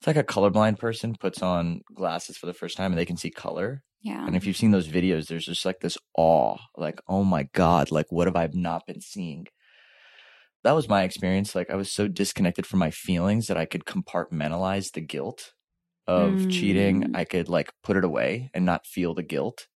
it's 0.00 0.06
like 0.06 0.16
a 0.16 0.24
colorblind 0.24 0.78
person 0.78 1.16
puts 1.18 1.42
on 1.42 1.80
glasses 1.94 2.36
for 2.36 2.46
the 2.46 2.54
first 2.54 2.76
time 2.76 2.92
and 2.92 2.98
they 2.98 3.04
can 3.04 3.16
see 3.16 3.30
color. 3.30 3.82
yeah. 4.00 4.24
And 4.24 4.36
if 4.36 4.46
you've 4.46 4.56
seen 4.56 4.70
those 4.70 4.88
videos, 4.88 5.26
there's 5.26 5.46
just 5.46 5.64
like 5.64 5.80
this 5.80 5.98
awe, 6.16 6.56
like, 6.76 7.00
oh 7.08 7.24
my 7.24 7.48
God, 7.52 7.90
like, 7.90 8.06
what 8.10 8.26
have 8.26 8.36
I 8.36 8.48
not 8.52 8.86
been 8.86 9.00
seeing? 9.00 9.46
That 10.64 10.72
was 10.72 10.88
my 10.88 11.02
experience. 11.02 11.54
Like, 11.54 11.70
I 11.70 11.76
was 11.76 11.90
so 11.90 12.08
disconnected 12.08 12.66
from 12.66 12.78
my 12.78 12.90
feelings 12.90 13.48
that 13.48 13.56
I 13.56 13.64
could 13.64 13.84
compartmentalize 13.84 14.92
the 14.92 15.00
guilt 15.00 15.52
of 16.06 16.48
cheating. 16.48 17.02
Mm. 17.02 17.16
I 17.16 17.24
could 17.24 17.48
like 17.48 17.72
put 17.82 17.96
it 17.96 18.04
away 18.04 18.50
and 18.54 18.64
not 18.64 18.86
feel 18.86 19.14
the 19.14 19.22
guilt. 19.22 19.66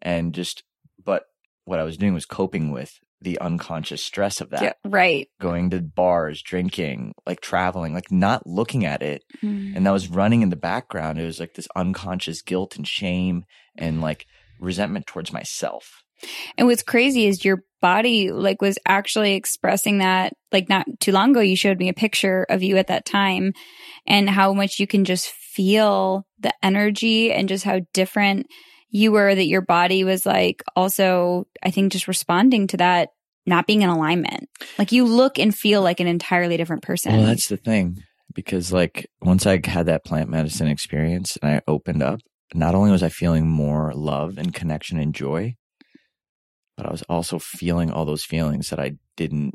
And 0.00 0.34
just, 0.34 0.64
but 1.02 1.24
what 1.64 1.80
I 1.80 1.84
was 1.84 1.96
doing 1.96 2.14
was 2.14 2.26
coping 2.26 2.70
with 2.70 2.98
the 3.22 3.38
unconscious 3.40 4.02
stress 4.02 4.40
of 4.40 4.50
that. 4.50 4.62
Yeah, 4.62 4.72
right. 4.84 5.28
Going 5.40 5.70
to 5.70 5.80
bars, 5.80 6.42
drinking, 6.42 7.14
like 7.26 7.40
traveling, 7.40 7.94
like 7.94 8.10
not 8.10 8.46
looking 8.46 8.84
at 8.84 9.02
it 9.02 9.22
Mm. 9.42 9.76
and 9.76 9.86
that 9.86 9.92
was 9.92 10.08
running 10.08 10.42
in 10.42 10.50
the 10.50 10.56
background. 10.56 11.18
It 11.18 11.24
was 11.24 11.40
like 11.40 11.54
this 11.54 11.68
unconscious 11.74 12.42
guilt 12.42 12.76
and 12.76 12.86
shame 12.86 13.44
and 13.76 14.00
like 14.00 14.26
resentment 14.60 15.06
towards 15.06 15.32
myself. 15.32 16.02
And 16.56 16.68
what's 16.68 16.82
crazy 16.84 17.26
is 17.26 17.44
your 17.44 17.64
body 17.80 18.30
like 18.30 18.62
was 18.62 18.78
actually 18.86 19.34
expressing 19.34 19.98
that 19.98 20.34
like 20.52 20.68
not 20.68 20.86
too 21.00 21.10
long 21.10 21.30
ago 21.32 21.40
you 21.40 21.56
showed 21.56 21.78
me 21.78 21.88
a 21.88 21.94
picture 21.94 22.46
of 22.48 22.62
you 22.62 22.76
at 22.76 22.86
that 22.86 23.04
time 23.04 23.52
and 24.06 24.30
how 24.30 24.52
much 24.52 24.78
you 24.78 24.86
can 24.86 25.04
just 25.04 25.28
feel 25.28 26.24
the 26.38 26.54
energy 26.62 27.32
and 27.32 27.48
just 27.48 27.64
how 27.64 27.80
different 27.92 28.46
you 28.92 29.10
were 29.10 29.34
that 29.34 29.46
your 29.46 29.62
body 29.62 30.04
was 30.04 30.24
like 30.24 30.62
also 30.76 31.48
I 31.62 31.72
think 31.72 31.90
just 31.90 32.06
responding 32.06 32.68
to 32.68 32.76
that 32.76 33.08
not 33.44 33.66
being 33.66 33.82
in 33.82 33.88
alignment. 33.88 34.48
Like 34.78 34.92
you 34.92 35.04
look 35.04 35.38
and 35.38 35.52
feel 35.52 35.82
like 35.82 35.98
an 35.98 36.06
entirely 36.06 36.56
different 36.56 36.82
person. 36.82 37.12
Well, 37.16 37.26
that's 37.26 37.48
the 37.48 37.56
thing 37.56 37.98
because 38.34 38.72
like 38.72 39.10
once 39.20 39.46
I 39.46 39.60
had 39.64 39.86
that 39.86 40.04
plant 40.04 40.30
medicine 40.30 40.68
experience 40.68 41.36
and 41.42 41.56
I 41.56 41.60
opened 41.66 42.02
up, 42.02 42.20
not 42.54 42.74
only 42.74 42.92
was 42.92 43.02
I 43.02 43.08
feeling 43.08 43.48
more 43.48 43.92
love 43.94 44.38
and 44.38 44.54
connection 44.54 44.98
and 44.98 45.14
joy, 45.14 45.56
but 46.76 46.86
I 46.86 46.90
was 46.90 47.02
also 47.08 47.38
feeling 47.38 47.90
all 47.90 48.04
those 48.04 48.24
feelings 48.24 48.70
that 48.70 48.78
I 48.78 48.92
didn't 49.16 49.54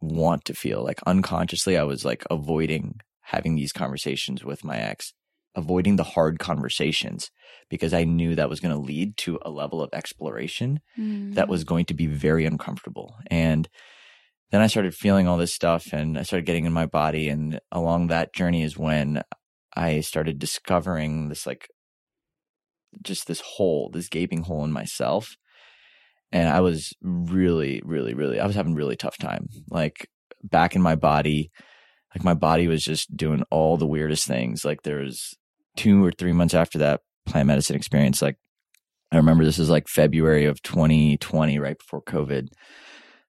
want 0.00 0.44
to 0.46 0.54
feel. 0.54 0.84
Like 0.84 1.00
unconsciously, 1.06 1.76
I 1.76 1.84
was 1.84 2.04
like 2.04 2.24
avoiding 2.30 3.00
having 3.22 3.54
these 3.56 3.72
conversations 3.72 4.44
with 4.44 4.64
my 4.64 4.76
ex, 4.76 5.12
avoiding 5.54 5.96
the 5.96 6.04
hard 6.04 6.38
conversations 6.38 7.30
because 7.70 7.94
I 7.94 8.04
knew 8.04 8.34
that 8.34 8.48
was 8.50 8.60
going 8.60 8.74
to 8.74 8.80
lead 8.80 9.16
to 9.18 9.38
a 9.42 9.50
level 9.50 9.82
of 9.82 9.90
exploration 9.92 10.80
Mm. 10.98 11.34
that 11.34 11.48
was 11.48 11.64
going 11.64 11.84
to 11.86 11.94
be 11.94 12.06
very 12.06 12.44
uncomfortable. 12.44 13.16
And 13.30 13.68
then 14.50 14.60
I 14.60 14.66
started 14.66 14.94
feeling 14.94 15.26
all 15.26 15.36
this 15.38 15.54
stuff 15.54 15.92
and 15.92 16.18
I 16.18 16.22
started 16.22 16.46
getting 16.46 16.66
in 16.66 16.72
my 16.72 16.86
body. 16.86 17.28
And 17.28 17.60
along 17.72 18.08
that 18.08 18.34
journey 18.34 18.62
is 18.62 18.76
when 18.78 19.22
I 19.76 20.00
started 20.00 20.38
discovering 20.38 21.28
this 21.28 21.46
like 21.46 21.68
just 23.02 23.26
this 23.26 23.40
hole, 23.40 23.90
this 23.92 24.08
gaping 24.08 24.42
hole 24.42 24.64
in 24.64 24.72
myself. 24.72 25.36
and 26.32 26.48
I 26.48 26.60
was 26.60 26.92
really, 27.00 27.80
really, 27.84 28.14
really, 28.14 28.40
I 28.40 28.46
was 28.46 28.56
having 28.56 28.72
a 28.72 28.76
really 28.76 28.96
tough 28.96 29.18
time. 29.18 29.48
Like 29.70 30.08
back 30.42 30.74
in 30.74 30.82
my 30.82 30.96
body, 30.96 31.50
like 32.14 32.24
my 32.24 32.34
body 32.34 32.66
was 32.68 32.84
just 32.84 33.16
doing 33.16 33.42
all 33.50 33.76
the 33.76 33.86
weirdest 33.86 34.26
things. 34.26 34.64
Like 34.64 34.82
there 34.82 34.98
was 34.98 35.34
two 35.76 36.04
or 36.04 36.12
three 36.12 36.32
months 36.32 36.54
after 36.54 36.78
that 36.78 37.00
plant 37.26 37.46
medicine 37.46 37.76
experience. 37.76 38.22
Like 38.22 38.36
I 39.12 39.16
remember 39.16 39.44
this 39.44 39.58
is 39.58 39.70
like 39.70 39.88
February 39.88 40.44
of 40.44 40.62
2020, 40.62 41.58
right 41.58 41.78
before 41.78 42.02
COVID. 42.02 42.48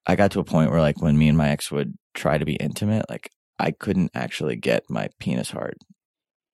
I 0.07 0.15
got 0.15 0.31
to 0.31 0.39
a 0.39 0.43
point 0.43 0.71
where 0.71 0.81
like 0.81 1.01
when 1.01 1.17
me 1.17 1.27
and 1.27 1.37
my 1.37 1.49
ex 1.49 1.71
would 1.71 1.93
try 2.13 2.37
to 2.37 2.45
be 2.45 2.55
intimate, 2.55 3.05
like 3.09 3.29
I 3.59 3.71
couldn't 3.71 4.11
actually 4.13 4.55
get 4.55 4.83
my 4.89 5.09
penis 5.19 5.51
hard. 5.51 5.77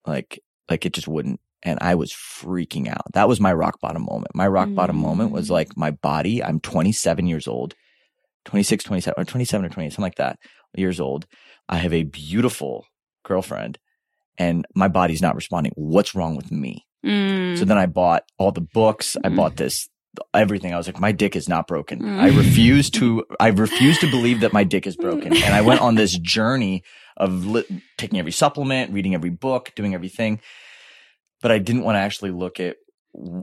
Like, 0.06 0.40
like 0.70 0.86
it 0.86 0.94
just 0.94 1.08
wouldn't. 1.08 1.40
And 1.64 1.78
I 1.82 1.96
was 1.96 2.12
freaking 2.12 2.88
out. 2.88 3.14
That 3.14 3.28
was 3.28 3.40
my 3.40 3.54
rock 3.54 3.80
bottom 3.80 4.04
moment. 4.04 4.34
My 4.34 4.48
rock 4.48 4.70
mm. 4.70 4.76
bottom 4.76 4.96
moment 4.96 5.32
was 5.32 5.52
like 5.52 5.78
my 5.78 5.92
body. 5.92 6.44
I'm 6.44 6.60
27 6.60 7.28
years 7.28 7.48
old, 7.48 7.76
26, 8.46 8.84
27, 8.84 9.22
or 9.22 9.26
27 9.26 9.66
or 9.66 9.70
28, 9.70 9.90
something 9.92 10.02
like 10.02 10.16
that 10.16 10.40
years 10.76 11.00
old. 11.00 11.28
I 11.70 11.78
have 11.78 11.94
a 11.94 12.04
beautiful 12.04 12.86
girlfriend 13.24 13.78
and 14.42 14.66
my 14.74 14.88
body's 14.88 15.22
not 15.22 15.36
responding. 15.36 15.72
What's 15.76 16.16
wrong 16.16 16.36
with 16.36 16.52
me? 16.52 16.88
Mm. 17.06 17.60
So 17.60 17.64
then 17.64 17.78
I 17.78 17.86
bought 17.86 18.24
all 18.40 18.52
the 18.52 18.68
books. 18.74 19.16
I 19.24 19.30
mm. 19.30 19.36
bought 19.36 19.56
this 19.56 19.88
everything. 20.34 20.74
I 20.74 20.78
was 20.78 20.88
like, 20.88 21.00
my 21.00 21.12
dick 21.12 21.36
is 21.36 21.48
not 21.48 21.68
broken. 21.68 22.02
Mm. 22.02 22.20
I 22.20 22.30
refuse 22.30 22.90
to, 22.92 23.24
I 23.40 23.50
refuse 23.50 24.00
to 24.00 24.10
believe 24.10 24.40
that 24.40 24.52
my 24.52 24.64
dick 24.64 24.88
is 24.88 24.96
broken. 24.96 25.28
And 25.28 25.54
I 25.54 25.62
went 25.62 25.82
on 25.82 25.94
this 25.94 26.18
journey 26.18 26.84
of 27.18 27.46
li- 27.46 27.84
taking 28.00 28.18
every 28.18 28.32
supplement, 28.32 28.92
reading 28.92 29.14
every 29.14 29.30
book, 29.30 29.72
doing 29.76 29.94
everything. 29.94 30.42
But 31.44 31.52
I 31.52 31.60
didn't 31.60 31.84
want 31.84 31.98
to 31.98 32.00
actually 32.00 32.32
look 32.32 32.60
at, 32.60 32.78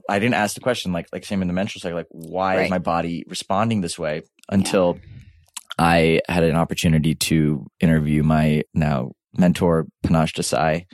I 0.09 0.19
didn't 0.19 0.35
ask 0.35 0.57
the 0.57 0.61
question, 0.61 0.93
like, 0.93 1.07
like 1.13 1.25
same 1.25 1.43
in 1.43 1.49
the 1.49 1.55
menstrual 1.55 1.81
cycle, 1.81 1.97
like, 1.97 2.09
why 2.11 2.57
right. 2.57 2.65
is 2.65 2.71
my 2.71 2.79
body 2.79 3.25
responding 3.29 3.83
this 3.83 3.99
way 3.99 4.23
until 4.49 4.97
yeah. 4.97 5.15
I 5.79 6.21
had 6.29 6.43
an 6.43 6.57
opportunity 6.57 7.15
to 7.15 7.67
interview 7.81 8.25
my 8.25 8.65
now 8.75 9.13
mentor, 9.37 9.87
Panache 10.03 10.35
Desai 10.35 10.87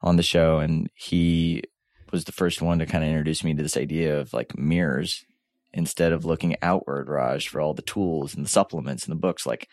on 0.00 0.16
the 0.16 0.22
show. 0.22 0.58
And 0.58 0.88
he 0.94 1.62
was 2.10 2.24
the 2.24 2.32
first 2.32 2.60
one 2.60 2.78
to 2.78 2.86
kind 2.86 3.02
of 3.02 3.10
introduce 3.10 3.42
me 3.42 3.54
to 3.54 3.62
this 3.62 3.76
idea 3.76 4.18
of 4.18 4.32
like 4.32 4.58
mirrors 4.58 5.24
instead 5.72 6.12
of 6.12 6.24
looking 6.24 6.56
outward, 6.60 7.08
Raj, 7.08 7.48
for 7.48 7.60
all 7.60 7.74
the 7.74 7.82
tools 7.82 8.34
and 8.34 8.44
the 8.44 8.50
supplements 8.50 9.04
and 9.04 9.12
the 9.12 9.20
books. 9.20 9.46
Like, 9.46 9.68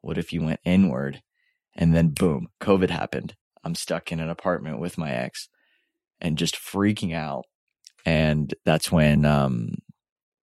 what 0.00 0.18
if 0.18 0.32
you 0.32 0.42
went 0.42 0.60
inward 0.64 1.20
and 1.76 1.94
then 1.94 2.08
boom, 2.08 2.48
COVID 2.60 2.90
happened? 2.90 3.34
I'm 3.62 3.74
stuck 3.74 4.10
in 4.10 4.20
an 4.20 4.30
apartment 4.30 4.80
with 4.80 4.96
my 4.96 5.10
ex 5.10 5.48
and 6.20 6.38
just 6.38 6.56
freaking 6.56 7.14
out. 7.14 7.44
And 8.06 8.54
that's 8.64 8.90
when 8.90 9.26
um, 9.26 9.74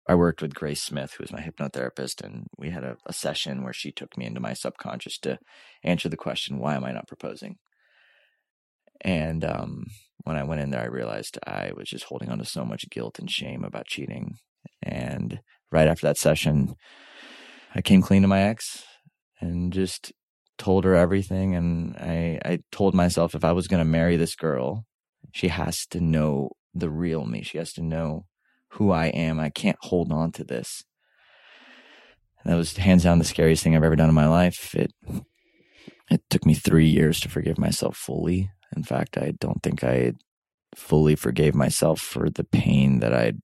I 0.07 0.15
worked 0.15 0.41
with 0.41 0.53
Grace 0.53 0.81
Smith, 0.81 1.13
who 1.13 1.23
was 1.23 1.31
my 1.31 1.41
hypnotherapist, 1.41 2.21
and 2.23 2.47
we 2.57 2.71
had 2.71 2.83
a, 2.83 2.97
a 3.05 3.13
session 3.13 3.63
where 3.63 3.73
she 3.73 3.91
took 3.91 4.17
me 4.17 4.25
into 4.25 4.41
my 4.41 4.53
subconscious 4.53 5.17
to 5.19 5.39
answer 5.83 6.09
the 6.09 6.17
question, 6.17 6.59
why 6.59 6.75
am 6.75 6.83
I 6.83 6.91
not 6.91 7.07
proposing? 7.07 7.55
And 9.01 9.45
um, 9.45 9.85
when 10.23 10.35
I 10.35 10.43
went 10.43 10.61
in 10.61 10.71
there, 10.71 10.81
I 10.81 10.87
realized 10.87 11.37
I 11.45 11.71
was 11.75 11.89
just 11.89 12.05
holding 12.05 12.29
on 12.29 12.39
to 12.39 12.45
so 12.45 12.65
much 12.65 12.89
guilt 12.89 13.19
and 13.19 13.31
shame 13.31 13.63
about 13.63 13.87
cheating. 13.87 14.35
And 14.81 15.39
right 15.71 15.87
after 15.87 16.07
that 16.07 16.17
session, 16.17 16.75
I 17.73 17.81
came 17.81 18.01
clean 18.01 18.21
to 18.23 18.27
my 18.27 18.41
ex 18.41 18.83
and 19.39 19.71
just 19.71 20.11
told 20.57 20.83
her 20.83 20.95
everything. 20.95 21.55
And 21.55 21.95
I, 21.97 22.39
I 22.43 22.59
told 22.71 22.93
myself 22.93 23.35
if 23.35 23.45
I 23.45 23.53
was 23.53 23.67
going 23.67 23.81
to 23.81 23.89
marry 23.89 24.17
this 24.17 24.35
girl, 24.35 24.85
she 25.31 25.47
has 25.47 25.85
to 25.87 26.01
know 26.01 26.51
the 26.73 26.89
real 26.89 27.25
me. 27.25 27.41
She 27.41 27.57
has 27.57 27.73
to 27.73 27.81
know 27.81 28.25
who 28.73 28.91
I 28.91 29.07
am. 29.07 29.39
I 29.39 29.49
can't 29.49 29.77
hold 29.81 30.11
on 30.11 30.31
to 30.33 30.43
this. 30.43 30.83
And 32.43 32.51
that 32.51 32.57
was 32.57 32.75
hands 32.77 33.03
down 33.03 33.19
the 33.19 33.25
scariest 33.25 33.63
thing 33.63 33.75
I've 33.75 33.83
ever 33.83 33.95
done 33.95 34.09
in 34.09 34.15
my 34.15 34.27
life. 34.27 34.75
It 34.75 34.91
it 36.09 36.21
took 36.29 36.45
me 36.45 36.53
three 36.53 36.87
years 36.87 37.19
to 37.21 37.29
forgive 37.29 37.57
myself 37.57 37.95
fully. 37.95 38.51
In 38.75 38.83
fact, 38.83 39.17
I 39.17 39.33
don't 39.39 39.63
think 39.63 39.83
I 39.83 40.13
fully 40.75 41.15
forgave 41.15 41.55
myself 41.55 42.01
for 42.01 42.29
the 42.29 42.43
pain 42.43 42.99
that 42.99 43.13
I'd 43.13 43.39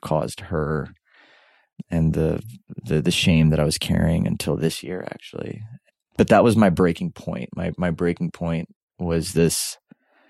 caused 0.00 0.40
her 0.40 0.94
and 1.90 2.12
the, 2.14 2.42
the 2.84 3.00
the 3.00 3.10
shame 3.10 3.50
that 3.50 3.60
I 3.60 3.64
was 3.64 3.78
carrying 3.78 4.26
until 4.26 4.56
this 4.56 4.82
year 4.82 5.06
actually. 5.10 5.62
But 6.16 6.28
that 6.28 6.44
was 6.44 6.56
my 6.56 6.70
breaking 6.70 7.12
point. 7.12 7.50
My 7.56 7.72
my 7.78 7.90
breaking 7.90 8.30
point 8.32 8.68
was 8.98 9.32
this 9.32 9.78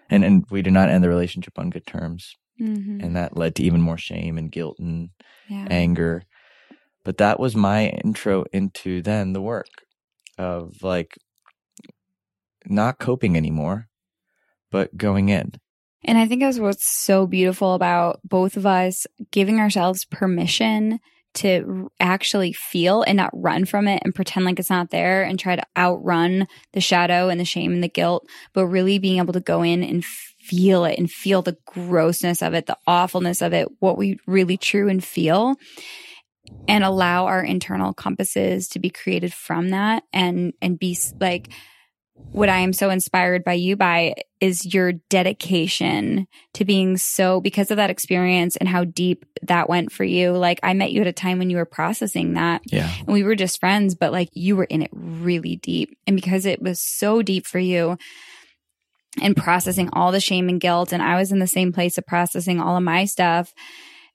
and 0.09 0.25
and 0.25 0.45
we 0.51 0.63
did 0.63 0.73
not 0.73 0.89
end 0.89 1.03
the 1.03 1.09
relationship 1.09 1.59
on 1.59 1.71
good 1.71 1.87
terms. 1.87 2.35
Mm-hmm. 2.61 3.01
And 3.01 3.17
that 3.17 3.37
led 3.37 3.55
to 3.57 3.63
even 3.63 3.81
more 3.81 3.99
shame 3.99 4.39
and 4.39 4.51
guilt 4.51 4.79
and 4.79 5.11
yeah. 5.49 5.67
anger. 5.71 6.25
But 7.05 7.19
that 7.19 7.41
was 7.41 7.57
my 7.57 7.89
intro 7.89 8.45
into 8.53 9.03
then 9.03 9.33
the 9.33 9.41
work 9.41 9.69
of 10.37 10.83
like 10.83 11.17
not 12.67 12.99
coping 12.99 13.37
anymore, 13.37 13.89
but 14.71 14.97
going 14.97 15.29
in. 15.29 15.53
And 16.05 16.19
I 16.19 16.27
think 16.27 16.43
that's 16.43 16.59
what's 16.59 16.87
so 16.87 17.27
beautiful 17.27 17.75
about 17.75 18.21
both 18.25 18.57
of 18.57 18.67
us 18.67 19.07
giving 19.31 19.59
ourselves 19.59 20.05
permission 20.05 21.01
to 21.35 21.91
actually 22.01 22.53
feel 22.53 23.03
and 23.03 23.17
not 23.17 23.31
run 23.33 23.65
from 23.65 23.87
it 23.87 24.03
and 24.05 24.15
pretend 24.15 24.45
like 24.45 24.59
it's 24.59 24.71
not 24.71 24.91
there 24.91 25.23
and 25.23 25.39
try 25.39 25.57
to 25.57 25.63
outrun 25.77 26.47
the 26.73 26.81
shadow 26.81 27.29
and 27.29 27.39
the 27.39 27.45
shame 27.45 27.73
and 27.73 27.83
the 27.83 27.89
guilt, 27.89 28.27
but 28.55 28.67
really 28.67 28.99
being 28.99 29.19
able 29.19 29.33
to 29.33 29.41
go 29.41 29.63
in 29.63 29.83
and 29.83 30.05
feel 30.49 30.85
it 30.85 30.99
and 30.99 31.11
feel 31.11 31.43
the 31.43 31.57
grossness 31.67 32.43
of 32.43 32.55
it, 32.55 32.67
the 32.67 32.77
awfulness 32.87 33.43
of 33.43 33.53
it, 33.53 33.69
what 33.81 33.99
we 33.99 34.19
really 34.27 34.57
true 34.57 34.89
and 34.89 35.03
feel 35.05 35.57
and 36.67 36.85
allow 36.85 37.27
our 37.27 37.43
internal 37.43 37.93
compasses 37.93 38.69
to 38.69 38.79
be 38.79 38.91
created 38.91 39.33
from 39.33 39.71
that 39.71 40.03
and 40.13 40.55
and 40.63 40.79
be 40.79 40.97
like 41.21 41.51
what 42.33 42.49
I 42.49 42.59
am 42.59 42.73
so 42.73 42.91
inspired 42.91 43.45
by 43.45 43.53
you 43.53 43.77
by 43.77 44.15
is 44.41 44.75
your 44.75 44.93
dedication 44.93 46.27
to 46.55 46.65
being 46.65 46.97
so 46.97 47.41
because 47.41 47.71
of 47.71 47.77
that 47.77 47.91
experience 47.91 48.57
and 48.57 48.69
how 48.69 48.85
deep 48.85 49.25
that 49.43 49.69
went 49.69 49.93
for 49.93 50.05
you. 50.05 50.33
Like 50.33 50.61
I 50.63 50.75
met 50.75 50.91
you 50.91 51.01
at 51.01 51.07
a 51.07 51.13
time 51.13 51.39
when 51.39 51.49
you 51.49 51.57
were 51.57 51.65
processing 51.65 52.35
that. 52.35 52.63
Yeah. 52.67 52.93
And 52.99 53.09
we 53.09 53.23
were 53.23 53.37
just 53.37 53.61
friends, 53.61 53.95
but 53.95 54.13
like 54.13 54.31
you 54.33 54.57
were 54.57 54.65
in 54.65 54.83
it 54.83 54.91
really 54.93 55.57
deep. 55.57 55.97
And 56.07 56.17
because 56.17 56.45
it 56.45 56.61
was 56.61 56.83
so 56.83 57.23
deep 57.23 57.47
for 57.47 57.59
you 57.59 57.99
and 59.21 59.37
processing 59.37 59.91
all 59.93 60.13
the 60.13 60.21
shame 60.21 60.49
and 60.49 60.61
guilt, 60.61 60.93
and 60.93 61.03
I 61.03 61.17
was 61.17 61.33
in 61.33 61.39
the 61.39 61.47
same 61.47 61.73
place 61.73 61.99
of 61.99 62.07
processing 62.07 62.61
all 62.61 62.77
of 62.77 62.83
my 62.83 63.05
stuff 63.05 63.53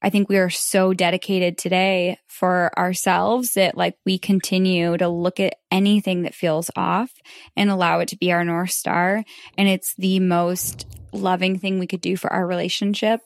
I 0.04 0.10
think 0.10 0.28
we 0.28 0.38
are 0.38 0.50
so 0.50 0.94
dedicated 0.94 1.58
today 1.58 2.18
for 2.28 2.78
ourselves 2.78 3.54
that 3.54 3.78
like 3.78 3.96
we 4.06 4.20
continue 4.20 4.98
to 4.98 5.08
look 5.08 5.40
at 5.40 5.56
anything 5.72 6.24
that 6.24 6.36
feels 6.36 6.70
off 6.76 7.10
and 7.56 7.70
allow 7.70 8.00
it 8.00 8.10
to 8.10 8.18
be 8.18 8.34
our 8.34 8.44
North 8.44 8.72
Star. 8.72 9.24
And 9.58 9.70
it's 9.70 9.96
the 9.96 10.20
most 10.20 10.86
loving 11.14 11.58
thing 11.58 11.80
we 11.80 11.88
could 11.88 12.02
do 12.02 12.18
for 12.18 12.32
our 12.34 12.46
relationship. 12.46 13.22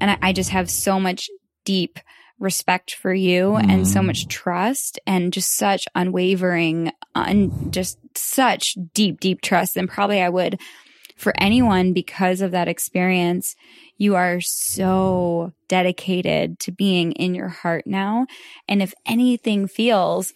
And 0.00 0.12
I, 0.12 0.18
I 0.22 0.32
just 0.32 0.50
have 0.50 0.70
so 0.70 1.00
much 1.00 1.28
deep 1.64 1.98
respect 2.38 2.94
for 2.94 3.12
you 3.12 3.50
mm. 3.50 3.68
and 3.68 3.86
so 3.86 4.00
much 4.00 4.28
trust 4.28 5.00
and 5.06 5.32
just 5.32 5.56
such 5.56 5.86
unwavering, 5.96 6.92
un, 7.16 7.72
just 7.72 7.98
such 8.16 8.76
deep, 8.94 9.18
deep 9.18 9.42
trust. 9.42 9.76
And 9.76 9.88
probably 9.88 10.22
I 10.22 10.28
would 10.28 10.60
for 11.20 11.32
anyone 11.38 11.92
because 11.92 12.40
of 12.40 12.52
that 12.52 12.68
experience 12.68 13.54
you 14.00 14.16
are 14.16 14.40
so 14.40 15.52
dedicated 15.68 16.58
to 16.58 16.72
being 16.72 17.12
in 17.12 17.34
your 17.34 17.48
heart 17.48 17.86
now. 17.86 18.26
And 18.66 18.82
if 18.82 18.94
anything 19.04 19.68
feels 19.68 20.32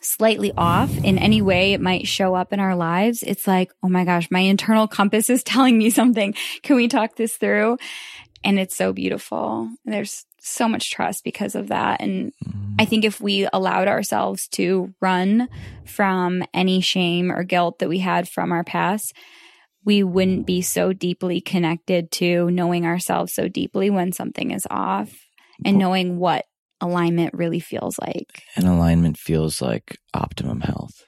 slightly 0.00 0.52
off 0.56 0.96
in 0.98 1.18
any 1.18 1.42
way 1.42 1.72
it 1.72 1.80
might 1.80 2.06
show 2.06 2.36
up 2.36 2.52
in 2.52 2.60
our 2.60 2.76
lives, 2.76 3.24
it's 3.24 3.48
like, 3.48 3.72
oh 3.82 3.88
my 3.88 4.04
gosh, 4.04 4.30
my 4.30 4.38
internal 4.38 4.86
compass 4.86 5.28
is 5.28 5.42
telling 5.44 5.76
me 5.76 5.90
something. 5.90 6.32
Can 6.62 6.76
we 6.76 6.86
talk 6.86 7.16
this 7.16 7.36
through? 7.36 7.76
And 8.44 8.60
it's 8.60 8.76
so 8.76 8.92
beautiful. 8.92 9.68
There's 9.84 10.24
so 10.38 10.68
much 10.68 10.92
trust 10.92 11.24
because 11.24 11.56
of 11.56 11.66
that. 11.68 12.00
And 12.00 12.32
mm-hmm. 12.44 12.74
I 12.78 12.84
think 12.84 13.04
if 13.04 13.20
we 13.20 13.48
allowed 13.52 13.88
ourselves 13.88 14.46
to 14.50 14.94
run 15.00 15.48
from 15.84 16.44
any 16.54 16.80
shame 16.80 17.32
or 17.32 17.42
guilt 17.42 17.80
that 17.80 17.88
we 17.88 17.98
had 17.98 18.28
from 18.28 18.52
our 18.52 18.62
past, 18.62 19.12
we 19.86 20.02
wouldn't 20.02 20.46
be 20.46 20.60
so 20.60 20.92
deeply 20.92 21.40
connected 21.40 22.10
to 22.10 22.50
knowing 22.50 22.84
ourselves 22.84 23.32
so 23.32 23.48
deeply 23.48 23.88
when 23.88 24.12
something 24.12 24.50
is 24.50 24.66
off 24.68 25.14
and 25.64 25.78
knowing 25.78 26.18
what 26.18 26.44
alignment 26.80 27.32
really 27.32 27.60
feels 27.60 27.98
like. 27.98 28.42
And 28.56 28.66
alignment 28.66 29.16
feels 29.16 29.62
like 29.62 29.96
optimum 30.12 30.60
health. 30.60 31.04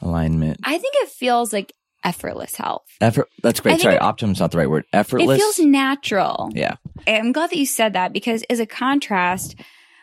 Alignment. 0.00 0.58
I 0.64 0.78
think 0.78 0.94
it 0.96 1.10
feels 1.10 1.52
like 1.52 1.72
effortless 2.02 2.56
health. 2.56 2.86
Effort. 3.00 3.28
That's 3.42 3.60
great. 3.60 3.80
Sorry, 3.80 3.96
it, 3.96 4.02
optimum's 4.02 4.40
not 4.40 4.50
the 4.50 4.58
right 4.58 4.70
word. 4.70 4.84
Effortless. 4.92 5.38
It 5.38 5.40
feels 5.40 5.58
natural. 5.60 6.50
Yeah. 6.54 6.76
I'm 7.06 7.30
glad 7.30 7.50
that 7.50 7.58
you 7.58 7.66
said 7.66 7.92
that 7.92 8.12
because 8.12 8.42
as 8.50 8.58
a 8.58 8.66
contrast, 8.66 9.54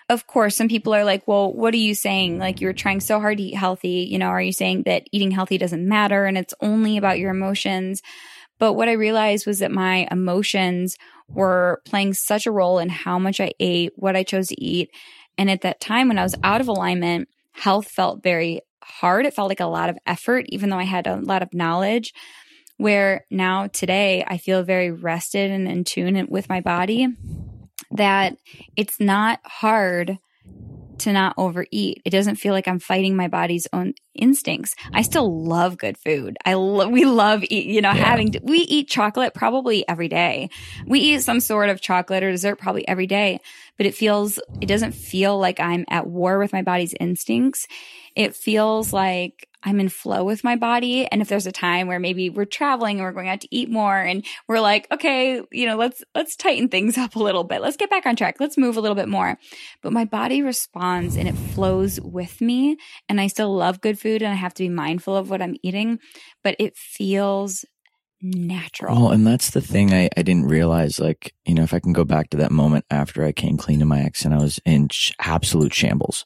of 0.09 0.25
course, 0.25 0.55
some 0.55 0.67
people 0.67 0.93
are 0.93 1.03
like, 1.03 1.27
well, 1.27 1.53
what 1.53 1.73
are 1.73 1.77
you 1.77 1.93
saying? 1.93 2.39
Like, 2.39 2.59
you're 2.59 2.73
trying 2.73 2.99
so 2.99 3.19
hard 3.19 3.37
to 3.37 3.43
eat 3.43 3.55
healthy. 3.55 4.07
You 4.09 4.17
know, 4.17 4.27
are 4.27 4.41
you 4.41 4.51
saying 4.51 4.83
that 4.83 5.03
eating 5.11 5.29
healthy 5.29 5.59
doesn't 5.59 5.87
matter 5.87 6.25
and 6.25 6.37
it's 6.37 6.53
only 6.61 6.97
about 6.97 7.19
your 7.19 7.29
emotions? 7.29 8.01
But 8.57 8.73
what 8.73 8.89
I 8.89 8.93
realized 8.93 9.45
was 9.45 9.59
that 9.59 9.71
my 9.71 10.07
emotions 10.11 10.97
were 11.27 11.81
playing 11.85 12.15
such 12.15 12.47
a 12.47 12.51
role 12.51 12.79
in 12.79 12.89
how 12.89 13.19
much 13.19 13.39
I 13.39 13.51
ate, 13.59 13.93
what 13.95 14.15
I 14.15 14.23
chose 14.23 14.47
to 14.47 14.61
eat. 14.61 14.89
And 15.37 15.49
at 15.49 15.61
that 15.61 15.79
time 15.79 16.07
when 16.07 16.17
I 16.17 16.23
was 16.23 16.35
out 16.43 16.59
of 16.59 16.67
alignment, 16.67 17.29
health 17.51 17.87
felt 17.87 18.23
very 18.23 18.61
hard. 18.83 19.27
It 19.27 19.35
felt 19.35 19.49
like 19.49 19.59
a 19.59 19.65
lot 19.65 19.89
of 19.89 19.97
effort, 20.07 20.45
even 20.49 20.69
though 20.69 20.79
I 20.79 20.83
had 20.83 21.05
a 21.05 21.17
lot 21.17 21.43
of 21.43 21.53
knowledge. 21.53 22.13
Where 22.77 23.25
now 23.29 23.67
today 23.67 24.23
I 24.25 24.37
feel 24.37 24.63
very 24.63 24.89
rested 24.89 25.51
and 25.51 25.67
in 25.67 25.83
tune 25.83 26.25
with 26.29 26.47
my 26.49 26.61
body, 26.61 27.09
that 27.91 28.37
it's 28.75 28.99
not 28.99 29.39
hard 29.43 30.17
to 30.99 31.13
not 31.13 31.33
overeat. 31.37 32.01
It 32.05 32.09
doesn't 32.09 32.35
feel 32.35 32.53
like 32.53 32.67
I'm 32.67 32.79
fighting 32.79 33.15
my 33.15 33.27
body's 33.27 33.67
own 33.73 33.93
instincts. 34.13 34.75
I 34.93 35.01
still 35.01 35.43
love 35.43 35.77
good 35.77 35.97
food. 35.97 36.37
I 36.45 36.55
love, 36.55 36.91
we 36.91 37.05
love 37.05 37.43
eat, 37.49 37.67
you 37.67 37.81
know, 37.81 37.91
yeah. 37.91 38.03
having, 38.03 38.33
to, 38.33 38.39
we 38.43 38.59
eat 38.59 38.89
chocolate 38.89 39.33
probably 39.33 39.87
every 39.87 40.09
day. 40.09 40.49
We 40.85 40.99
eat 40.99 41.21
some 41.21 41.39
sort 41.39 41.69
of 41.69 41.81
chocolate 41.81 42.23
or 42.23 42.31
dessert 42.31 42.57
probably 42.57 42.87
every 42.87 43.07
day, 43.07 43.39
but 43.77 43.85
it 43.85 43.95
feels, 43.95 44.39
it 44.61 44.65
doesn't 44.65 44.91
feel 44.91 45.39
like 45.39 45.59
I'm 45.59 45.85
at 45.89 46.05
war 46.05 46.37
with 46.37 46.53
my 46.53 46.61
body's 46.61 46.93
instincts. 46.99 47.65
It 48.15 48.35
feels 48.35 48.91
like 48.91 49.47
I'm 49.63 49.79
in 49.79 49.89
flow 49.89 50.23
with 50.23 50.43
my 50.43 50.55
body. 50.55 51.05
And 51.05 51.21
if 51.21 51.27
there's 51.27 51.47
a 51.47 51.51
time 51.51 51.87
where 51.87 51.99
maybe 51.99 52.29
we're 52.29 52.45
traveling 52.45 52.97
and 52.97 53.05
we're 53.05 53.11
going 53.11 53.27
out 53.27 53.41
to 53.41 53.47
eat 53.51 53.69
more 53.69 53.97
and 53.97 54.25
we're 54.47 54.59
like, 54.59 54.87
okay, 54.91 55.41
you 55.51 55.65
know, 55.65 55.75
let's, 55.75 56.03
let's 56.15 56.35
tighten 56.35 56.69
things 56.69 56.97
up 56.97 57.15
a 57.15 57.23
little 57.23 57.43
bit. 57.43 57.61
Let's 57.61 57.77
get 57.77 57.89
back 57.89 58.05
on 58.05 58.15
track. 58.15 58.37
Let's 58.39 58.57
move 58.57 58.77
a 58.77 58.81
little 58.81 58.95
bit 58.95 59.09
more. 59.09 59.37
But 59.81 59.93
my 59.93 60.05
body 60.05 60.41
responds 60.41 61.17
and 61.17 61.27
it 61.27 61.35
flows 61.35 61.99
with 61.99 62.39
me. 62.39 62.77
And 63.09 63.19
I 63.19 63.27
still 63.27 63.53
love 63.53 63.81
good 63.81 63.99
food 63.99 64.21
and 64.21 64.31
I 64.31 64.35
have 64.35 64.53
to 64.55 64.63
be 64.63 64.69
mindful 64.69 65.15
of 65.15 65.29
what 65.29 65.41
I'm 65.41 65.57
eating, 65.61 65.99
but 66.43 66.55
it 66.57 66.77
feels 66.77 67.65
natural. 68.21 68.95
Well, 68.95 69.11
and 69.11 69.25
that's 69.25 69.51
the 69.51 69.61
thing 69.61 69.93
I, 69.93 70.09
I 70.15 70.21
didn't 70.21 70.47
realize. 70.47 70.99
Like, 70.99 71.33
you 71.45 71.53
know, 71.53 71.63
if 71.63 71.73
I 71.73 71.79
can 71.79 71.93
go 71.93 72.03
back 72.03 72.29
to 72.29 72.37
that 72.37 72.51
moment 72.51 72.85
after 72.89 73.23
I 73.23 73.31
came 73.31 73.57
clean 73.57 73.79
to 73.79 73.85
my 73.85 74.01
ex 74.01 74.25
and 74.25 74.33
I 74.33 74.39
was 74.39 74.59
in 74.65 74.89
sh- 74.89 75.13
absolute 75.19 75.73
shambles 75.73 76.25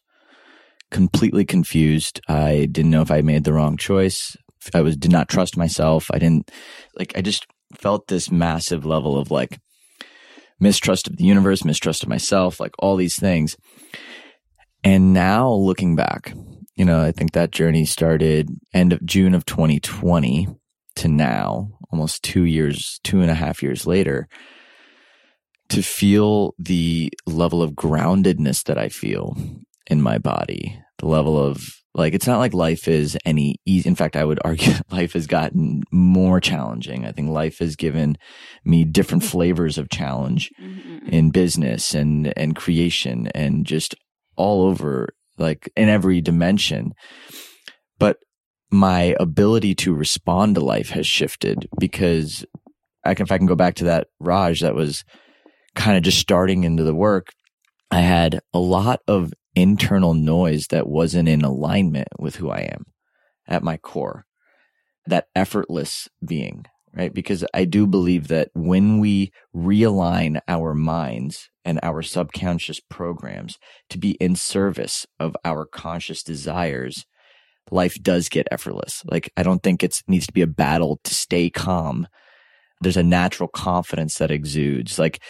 completely 0.93 1.43
confused. 1.43 2.21
I 2.29 2.67
didn't 2.71 2.91
know 2.91 3.01
if 3.01 3.11
I 3.11 3.21
made 3.21 3.43
the 3.43 3.51
wrong 3.51 3.75
choice. 3.75 4.37
I 4.73 4.81
was 4.81 4.95
did 4.95 5.11
not 5.11 5.27
trust 5.27 5.57
myself. 5.57 6.09
I 6.13 6.19
didn't 6.19 6.49
like 6.95 7.11
I 7.17 7.21
just 7.21 7.45
felt 7.77 8.07
this 8.07 8.31
massive 8.31 8.85
level 8.85 9.17
of 9.17 9.29
like 9.29 9.59
mistrust 10.59 11.07
of 11.07 11.17
the 11.17 11.25
universe, 11.25 11.65
mistrust 11.65 12.03
of 12.03 12.09
myself, 12.09 12.59
like 12.59 12.71
all 12.79 12.95
these 12.95 13.17
things. 13.17 13.57
And 14.85 15.13
now 15.13 15.51
looking 15.51 15.95
back, 15.95 16.33
you 16.75 16.85
know, 16.85 17.01
I 17.01 17.11
think 17.11 17.33
that 17.33 17.51
journey 17.51 17.85
started 17.85 18.49
end 18.73 18.93
of 18.93 19.05
June 19.05 19.33
of 19.33 19.45
2020 19.45 20.47
to 20.97 21.07
now, 21.07 21.69
almost 21.91 22.23
two 22.23 22.43
years, 22.43 22.99
two 23.03 23.21
and 23.21 23.31
a 23.31 23.35
half 23.35 23.63
years 23.63 23.87
later, 23.87 24.27
to 25.69 25.81
feel 25.81 26.53
the 26.59 27.11
level 27.25 27.63
of 27.63 27.71
groundedness 27.71 28.63
that 28.65 28.77
I 28.77 28.89
feel 28.89 29.35
in 29.87 30.01
my 30.01 30.17
body. 30.17 30.79
The 30.99 31.07
level 31.07 31.37
of 31.37 31.69
like 31.95 32.13
it's 32.13 32.27
not 32.27 32.39
like 32.39 32.53
life 32.53 32.87
is 32.87 33.17
any 33.23 33.57
easy 33.67 33.87
in 33.87 33.95
fact 33.95 34.15
i 34.15 34.25
would 34.25 34.39
argue 34.43 34.73
life 34.91 35.13
has 35.13 35.27
gotten 35.27 35.83
more 35.91 36.39
challenging. 36.39 37.05
I 37.05 37.11
think 37.11 37.29
life 37.29 37.59
has 37.59 37.75
given 37.75 38.17
me 38.65 38.83
different 38.83 39.23
flavors 39.23 39.77
of 39.77 39.89
challenge 39.89 40.49
mm-hmm. 40.61 41.07
in 41.07 41.31
business 41.31 41.93
and 41.93 42.33
and 42.37 42.55
creation 42.55 43.27
and 43.35 43.65
just 43.65 43.95
all 44.35 44.63
over 44.63 45.09
like 45.37 45.71
in 45.75 45.89
every 45.89 46.21
dimension. 46.21 46.93
But 47.99 48.17
my 48.73 49.15
ability 49.19 49.75
to 49.75 49.93
respond 49.93 50.55
to 50.55 50.61
life 50.61 50.89
has 50.89 51.05
shifted 51.05 51.69
because 51.79 52.43
i 53.05 53.13
can 53.13 53.23
if 53.23 53.31
i 53.31 53.37
can 53.37 53.45
go 53.45 53.55
back 53.55 53.75
to 53.75 53.83
that 53.83 54.07
raj 54.19 54.61
that 54.61 54.73
was 54.73 55.03
kind 55.75 55.95
of 55.95 56.01
just 56.01 56.17
starting 56.17 56.63
into 56.63 56.83
the 56.83 56.95
work 56.95 57.27
i 57.91 57.99
had 57.99 58.39
a 58.51 58.57
lot 58.57 58.99
of 59.07 59.31
internal 59.55 60.13
noise 60.13 60.67
that 60.67 60.87
wasn't 60.87 61.29
in 61.29 61.41
alignment 61.43 62.07
with 62.19 62.37
who 62.37 62.49
I 62.49 62.61
am 62.61 62.85
at 63.47 63.63
my 63.63 63.77
core. 63.77 64.25
That 65.05 65.27
effortless 65.35 66.07
being, 66.25 66.65
right? 66.93 67.13
Because 67.13 67.45
I 67.53 67.65
do 67.65 67.85
believe 67.85 68.29
that 68.29 68.49
when 68.53 68.99
we 68.99 69.31
realign 69.55 70.39
our 70.47 70.73
minds 70.73 71.49
and 71.65 71.79
our 71.83 72.01
subconscious 72.01 72.79
programs 72.89 73.57
to 73.89 73.97
be 73.97 74.11
in 74.11 74.35
service 74.35 75.05
of 75.19 75.35
our 75.43 75.65
conscious 75.65 76.23
desires, 76.23 77.05
life 77.71 77.95
does 78.01 78.29
get 78.29 78.47
effortless. 78.51 79.03
Like, 79.05 79.31
I 79.37 79.43
don't 79.43 79.63
think 79.63 79.83
it 79.83 80.01
needs 80.07 80.27
to 80.27 80.33
be 80.33 80.41
a 80.41 80.47
battle 80.47 80.99
to 81.03 81.13
stay 81.13 81.49
calm. 81.49 82.07
There's 82.81 82.97
a 82.97 83.03
natural 83.03 83.49
confidence 83.49 84.17
that 84.17 84.31
exudes. 84.31 84.99
Like, 84.99 85.21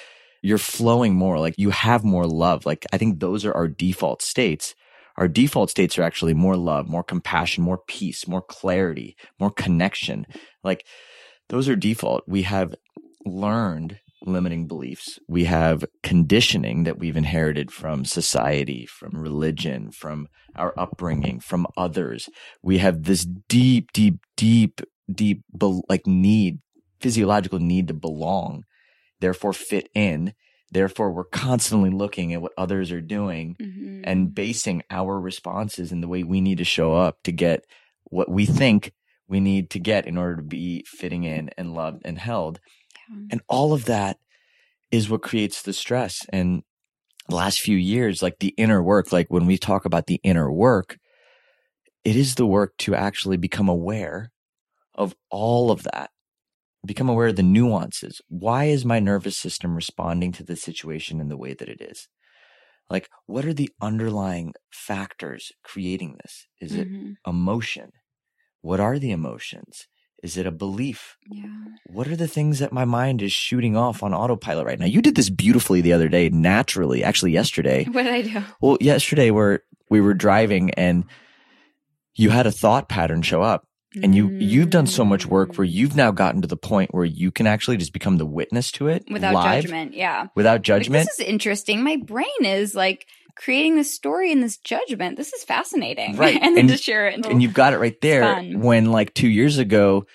you're 0.44 0.58
flowing 0.58 1.16
more, 1.16 1.40
like 1.40 1.56
you 1.58 1.72
have 1.72 2.04
more 2.04 2.28
love. 2.28 2.66
Like 2.66 2.86
I 2.92 2.98
think 2.98 3.20
those 3.20 3.46
are 3.46 3.54
our 3.54 3.68
default 3.68 4.22
states. 4.22 4.76
Our 5.18 5.28
default 5.28 5.70
states 5.70 5.98
are 5.98 6.04
actually 6.04 6.34
more 6.34 6.58
love, 6.58 6.88
more 6.90 7.04
compassion, 7.04 7.64
more 7.64 7.80
peace, 7.88 8.28
more 8.28 8.42
clarity, 8.42 9.16
more 9.40 9.52
connection. 9.52 10.28
Like 10.64 10.86
those 11.50 11.70
are 11.70 11.76
default. 11.78 12.24
We 12.28 12.42
have 12.44 12.76
learned 13.26 14.00
limiting 14.26 14.68
beliefs. 14.68 15.18
We 15.30 15.46
have 15.46 15.86
conditioning 16.02 16.84
that 16.84 17.00
we've 17.00 17.18
inherited 17.18 17.72
from 17.72 18.04
society, 18.04 18.86
from 18.86 19.12
religion, 19.22 19.92
from 19.92 20.28
our 20.56 20.74
upbringing, 20.78 21.40
from 21.40 21.68
others. 21.78 22.30
We 22.62 22.80
have 22.80 23.04
this 23.04 23.26
deep, 23.48 23.94
deep, 23.94 24.20
deep, 24.36 24.82
deep, 25.10 25.44
like 25.90 26.06
need, 26.06 26.60
physiological 27.00 27.60
need 27.60 27.88
to 27.88 27.94
belong 27.94 28.64
therefore 29.20 29.54
fit 29.54 29.90
in. 29.94 30.34
Therefore, 30.72 31.12
we're 31.12 31.26
constantly 31.26 31.92
looking 31.92 32.34
at 32.34 32.42
what 32.42 32.54
others 32.58 32.92
are 32.92 33.02
doing 33.02 33.56
mm-hmm. 33.62 34.02
and 34.04 34.34
basing 34.34 34.82
our 34.90 35.20
responses 35.20 35.92
in 35.92 36.02
the 36.02 36.08
way 36.08 36.24
we 36.24 36.42
need 36.42 36.58
to 36.58 36.64
show 36.64 36.96
up 36.96 37.22
to 37.24 37.32
get 37.32 37.66
what 38.06 38.30
we 38.30 38.46
think 38.46 38.92
we 39.28 39.40
need 39.40 39.70
to 39.72 39.80
get 39.80 40.08
in 40.08 40.18
order 40.18 40.38
to 40.38 40.44
be 40.44 40.84
fitting 40.88 41.24
in 41.24 41.50
and 41.58 41.74
loved 41.74 42.02
and 42.06 42.18
held. 42.18 42.60
Yeah. 43.10 43.26
And 43.32 43.42
all 43.48 43.74
of 43.74 43.86
that 43.86 44.18
is 44.92 45.10
what 45.10 45.22
creates 45.22 45.62
the 45.62 45.74
stress. 45.74 46.26
And 46.30 46.64
the 47.30 47.36
last 47.36 47.62
few 47.62 47.78
years, 47.78 48.22
like 48.22 48.40
the 48.40 48.54
inner 48.58 48.82
work, 48.82 49.12
like 49.12 49.28
when 49.30 49.46
we 49.46 49.58
talk 49.58 49.86
about 49.86 50.08
the 50.08 50.20
inner 50.24 50.52
work, 50.52 50.98
it 52.04 52.16
is 52.16 52.36
the 52.36 52.46
work 52.46 52.76
to 52.80 52.96
actually 52.96 53.38
become 53.38 53.70
aware 53.70 54.32
of 54.96 55.16
all 55.30 55.72
of 55.72 55.84
that 55.84 56.12
become 56.86 57.10
aware 57.10 57.28
of 57.28 57.36
the 57.36 57.44
nuances. 57.44 58.22
Why 58.28 58.66
is 58.66 58.86
my 58.86 59.00
nervous 59.00 59.38
system 59.38 59.76
responding 59.76 60.32
to 60.34 60.44
the 60.44 60.56
situation 60.56 61.20
in 61.20 61.30
the 61.30 61.38
way 61.38 61.54
that 61.54 61.70
it 61.70 61.82
is? 61.82 62.08
Like, 62.90 63.10
what 63.26 63.46
are 63.46 63.54
the 63.54 63.70
underlying 63.82 64.54
factors 64.72 65.52
creating 65.64 66.18
this? 66.22 66.48
Is 66.60 66.74
mm-hmm. 66.74 67.12
it 67.12 67.18
emotion? 67.26 67.92
What 68.62 68.80
are 68.80 69.00
the 69.00 69.12
emotions? 69.12 69.88
Is 70.22 70.38
it 70.38 70.46
a 70.46 70.52
belief? 70.52 71.18
Yeah. 71.30 71.48
What 71.88 72.08
are 72.08 72.16
the 72.16 72.30
things 72.30 72.60
that 72.60 72.72
my 72.72 72.86
mind 72.86 73.22
is 73.22 73.34
shooting 73.34 73.76
off 73.76 74.04
on 74.04 74.14
autopilot 74.14 74.66
right 74.66 74.80
now? 74.80 74.86
You 74.86 75.02
did 75.02 75.16
this 75.16 75.30
beautifully 75.30 75.82
the 75.82 75.92
other 75.92 76.08
day, 76.08 76.30
naturally, 76.30 77.04
actually 77.04 77.32
yesterday. 77.32 77.84
What 77.92 78.04
did 78.04 78.14
I 78.14 78.22
do? 78.22 78.44
Well, 78.62 78.78
yesterday 78.80 79.32
where 79.32 79.64
we 79.90 80.00
were 80.00 80.14
driving 80.14 80.72
and 80.72 81.04
you 82.16 82.30
had 82.30 82.48
a 82.48 82.52
thought 82.52 82.88
pattern 82.88 83.22
show 83.22 83.42
up 83.42 83.68
and 84.02 84.16
you 84.16 84.30
you've 84.30 84.70
done 84.70 84.88
so 84.88 85.06
much 85.06 85.26
work 85.26 85.56
where 85.56 85.68
mm. 85.68 85.72
you've 85.72 85.96
now 85.96 86.12
gotten 86.12 86.42
to 86.42 86.48
the 86.48 86.58
point 86.58 86.94
where 86.94 87.06
you 87.06 87.32
can 87.32 87.48
actually 87.48 87.78
just 87.78 87.94
become 87.94 88.18
the 88.18 88.26
witness 88.26 88.72
to 88.72 88.88
it 88.88 89.06
without 89.10 89.34
live, 89.34 89.64
judgment 89.64 89.94
yeah 89.94 90.28
without 90.36 90.62
judgment 90.62 91.02
like, 91.02 91.08
this 91.08 91.20
is 91.20 91.28
interesting 91.28 91.84
my 91.84 91.98
brain 91.98 92.28
is 92.44 92.74
like 92.74 93.08
creating 93.36 93.76
this 93.76 93.94
story 93.94 94.32
and 94.32 94.44
this 94.44 94.58
judgment 94.58 95.18
this 95.18 95.34
is 95.34 95.44
fascinating 95.44 96.16
right 96.16 96.36
and 96.42 96.56
then 96.56 96.62
and, 96.62 96.70
to 96.70 96.78
share 96.78 97.08
it 97.08 97.26
and 97.26 97.42
you've 97.42 97.54
got 97.54 97.74
it 97.74 97.78
right 97.78 98.00
there 98.02 98.42
when 98.42 98.92
like 98.92 99.14
two 99.14 99.30
years 99.30 99.58
ago 99.58 100.06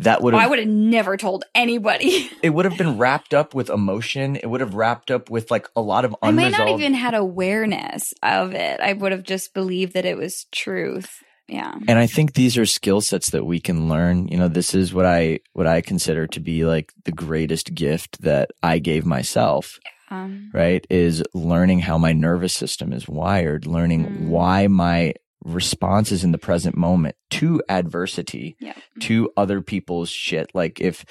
that 0.00 0.20
would 0.22 0.34
have 0.34 0.42
oh, 0.42 0.44
I 0.44 0.46
would 0.48 0.58
have 0.58 0.68
never 0.68 1.16
told 1.16 1.44
anybody. 1.54 2.30
it 2.42 2.50
would 2.50 2.66
have 2.66 2.76
been 2.76 2.98
wrapped 2.98 3.32
up 3.32 3.54
with 3.54 3.70
emotion. 3.70 4.36
It 4.36 4.46
would 4.46 4.60
have 4.60 4.74
wrapped 4.74 5.10
up 5.10 5.30
with 5.30 5.50
like 5.50 5.68
a 5.74 5.80
lot 5.80 6.04
of 6.04 6.14
unresolved. 6.22 6.54
I 6.54 6.58
might 6.58 6.70
not 6.70 6.78
even 6.78 6.92
had 6.92 7.14
awareness 7.14 8.12
of 8.22 8.54
it. 8.54 8.80
I 8.80 8.92
would 8.92 9.12
have 9.12 9.22
just 9.22 9.54
believed 9.54 9.94
that 9.94 10.04
it 10.04 10.18
was 10.18 10.44
truth. 10.52 11.22
Yeah. 11.48 11.74
And 11.86 11.98
I 11.98 12.06
think 12.06 12.34
these 12.34 12.58
are 12.58 12.66
skill 12.66 13.00
sets 13.00 13.30
that 13.30 13.44
we 13.44 13.60
can 13.60 13.88
learn. 13.88 14.28
You 14.28 14.36
know, 14.36 14.48
this 14.48 14.74
is 14.74 14.92
what 14.92 15.06
I 15.06 15.40
what 15.52 15.66
I 15.66 15.80
consider 15.80 16.26
to 16.28 16.40
be 16.40 16.64
like 16.64 16.92
the 17.04 17.12
greatest 17.12 17.74
gift 17.74 18.20
that 18.22 18.50
I 18.62 18.78
gave 18.78 19.06
myself. 19.06 19.78
Um, 20.08 20.50
right? 20.52 20.86
Is 20.88 21.22
learning 21.34 21.80
how 21.80 21.98
my 21.98 22.12
nervous 22.12 22.54
system 22.54 22.92
is 22.92 23.08
wired, 23.08 23.66
learning 23.66 24.06
mm. 24.06 24.28
why 24.28 24.66
my 24.68 25.14
responses 25.44 26.24
in 26.24 26.32
the 26.32 26.38
present 26.38 26.76
moment 26.76 27.16
to 27.30 27.62
adversity, 27.68 28.56
yeah. 28.60 28.74
to 29.00 29.30
other 29.36 29.60
people's 29.62 30.10
shit. 30.10 30.50
Like 30.54 30.80
if 30.80 31.04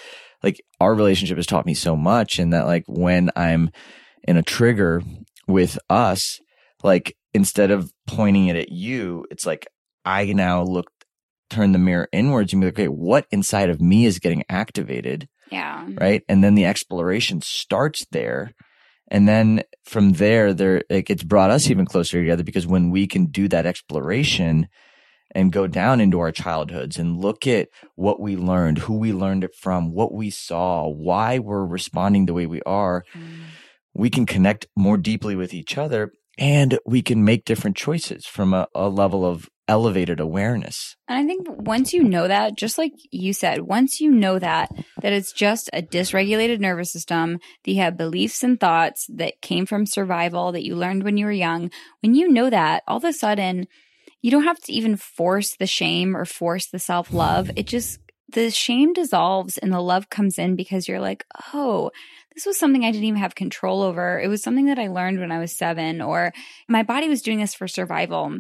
like 0.44 0.62
our 0.80 0.94
relationship 0.94 1.38
has 1.38 1.46
taught 1.46 1.66
me 1.66 1.74
so 1.74 1.96
much 1.96 2.40
and 2.40 2.54
that 2.54 2.68
like 2.68 2.84
when 2.88 3.32
I'm 3.36 3.70
in 4.28 4.38
a 4.38 4.44
trigger 4.44 5.02
with 5.48 5.80
us, 5.90 6.40
like 6.84 7.16
instead 7.34 7.72
of 7.72 7.92
pointing 8.08 8.48
it 8.48 8.56
at 8.56 8.72
you, 8.72 9.26
it's 9.32 9.46
like 9.46 9.68
I 10.06 10.32
now 10.34 10.62
look 10.64 10.92
turn 11.50 11.72
the 11.72 11.80
mirror 11.80 12.08
inwards 12.12 12.54
and 12.54 12.62
be 12.62 12.68
like, 12.68 12.76
okay, 12.76 12.88
what 12.88 13.28
inside 13.32 13.70
of 13.70 13.82
me 13.82 14.06
is 14.06 14.20
getting 14.20 14.44
activated? 14.50 15.28
Yeah. 15.52 15.88
Right. 16.00 16.24
And 16.28 16.44
then 16.44 16.56
the 16.56 16.66
exploration 16.66 17.42
starts 17.42 18.06
there. 18.12 18.52
And 19.10 19.28
then 19.28 19.62
from 19.84 20.14
there, 20.14 20.54
there, 20.54 20.84
it 20.90 21.04
gets 21.06 21.24
brought 21.24 21.52
us 21.52 21.70
even 21.70 21.86
closer 21.86 22.20
together 22.20 22.44
because 22.44 22.66
when 22.66 22.90
we 22.90 23.06
can 23.06 23.28
do 23.28 23.48
that 23.50 23.68
exploration 23.68 24.68
and 25.36 25.52
go 25.52 25.68
down 25.68 26.02
into 26.02 26.20
our 26.20 26.32
childhoods 26.32 26.98
and 26.98 27.18
look 27.22 27.46
at 27.46 27.68
what 27.96 28.20
we 28.20 28.36
learned, 28.36 28.80
who 28.80 28.98
we 28.98 29.14
learned 29.14 29.44
it 29.44 29.54
from, 29.54 29.92
what 29.94 30.12
we 30.14 30.32
saw, 30.32 30.88
why 30.88 31.38
we're 31.38 31.66
responding 31.66 32.26
the 32.26 32.34
way 32.34 32.48
we 32.48 32.62
are, 32.66 33.04
Mm. 33.14 33.44
we 33.94 34.10
can 34.10 34.26
connect 34.26 34.66
more 34.76 34.98
deeply 34.98 35.36
with 35.36 35.54
each 35.54 35.78
other 35.78 36.12
and 36.40 36.80
we 36.86 37.02
can 37.04 37.24
make 37.24 37.46
different 37.46 37.78
choices 37.78 38.26
from 38.26 38.54
a, 38.54 38.68
a 38.74 38.90
level 38.90 39.24
of 39.24 39.48
elevated 39.68 40.20
awareness. 40.20 40.96
And 41.08 41.18
I 41.18 41.26
think 41.26 41.48
once 41.50 41.94
you 41.94 42.04
know 42.04 42.28
that, 42.28 42.56
just 42.56 42.78
like 42.78 42.94
you 43.12 43.34
said, 43.34 43.62
once 43.62 44.00
you 44.00 44.12
know 44.12 44.38
that, 44.40 44.72
that 45.02 45.14
it's 45.14 45.34
just 45.34 45.70
a 45.74 45.82
dysregulated 45.82 46.60
nervous 46.60 46.92
system, 46.92 47.40
that 47.64 47.72
you 47.72 47.82
have 47.82 47.98
beliefs 47.98 48.44
and 48.44 48.60
thoughts 48.60 49.08
that 49.14 49.42
came 49.42 49.66
from 49.66 49.86
survival 49.86 50.52
that 50.52 50.66
you 50.66 50.76
learned 50.76 51.04
when 51.04 51.18
you 51.18 51.26
were 51.26 51.32
young, 51.32 51.72
when 52.02 52.14
you 52.16 52.30
know 52.30 52.50
that, 52.50 52.84
all 52.88 52.98
of 52.98 53.04
a 53.04 53.14
sudden, 53.14 53.68
you 54.22 54.32
don't 54.32 54.44
have 54.44 54.60
to 54.62 54.74
even 54.74 54.96
force 54.96 55.56
the 55.56 55.68
shame 55.68 56.16
or 56.16 56.26
force 56.26 56.68
the 56.68 56.80
self 56.80 57.14
love. 57.14 57.52
It 57.56 57.68
just, 57.68 58.00
the 58.30 58.50
shame 58.50 58.94
dissolves 58.94 59.58
and 59.58 59.72
the 59.72 59.82
love 59.82 60.10
comes 60.10 60.40
in 60.40 60.56
because 60.56 60.88
you're 60.88 61.02
like, 61.02 61.26
oh, 61.54 61.92
this 62.34 62.46
was 62.46 62.58
something 62.58 62.84
I 62.84 62.92
didn't 62.92 63.06
even 63.06 63.22
have 63.22 63.36
control 63.36 63.82
over. 63.82 64.20
It 64.20 64.28
was 64.28 64.44
something 64.44 64.66
that 64.66 64.80
I 64.80 64.88
learned 64.88 65.20
when 65.20 65.32
I 65.32 65.40
was 65.40 65.56
seven, 65.56 66.02
or 66.02 66.34
my 66.68 66.84
body 66.84 67.08
was 67.08 67.22
doing 67.22 67.40
this 67.40 67.54
for 67.54 67.68
survival. 67.68 68.40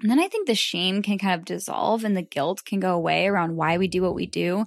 And 0.00 0.10
then 0.10 0.20
I 0.20 0.28
think 0.28 0.46
the 0.46 0.54
shame 0.54 1.02
can 1.02 1.18
kind 1.18 1.38
of 1.38 1.44
dissolve 1.44 2.04
and 2.04 2.16
the 2.16 2.22
guilt 2.22 2.64
can 2.64 2.80
go 2.80 2.94
away 2.94 3.26
around 3.26 3.56
why 3.56 3.78
we 3.78 3.88
do 3.88 4.02
what 4.02 4.14
we 4.14 4.26
do. 4.26 4.64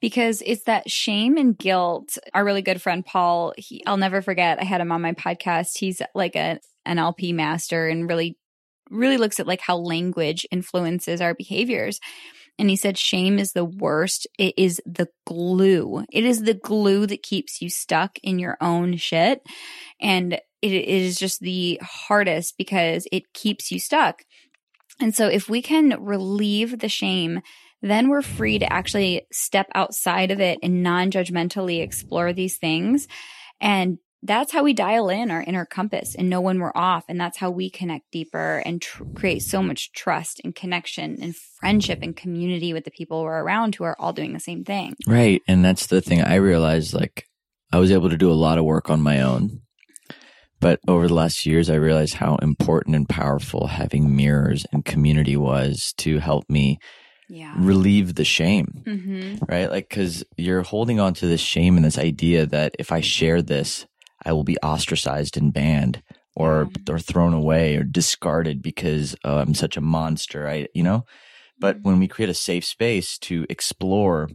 Because 0.00 0.42
it's 0.46 0.64
that 0.64 0.90
shame 0.90 1.36
and 1.36 1.58
guilt. 1.58 2.18
Our 2.32 2.44
really 2.44 2.62
good 2.62 2.80
friend 2.80 3.04
Paul, 3.04 3.52
he, 3.56 3.84
I'll 3.84 3.96
never 3.96 4.22
forget, 4.22 4.60
I 4.60 4.64
had 4.64 4.80
him 4.80 4.92
on 4.92 5.02
my 5.02 5.12
podcast. 5.12 5.76
He's 5.76 6.00
like 6.14 6.36
a 6.36 6.60
NLP 6.86 7.34
master 7.34 7.88
and 7.88 8.08
really, 8.08 8.36
really 8.90 9.16
looks 9.16 9.40
at 9.40 9.46
like 9.46 9.60
how 9.60 9.76
language 9.76 10.46
influences 10.52 11.20
our 11.20 11.34
behaviors. 11.34 11.98
And 12.58 12.68
he 12.68 12.76
said, 12.76 12.98
shame 12.98 13.38
is 13.38 13.52
the 13.52 13.64
worst. 13.64 14.26
It 14.38 14.54
is 14.56 14.80
the 14.84 15.08
glue. 15.26 16.04
It 16.12 16.24
is 16.24 16.42
the 16.42 16.54
glue 16.54 17.06
that 17.06 17.22
keeps 17.22 17.62
you 17.62 17.70
stuck 17.70 18.18
in 18.22 18.38
your 18.38 18.56
own 18.60 18.96
shit. 18.96 19.42
And 20.00 20.40
it 20.60 20.72
is 20.72 21.16
just 21.16 21.40
the 21.40 21.80
hardest 21.82 22.58
because 22.58 23.06
it 23.12 23.32
keeps 23.32 23.70
you 23.70 23.78
stuck. 23.78 24.22
And 25.00 25.14
so 25.14 25.28
if 25.28 25.48
we 25.48 25.62
can 25.62 26.02
relieve 26.02 26.78
the 26.78 26.88
shame, 26.88 27.40
then 27.82 28.08
we're 28.08 28.22
free 28.22 28.58
to 28.58 28.72
actually 28.72 29.26
step 29.32 29.68
outside 29.74 30.30
of 30.30 30.40
it 30.40 30.58
and 30.62 30.82
non 30.82 31.10
judgmentally 31.10 31.82
explore 31.82 32.32
these 32.32 32.56
things. 32.56 33.06
And 33.60 33.98
that's 34.22 34.52
how 34.52 34.64
we 34.64 34.72
dial 34.72 35.08
in 35.08 35.30
our 35.30 35.42
inner 35.42 35.64
compass 35.64 36.16
and 36.16 36.28
know 36.28 36.40
when 36.40 36.58
we're 36.58 36.72
off. 36.74 37.04
And 37.08 37.20
that's 37.20 37.38
how 37.38 37.50
we 37.50 37.70
connect 37.70 38.10
deeper 38.10 38.62
and 38.66 38.82
tr- 38.82 39.04
create 39.14 39.42
so 39.42 39.62
much 39.62 39.92
trust 39.92 40.40
and 40.42 40.54
connection 40.54 41.18
and 41.22 41.36
friendship 41.36 42.00
and 42.02 42.16
community 42.16 42.72
with 42.72 42.84
the 42.84 42.90
people 42.90 43.22
we're 43.22 43.42
around 43.42 43.76
who 43.76 43.84
are 43.84 43.96
all 44.00 44.12
doing 44.12 44.32
the 44.32 44.40
same 44.40 44.64
thing. 44.64 44.96
Right. 45.06 45.40
And 45.46 45.64
that's 45.64 45.86
the 45.86 46.00
thing 46.00 46.20
I 46.20 46.36
realized 46.36 46.94
like 46.94 47.26
I 47.72 47.78
was 47.78 47.92
able 47.92 48.10
to 48.10 48.16
do 48.16 48.30
a 48.30 48.34
lot 48.34 48.58
of 48.58 48.64
work 48.64 48.90
on 48.90 49.00
my 49.00 49.20
own. 49.20 49.60
But 50.60 50.80
over 50.88 51.06
the 51.08 51.14
last 51.14 51.46
years, 51.46 51.70
I 51.70 51.74
realized 51.76 52.14
how 52.14 52.36
important 52.36 52.96
and 52.96 53.08
powerful 53.08 53.68
having 53.68 54.16
mirrors 54.16 54.66
and 54.72 54.84
community 54.84 55.36
was 55.36 55.92
to 55.98 56.18
help 56.18 56.44
me 56.50 56.78
Yeah. 57.28 57.54
relieve 57.56 58.14
the 58.14 58.24
shame, 58.24 58.82
Mm-hmm. 58.86 59.44
right? 59.48 59.70
Like, 59.70 59.88
cause 59.90 60.24
you're 60.36 60.62
holding 60.62 60.98
on 60.98 61.14
to 61.14 61.26
this 61.26 61.40
shame 61.40 61.76
and 61.76 61.84
this 61.84 61.98
idea 61.98 62.46
that 62.46 62.74
if 62.78 62.90
I 62.90 63.00
share 63.00 63.42
this, 63.42 63.86
I 64.24 64.32
will 64.32 64.44
be 64.44 64.58
ostracized 64.58 65.36
and 65.36 65.52
banned 65.52 66.02
or, 66.34 66.68
or 66.88 66.98
thrown 66.98 67.34
away 67.34 67.76
or 67.76 67.84
discarded 67.84 68.62
because 68.62 69.14
oh, 69.24 69.38
I'm 69.38 69.54
such 69.54 69.76
a 69.76 69.80
monster. 69.80 70.48
I, 70.48 70.66
you 70.74 70.82
know, 70.82 71.04
but 71.60 71.78
when 71.82 71.98
we 71.98 72.08
create 72.08 72.30
a 72.30 72.34
safe 72.34 72.64
space 72.64 73.18
to 73.18 73.46
explore, 73.50 74.28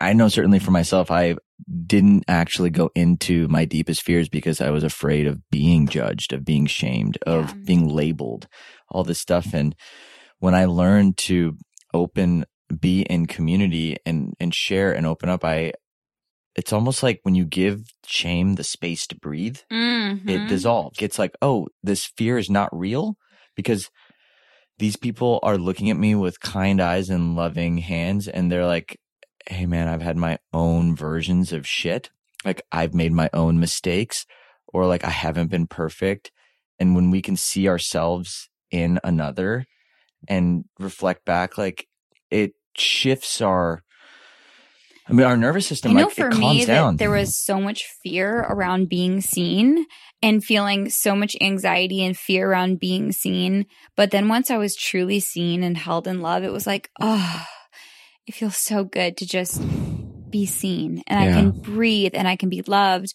I 0.00 0.12
know 0.14 0.28
certainly 0.28 0.58
for 0.58 0.70
myself, 0.72 1.10
I 1.10 1.36
didn't 1.86 2.24
actually 2.28 2.70
go 2.70 2.90
into 2.94 3.48
my 3.48 3.64
deepest 3.64 4.02
fears 4.02 4.28
because 4.28 4.60
I 4.60 4.70
was 4.70 4.84
afraid 4.84 5.26
of 5.26 5.48
being 5.50 5.86
judged, 5.88 6.32
of 6.32 6.44
being 6.44 6.66
shamed, 6.66 7.18
of 7.26 7.48
Yeah. 7.50 7.54
being 7.64 7.88
labeled, 7.88 8.48
all 8.88 9.04
this 9.04 9.20
stuff. 9.20 9.52
And 9.54 9.74
when 10.38 10.54
I 10.54 10.64
learned 10.64 11.16
to 11.18 11.56
open, 11.94 12.44
be 12.80 13.02
in 13.02 13.26
community 13.26 13.96
and, 14.06 14.34
and 14.40 14.54
share 14.54 14.92
and 14.92 15.06
open 15.06 15.28
up, 15.28 15.44
I, 15.44 15.72
it's 16.56 16.72
almost 16.72 17.02
like 17.02 17.20
when 17.22 17.34
you 17.34 17.44
give 17.44 17.82
shame 18.06 18.54
the 18.54 18.64
space 18.64 19.06
to 19.08 19.16
breathe, 19.16 19.58
Mm-hmm. 19.70 20.28
it 20.28 20.48
dissolves. 20.48 20.98
It's 21.00 21.18
like, 21.18 21.34
oh, 21.40 21.68
this 21.82 22.04
fear 22.16 22.38
is 22.38 22.50
not 22.50 22.68
real 22.76 23.16
because 23.56 23.88
these 24.78 24.96
people 24.96 25.38
are 25.42 25.56
looking 25.58 25.90
at 25.90 25.96
me 25.96 26.14
with 26.14 26.40
kind 26.40 26.80
eyes 26.80 27.08
and 27.08 27.36
loving 27.36 27.78
hands 27.78 28.26
and 28.28 28.50
they're 28.50 28.66
like, 28.66 28.98
hey 29.46 29.66
man, 29.66 29.88
I've 29.88 30.02
had 30.02 30.16
my 30.16 30.38
own 30.52 30.94
versions 30.94 31.52
of 31.52 31.66
shit. 31.66 32.10
Like 32.44 32.62
I've 32.72 32.94
made 32.94 33.12
my 33.12 33.30
own 33.32 33.60
mistakes 33.60 34.26
or 34.72 34.86
like 34.86 35.04
I 35.04 35.10
haven't 35.10 35.48
been 35.48 35.66
perfect. 35.66 36.32
And 36.78 36.94
when 36.94 37.10
we 37.10 37.22
can 37.22 37.36
see 37.36 37.68
ourselves 37.68 38.48
in 38.70 38.98
another 39.04 39.66
and 40.28 40.64
reflect 40.78 41.24
back, 41.24 41.58
like 41.58 41.86
it 42.30 42.54
shifts 42.76 43.40
our, 43.40 43.82
I 45.08 45.12
mean, 45.12 45.26
our 45.26 45.36
nervous 45.36 45.66
system, 45.66 45.92
I 45.92 46.00
know 46.00 46.06
like 46.06 46.16
for 46.16 46.28
it 46.28 46.32
calms 46.32 46.58
me 46.58 46.64
down. 46.64 46.94
that 46.94 46.98
there 46.98 47.10
was 47.10 47.36
so 47.36 47.60
much 47.60 47.86
fear 48.02 48.40
around 48.40 48.88
being 48.88 49.20
seen 49.20 49.86
and 50.22 50.42
feeling 50.42 50.88
so 50.90 51.14
much 51.14 51.36
anxiety 51.40 52.04
and 52.04 52.16
fear 52.16 52.50
around 52.50 52.80
being 52.80 53.12
seen. 53.12 53.66
But 53.96 54.12
then 54.12 54.28
once 54.28 54.50
I 54.50 54.56
was 54.56 54.76
truly 54.76 55.20
seen 55.20 55.62
and 55.62 55.76
held 55.76 56.06
in 56.06 56.22
love, 56.22 56.44
it 56.44 56.52
was 56.52 56.66
like, 56.66 56.88
oh, 57.00 57.44
it 58.26 58.34
feels 58.34 58.56
so 58.56 58.84
good 58.84 59.16
to 59.18 59.26
just 59.26 59.60
be 60.30 60.46
seen 60.46 61.02
and 61.06 61.20
I 61.20 61.32
can 61.32 61.60
breathe 61.62 62.12
and 62.14 62.26
I 62.26 62.36
can 62.36 62.48
be 62.48 62.62
loved. 62.62 63.14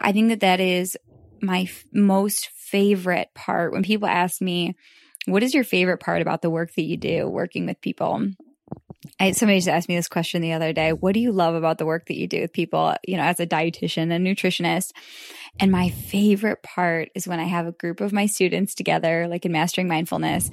I 0.00 0.12
think 0.12 0.30
that 0.30 0.40
that 0.40 0.60
is 0.60 0.96
my 1.42 1.62
f- 1.62 1.84
most 1.92 2.48
favorite 2.56 3.28
part 3.34 3.72
when 3.72 3.82
people 3.82 4.08
ask 4.08 4.40
me, 4.40 4.74
what 5.26 5.42
is 5.42 5.54
your 5.54 5.64
favorite 5.64 5.98
part 5.98 6.22
about 6.22 6.42
the 6.42 6.50
work 6.50 6.74
that 6.74 6.84
you 6.84 6.96
do 6.96 7.28
working 7.28 7.66
with 7.66 7.80
people? 7.80 8.26
I, 9.20 9.32
somebody 9.32 9.58
just 9.58 9.68
asked 9.68 9.88
me 9.88 9.96
this 9.96 10.08
question 10.08 10.42
the 10.42 10.52
other 10.52 10.72
day. 10.72 10.92
What 10.92 11.14
do 11.14 11.20
you 11.20 11.32
love 11.32 11.54
about 11.54 11.78
the 11.78 11.86
work 11.86 12.06
that 12.06 12.18
you 12.18 12.26
do 12.26 12.40
with 12.40 12.52
people, 12.52 12.94
you 13.06 13.16
know, 13.16 13.22
as 13.22 13.40
a 13.40 13.46
dietitian 13.46 14.12
and 14.12 14.26
nutritionist? 14.26 14.92
And 15.58 15.72
my 15.72 15.90
favorite 15.90 16.62
part 16.62 17.10
is 17.14 17.26
when 17.26 17.40
I 17.40 17.44
have 17.44 17.66
a 17.66 17.72
group 17.72 18.00
of 18.00 18.12
my 18.12 18.26
students 18.26 18.74
together, 18.74 19.26
like 19.28 19.44
in 19.44 19.52
mastering 19.52 19.88
mindfulness, 19.88 20.50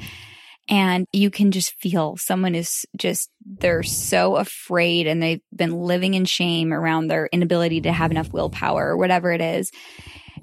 and 0.70 1.06
you 1.12 1.30
can 1.30 1.52
just 1.52 1.74
feel 1.80 2.16
someone 2.18 2.56
is 2.56 2.86
just, 2.98 3.30
they're 3.46 3.84
so 3.84 4.38
afraid 4.38 5.08
and 5.08 5.22
they've 5.22 5.42
been 5.54 5.78
living 5.78 6.14
in 6.14 6.26
shame 6.26 6.72
around 6.72 7.08
their 7.08 7.28
inability 7.32 7.82
to 7.82 7.92
have 7.92 8.12
enough 8.12 8.32
willpower 8.32 8.90
or 8.90 8.98
whatever 8.98 9.32
it 9.32 9.42
is. 9.42 9.72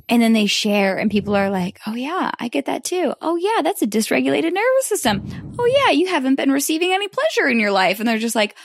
And 0.08 0.20
then 0.20 0.32
they 0.32 0.46
share, 0.46 0.98
and 0.98 1.08
people 1.10 1.36
are 1.36 1.50
like, 1.50 1.78
Oh, 1.86 1.94
yeah, 1.94 2.32
I 2.38 2.48
get 2.48 2.66
that 2.66 2.82
too. 2.82 3.14
Oh, 3.20 3.36
yeah, 3.36 3.62
that's 3.62 3.82
a 3.82 3.86
dysregulated 3.86 4.52
nervous 4.52 4.86
system. 4.86 5.54
Oh, 5.58 5.64
yeah, 5.66 5.92
you 5.92 6.08
haven't 6.08 6.34
been 6.34 6.50
receiving 6.50 6.92
any 6.92 7.06
pleasure 7.06 7.48
in 7.48 7.60
your 7.60 7.70
life. 7.70 8.00
And 8.00 8.08
they're 8.08 8.18
just 8.18 8.34
like, 8.34 8.56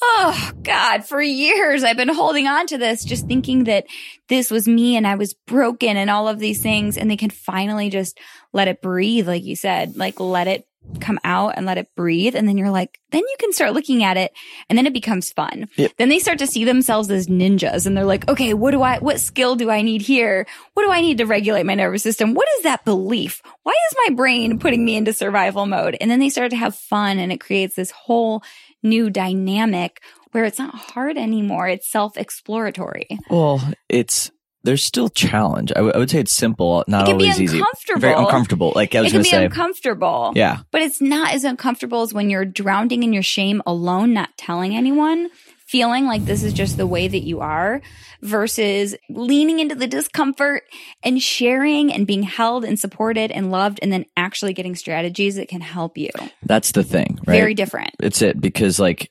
Oh, 0.00 0.52
God, 0.62 1.06
for 1.06 1.20
years 1.20 1.82
I've 1.82 1.96
been 1.96 2.08
holding 2.08 2.46
on 2.46 2.66
to 2.68 2.78
this, 2.78 3.02
just 3.02 3.26
thinking 3.26 3.64
that 3.64 3.86
this 4.28 4.50
was 4.50 4.68
me 4.68 4.96
and 4.96 5.06
I 5.06 5.16
was 5.16 5.34
broken 5.34 5.96
and 5.96 6.10
all 6.10 6.28
of 6.28 6.38
these 6.38 6.62
things. 6.62 6.98
And 6.98 7.10
they 7.10 7.16
can 7.16 7.30
finally 7.30 7.88
just 7.88 8.18
let 8.52 8.68
it 8.68 8.82
breathe, 8.82 9.26
like 9.26 9.44
you 9.44 9.56
said, 9.56 9.96
like 9.96 10.20
let 10.20 10.46
it 10.48 10.67
come 11.08 11.18
out 11.24 11.54
and 11.56 11.64
let 11.64 11.78
it 11.78 11.88
breathe. 11.96 12.36
And 12.36 12.46
then 12.46 12.58
you're 12.58 12.70
like, 12.70 13.00
then 13.12 13.22
you 13.22 13.36
can 13.38 13.54
start 13.54 13.72
looking 13.72 14.04
at 14.04 14.18
it 14.18 14.30
and 14.68 14.76
then 14.76 14.86
it 14.86 14.92
becomes 14.92 15.32
fun. 15.32 15.66
Yep. 15.76 15.92
Then 15.96 16.10
they 16.10 16.18
start 16.18 16.38
to 16.40 16.46
see 16.46 16.64
themselves 16.64 17.10
as 17.10 17.28
ninjas 17.28 17.86
and 17.86 17.96
they're 17.96 18.04
like, 18.04 18.28
okay, 18.28 18.52
what 18.52 18.72
do 18.72 18.82
I, 18.82 18.98
what 18.98 19.18
skill 19.18 19.56
do 19.56 19.70
I 19.70 19.80
need 19.80 20.02
here? 20.02 20.46
What 20.74 20.84
do 20.84 20.90
I 20.90 21.00
need 21.00 21.18
to 21.18 21.24
regulate 21.24 21.64
my 21.64 21.74
nervous 21.74 22.02
system? 22.02 22.34
What 22.34 22.46
is 22.58 22.64
that 22.64 22.84
belief? 22.84 23.40
Why 23.62 23.72
is 23.72 23.96
my 24.06 24.14
brain 24.16 24.58
putting 24.58 24.84
me 24.84 24.96
into 24.96 25.14
survival 25.14 25.64
mode? 25.64 25.96
And 25.98 26.10
then 26.10 26.20
they 26.20 26.28
start 26.28 26.50
to 26.50 26.56
have 26.56 26.74
fun 26.74 27.18
and 27.18 27.32
it 27.32 27.40
creates 27.40 27.74
this 27.74 27.90
whole 27.90 28.42
new 28.82 29.08
dynamic 29.08 30.02
where 30.32 30.44
it's 30.44 30.58
not 30.58 30.74
hard 30.74 31.16
anymore. 31.16 31.68
It's 31.68 31.90
self 31.90 32.18
exploratory. 32.18 33.08
Well, 33.30 33.62
it's 33.88 34.30
there's 34.68 34.84
still 34.84 35.08
challenge. 35.08 35.72
I, 35.72 35.76
w- 35.76 35.92
I 35.94 35.98
would 35.98 36.10
say 36.10 36.20
it's 36.20 36.34
simple, 36.34 36.84
not 36.86 37.02
It 37.02 37.06
can 37.12 37.18
be 37.18 37.24
always 37.24 37.40
easy. 37.40 37.58
uncomfortable. 37.58 38.00
Very 38.00 38.14
uncomfortable. 38.14 38.72
Like 38.74 38.94
I 38.94 38.98
It 38.98 39.02
was 39.04 39.12
can 39.12 39.16
going 39.16 39.24
be 39.24 39.30
to 39.30 39.36
say, 39.36 39.44
uncomfortable. 39.46 40.32
yeah, 40.36 40.58
But 40.70 40.82
it's 40.82 41.00
not 41.00 41.32
as 41.32 41.44
uncomfortable 41.44 42.02
as 42.02 42.12
when 42.12 42.28
you're 42.30 42.44
drowning 42.44 43.02
in 43.02 43.12
your 43.14 43.22
shame 43.22 43.62
alone, 43.66 44.12
not 44.12 44.30
telling 44.36 44.76
anyone. 44.76 45.30
feeling 45.66 46.06
like 46.06 46.24
this 46.24 46.42
is 46.42 46.54
just 46.54 46.78
the 46.78 46.86
way 46.86 47.08
that 47.08 47.24
you 47.24 47.40
are 47.40 47.82
versus 48.22 48.94
leaning 49.10 49.58
into 49.58 49.74
the 49.74 49.86
discomfort 49.86 50.62
and 51.02 51.22
sharing 51.22 51.92
and 51.92 52.06
being 52.06 52.22
held 52.22 52.64
and 52.64 52.78
supported 52.80 53.30
and 53.30 53.50
loved 53.50 53.78
and 53.82 53.92
then 53.92 54.04
actually 54.16 54.54
getting 54.54 54.74
strategies 54.74 55.36
that 55.36 55.46
can 55.46 55.60
help 55.60 55.98
you. 55.98 56.08
That's 56.42 56.72
the 56.72 56.82
thing, 56.82 57.18
right? 57.26 57.34
Very 57.36 57.52
different. 57.54 57.90
It's 58.00 58.22
it 58.22 58.40
because 58.40 58.78
like 58.80 59.10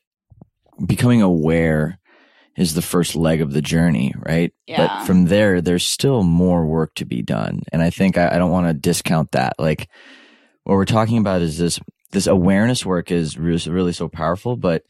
becoming 0.83 1.21
aware 1.21 1.99
is 2.57 2.73
the 2.73 2.81
first 2.81 3.15
leg 3.15 3.39
of 3.39 3.53
the 3.53 3.61
journey, 3.61 4.13
right? 4.17 4.51
Yeah. 4.65 4.77
But 4.77 4.99
from 5.01 5.25
there, 5.25 5.61
there's 5.61 5.85
still 5.85 6.23
more 6.23 6.65
work 6.65 6.95
to 6.95 7.05
be 7.05 7.21
done. 7.21 7.61
And 7.71 7.81
I 7.81 7.89
think 7.91 8.17
I, 8.17 8.35
I 8.35 8.37
don't 8.37 8.51
want 8.51 8.67
to 8.67 8.73
discount 8.73 9.31
that. 9.31 9.53
Like 9.59 9.87
what 10.63 10.75
we're 10.75 10.85
talking 10.85 11.17
about 11.19 11.41
is 11.41 11.57
this, 11.57 11.79
this 12.11 12.27
awareness 12.27 12.85
work 12.85 13.11
is 13.11 13.37
really, 13.37 13.93
so 13.93 14.07
powerful, 14.07 14.57
but 14.57 14.83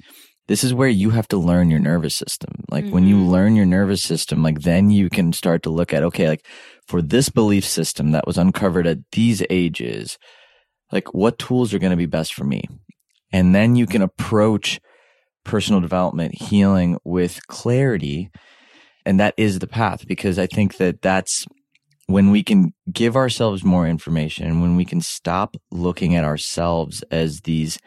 this 0.48 0.64
is 0.64 0.74
where 0.74 0.88
you 0.88 1.10
have 1.10 1.28
to 1.28 1.38
learn 1.38 1.70
your 1.70 1.80
nervous 1.82 2.16
system. 2.16 2.64
Like 2.72 2.90
when 2.90 3.06
you 3.06 3.18
Mhm. 3.18 3.30
learn 3.30 3.56
your 3.56 3.66
nervous 3.66 4.02
system, 4.02 4.42
like 4.42 4.62
then 4.62 4.90
you 4.90 5.10
can 5.10 5.34
start 5.34 5.62
to 5.64 5.70
look 5.70 5.94
at, 5.94 6.04
okay, 6.04 6.30
like 6.30 6.46
for 6.88 7.02
this 7.02 7.28
belief 7.28 7.66
system 7.66 8.12
that 8.12 8.26
was 8.26 8.38
uncovered 8.38 8.88
at 8.88 9.00
these 9.12 9.44
ages, 9.50 10.18
like 10.92 11.14
what 11.14 11.38
tools 11.38 11.74
are 11.74 11.80
going 11.80 11.92
to 11.92 11.98
be 11.98 12.06
best 12.06 12.34
for 12.34 12.46
me? 12.46 12.64
And 13.34 13.54
then 13.54 13.76
you 13.76 13.86
can 13.86 14.02
approach 14.02 14.80
personal 15.48 15.82
development 15.82 16.36
healing 16.36 16.98
with 17.04 17.46
clarity. 17.48 18.30
And 19.06 19.20
that 19.20 19.34
is 19.38 19.60
the 19.60 19.68
path 19.68 20.06
because 20.08 20.38
I 20.38 20.48
think 20.48 20.78
that 20.78 21.02
that's 21.02 21.46
when 22.08 22.30
we 22.32 22.44
can 22.44 22.74
give 22.92 23.16
ourselves 23.16 23.64
more 23.64 23.88
information 23.88 24.46
and 24.46 24.62
when 24.62 24.76
we 24.76 24.86
can 24.86 25.02
stop 25.02 25.56
looking 25.72 26.16
at 26.16 26.24
ourselves 26.26 27.04
as 27.10 27.42
these, 27.42 27.80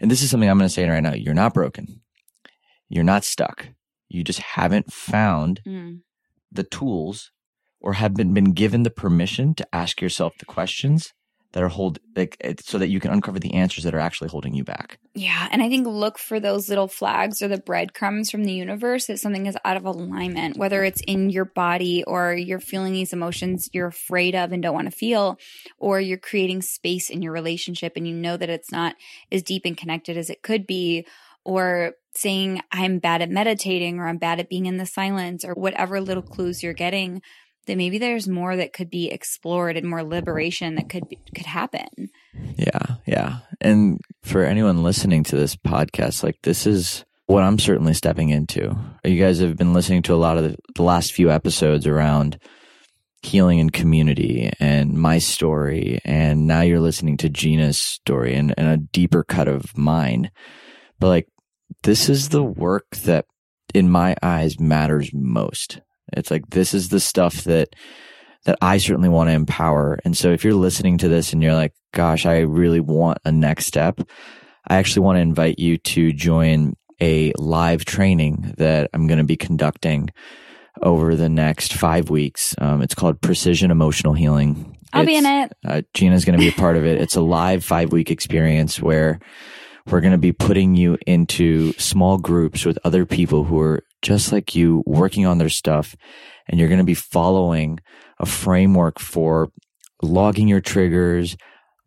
and 0.00 0.10
this 0.10 0.22
is 0.22 0.30
something 0.30 0.48
I'm 0.48 0.58
going 0.58 0.68
to 0.68 0.72
say 0.72 0.88
right 0.88 1.02
now. 1.02 1.14
You're 1.14 1.34
not 1.34 1.54
broken. 1.54 2.00
You're 2.88 3.04
not 3.04 3.24
stuck. 3.24 3.68
You 4.08 4.22
just 4.22 4.38
haven't 4.40 4.92
found 4.92 5.60
Mm. 5.66 6.00
the 6.52 6.62
tools 6.62 7.32
or 7.80 7.94
have 7.94 8.14
been, 8.14 8.32
been 8.32 8.52
given 8.52 8.82
the 8.82 8.90
permission 8.90 9.54
to 9.54 9.66
ask 9.74 10.00
yourself 10.00 10.32
the 10.38 10.44
questions 10.46 11.12
that 11.56 11.62
are 11.62 11.68
hold 11.68 11.98
like 12.14 12.36
so 12.60 12.76
that 12.76 12.88
you 12.88 13.00
can 13.00 13.10
uncover 13.10 13.38
the 13.38 13.54
answers 13.54 13.84
that 13.84 13.94
are 13.94 13.98
actually 13.98 14.28
holding 14.28 14.52
you 14.52 14.62
back. 14.62 14.98
Yeah. 15.14 15.48
And 15.50 15.62
I 15.62 15.70
think 15.70 15.86
look 15.86 16.18
for 16.18 16.38
those 16.38 16.68
little 16.68 16.86
flags 16.86 17.40
or 17.40 17.48
the 17.48 17.56
breadcrumbs 17.56 18.30
from 18.30 18.44
the 18.44 18.52
universe 18.52 19.06
that 19.06 19.20
something 19.20 19.46
is 19.46 19.56
out 19.64 19.78
of 19.78 19.86
alignment, 19.86 20.58
whether 20.58 20.84
it's 20.84 21.00
in 21.06 21.30
your 21.30 21.46
body 21.46 22.04
or 22.04 22.34
you're 22.34 22.60
feeling 22.60 22.92
these 22.92 23.14
emotions 23.14 23.70
you're 23.72 23.86
afraid 23.86 24.34
of 24.34 24.52
and 24.52 24.62
don't 24.62 24.74
want 24.74 24.90
to 24.90 24.94
feel, 24.94 25.38
or 25.78 25.98
you're 25.98 26.18
creating 26.18 26.60
space 26.60 27.08
in 27.08 27.22
your 27.22 27.32
relationship 27.32 27.94
and 27.96 28.06
you 28.06 28.12
know 28.12 28.36
that 28.36 28.50
it's 28.50 28.70
not 28.70 28.94
as 29.32 29.42
deep 29.42 29.62
and 29.64 29.78
connected 29.78 30.18
as 30.18 30.28
it 30.28 30.42
could 30.42 30.66
be, 30.66 31.06
or 31.42 31.92
saying, 32.14 32.60
I'm 32.70 32.98
bad 32.98 33.22
at 33.22 33.30
meditating 33.30 33.98
or 33.98 34.08
I'm 34.08 34.18
bad 34.18 34.40
at 34.40 34.50
being 34.50 34.66
in 34.66 34.76
the 34.76 34.84
silence 34.84 35.42
or 35.42 35.54
whatever 35.54 36.02
little 36.02 36.22
clues 36.22 36.62
you're 36.62 36.74
getting. 36.74 37.22
That 37.66 37.76
maybe 37.76 37.98
there's 37.98 38.28
more 38.28 38.56
that 38.56 38.72
could 38.72 38.90
be 38.90 39.10
explored 39.10 39.76
and 39.76 39.88
more 39.88 40.04
liberation 40.04 40.76
that 40.76 40.88
could 40.88 41.08
be, 41.08 41.18
could 41.34 41.46
happen. 41.46 42.10
Yeah, 42.56 42.96
yeah. 43.06 43.38
And 43.60 44.00
for 44.22 44.44
anyone 44.44 44.82
listening 44.82 45.24
to 45.24 45.36
this 45.36 45.56
podcast, 45.56 46.22
like 46.22 46.36
this 46.42 46.66
is 46.66 47.04
what 47.26 47.42
I'm 47.42 47.58
certainly 47.58 47.94
stepping 47.94 48.28
into. 48.28 48.76
You 49.04 49.20
guys 49.20 49.40
have 49.40 49.56
been 49.56 49.72
listening 49.72 50.02
to 50.02 50.14
a 50.14 50.16
lot 50.16 50.38
of 50.38 50.44
the, 50.44 50.56
the 50.76 50.82
last 50.82 51.12
few 51.12 51.30
episodes 51.30 51.86
around 51.86 52.38
healing 53.22 53.58
and 53.58 53.72
community 53.72 54.50
and 54.60 54.94
my 54.94 55.18
story. 55.18 55.98
And 56.04 56.46
now 56.46 56.60
you're 56.60 56.80
listening 56.80 57.16
to 57.18 57.28
Gina's 57.28 57.78
story 57.78 58.34
and, 58.34 58.54
and 58.56 58.68
a 58.68 58.76
deeper 58.76 59.24
cut 59.24 59.48
of 59.48 59.76
mine. 59.76 60.30
But 61.00 61.08
like, 61.08 61.28
this 61.82 62.08
is 62.08 62.28
the 62.28 62.44
work 62.44 62.90
that 63.04 63.26
in 63.74 63.90
my 63.90 64.16
eyes 64.22 64.60
matters 64.60 65.10
most. 65.12 65.80
It's 66.12 66.30
like, 66.30 66.50
this 66.50 66.74
is 66.74 66.88
the 66.88 67.00
stuff 67.00 67.44
that 67.44 67.74
that 68.44 68.58
I 68.62 68.78
certainly 68.78 69.08
want 69.08 69.28
to 69.28 69.34
empower. 69.34 69.98
And 70.04 70.16
so 70.16 70.30
if 70.30 70.44
you're 70.44 70.54
listening 70.54 70.98
to 70.98 71.08
this 71.08 71.32
and 71.32 71.42
you're 71.42 71.54
like, 71.54 71.72
gosh, 71.92 72.26
I 72.26 72.38
really 72.40 72.80
want 72.80 73.18
a 73.24 73.32
next 73.32 73.66
step, 73.66 74.00
I 74.68 74.76
actually 74.76 75.02
want 75.02 75.16
to 75.16 75.20
invite 75.20 75.58
you 75.58 75.78
to 75.78 76.12
join 76.12 76.76
a 77.00 77.32
live 77.38 77.84
training 77.84 78.54
that 78.58 78.90
I'm 78.94 79.06
going 79.06 79.18
to 79.18 79.24
be 79.24 79.36
conducting 79.36 80.10
over 80.82 81.16
the 81.16 81.28
next 81.28 81.72
five 81.72 82.08
weeks. 82.08 82.54
Um, 82.58 82.82
it's 82.82 82.94
called 82.94 83.20
Precision 83.20 83.70
Emotional 83.70 84.12
Healing. 84.12 84.78
I'll 84.92 85.04
be 85.04 85.16
in 85.16 85.26
it. 85.26 85.52
uh, 85.64 85.82
Gina's 85.92 86.24
going 86.24 86.38
to 86.38 86.42
be 86.42 86.48
a 86.48 86.52
part 86.52 86.76
of 86.76 86.86
it. 86.86 87.00
It's 87.00 87.16
a 87.16 87.20
live 87.20 87.64
five 87.64 87.92
week 87.92 88.10
experience 88.10 88.80
where 88.80 89.18
we're 89.86 90.00
going 90.00 90.12
to 90.12 90.18
be 90.18 90.32
putting 90.32 90.74
you 90.74 90.98
into 91.06 91.72
small 91.74 92.18
groups 92.18 92.64
with 92.64 92.78
other 92.84 93.04
people 93.04 93.44
who 93.44 93.60
are 93.60 93.82
just 94.06 94.30
like 94.30 94.54
you 94.54 94.84
working 94.86 95.26
on 95.26 95.38
their 95.38 95.48
stuff. 95.48 95.96
And 96.46 96.60
you're 96.60 96.68
going 96.68 96.78
to 96.78 96.84
be 96.84 96.94
following 96.94 97.80
a 98.20 98.26
framework 98.26 99.00
for 99.00 99.50
logging 100.00 100.46
your 100.46 100.60
triggers, 100.60 101.36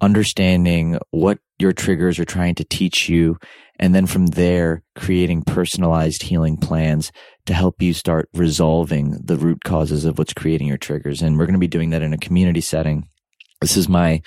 understanding 0.02 1.00
what 1.12 1.40
your 1.60 1.72
triggers 1.72 2.20
are 2.20 2.26
trying 2.26 2.56
to 2.56 2.66
teach 2.66 3.08
you. 3.08 3.38
And 3.80 3.96
then 3.96 4.06
from 4.06 4.28
there, 4.28 4.84
creating 4.98 5.44
personalized 5.44 6.24
healing 6.24 6.58
plans 6.58 7.14
to 7.46 7.54
help 7.54 7.82
you 7.82 7.94
start 7.94 8.28
resolving 8.34 9.18
the 9.24 9.38
root 9.38 9.64
causes 9.64 10.04
of 10.04 10.18
what's 10.18 10.34
creating 10.34 10.68
your 10.68 10.78
triggers. 10.78 11.22
And 11.22 11.38
we're 11.38 11.46
going 11.46 11.54
to 11.54 11.60
be 11.60 11.68
doing 11.68 11.92
that 11.92 12.02
in 12.02 12.12
a 12.12 12.18
community 12.18 12.60
setting. 12.60 13.08
This 13.62 13.78
is 13.78 13.88
my, 13.88 14.22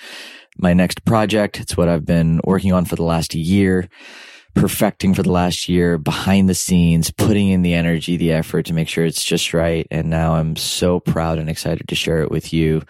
my 0.57 0.73
next 0.73 1.05
project. 1.05 1.59
It's 1.59 1.77
what 1.77 1.89
I've 1.89 2.05
been 2.05 2.41
working 2.43 2.73
on 2.73 2.85
for 2.85 2.95
the 2.95 3.03
last 3.03 3.35
year, 3.35 3.87
perfecting 4.53 5.13
for 5.13 5.23
the 5.23 5.31
last 5.31 5.67
year, 5.67 5.97
behind 5.97 6.47
the 6.47 6.55
scenes, 6.55 7.11
putting 7.11 7.49
in 7.49 7.61
the 7.61 7.73
energy, 7.73 8.17
the 8.17 8.31
effort 8.31 8.65
to 8.67 8.73
make 8.73 8.87
sure 8.87 9.05
it's 9.05 9.23
just 9.23 9.53
right. 9.53 9.87
And 9.91 10.09
now 10.09 10.35
I'm 10.35 10.55
so 10.55 10.99
proud 10.99 11.39
and 11.39 11.49
excited 11.49 11.87
to 11.87 11.95
share 11.95 12.21
it 12.21 12.31
with 12.31 12.53
you. 12.53 12.83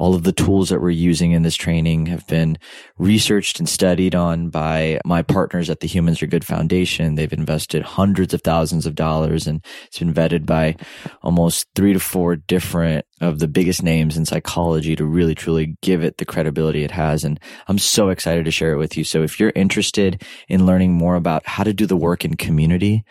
All 0.00 0.14
of 0.14 0.22
the 0.22 0.32
tools 0.32 0.70
that 0.70 0.80
we're 0.80 0.88
using 0.88 1.32
in 1.32 1.42
this 1.42 1.56
training 1.56 2.06
have 2.06 2.26
been 2.26 2.56
researched 2.96 3.58
and 3.58 3.68
studied 3.68 4.14
on 4.14 4.48
by 4.48 4.98
my 5.04 5.20
partners 5.20 5.68
at 5.68 5.80
the 5.80 5.86
Humans 5.86 6.22
Are 6.22 6.26
Good 6.26 6.42
Foundation. 6.42 7.16
They've 7.16 7.30
invested 7.30 7.82
hundreds 7.82 8.32
of 8.32 8.40
thousands 8.40 8.86
of 8.86 8.94
dollars 8.94 9.46
and 9.46 9.62
it's 9.84 9.98
been 9.98 10.14
vetted 10.14 10.46
by 10.46 10.76
almost 11.22 11.66
three 11.76 11.92
to 11.92 12.00
four 12.00 12.34
different 12.34 13.04
of 13.20 13.40
the 13.40 13.48
biggest 13.48 13.82
names 13.82 14.16
in 14.16 14.24
psychology 14.24 14.96
to 14.96 15.04
really 15.04 15.34
truly 15.34 15.76
give 15.82 16.02
it 16.02 16.16
the 16.16 16.24
credibility 16.24 16.82
it 16.82 16.92
has. 16.92 17.22
And 17.22 17.38
I'm 17.68 17.76
so 17.76 18.08
excited 18.08 18.46
to 18.46 18.50
share 18.50 18.72
it 18.72 18.78
with 18.78 18.96
you. 18.96 19.04
So 19.04 19.22
if 19.22 19.38
you're 19.38 19.52
interested 19.54 20.24
in 20.48 20.64
learning 20.64 20.94
more 20.94 21.16
about 21.16 21.46
how 21.46 21.62
to 21.62 21.74
do 21.74 21.84
the 21.84 21.94
work 21.94 22.24
in 22.24 22.38
community, 22.38 23.04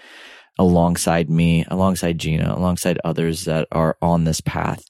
alongside 0.60 1.30
me, 1.30 1.66
alongside 1.70 2.20
Gina, 2.20 2.54
alongside 2.54 3.00
others 3.04 3.46
that 3.46 3.68
are 3.72 3.98
on 4.02 4.26
this 4.26 4.42
path, 4.42 4.84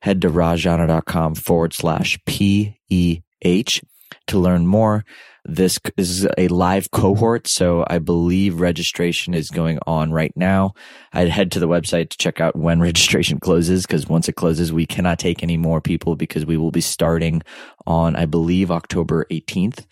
head 0.00 0.22
to 0.22 0.30
rajana.com 0.30 1.34
forward 1.34 1.74
slash 1.74 2.18
PEH 2.24 3.84
to 4.28 4.38
learn 4.38 4.66
more. 4.66 5.04
This 5.44 5.78
is 5.96 6.26
a 6.38 6.48
live 6.48 6.90
cohort, 6.90 7.46
so 7.46 7.84
I 7.88 7.98
believe 7.98 8.60
registration 8.60 9.34
is 9.34 9.50
going 9.50 9.78
on 9.86 10.12
right 10.12 10.32
now. 10.34 10.74
I'd 11.12 11.28
head 11.28 11.52
to 11.52 11.60
the 11.60 11.68
website 11.68 12.10
to 12.10 12.18
check 12.18 12.40
out 12.40 12.56
when 12.56 12.80
registration 12.90 13.38
closes 13.38 13.84
because 13.84 14.08
once 14.08 14.28
it 14.28 14.34
closes, 14.34 14.72
we 14.72 14.86
cannot 14.86 15.18
take 15.18 15.42
any 15.42 15.56
more 15.56 15.80
people 15.80 16.16
because 16.16 16.46
we 16.46 16.56
will 16.56 16.72
be 16.72 16.80
starting 16.80 17.42
on, 17.86 18.16
I 18.16 18.26
believe, 18.26 18.70
October 18.70 19.26
18th 19.30 19.86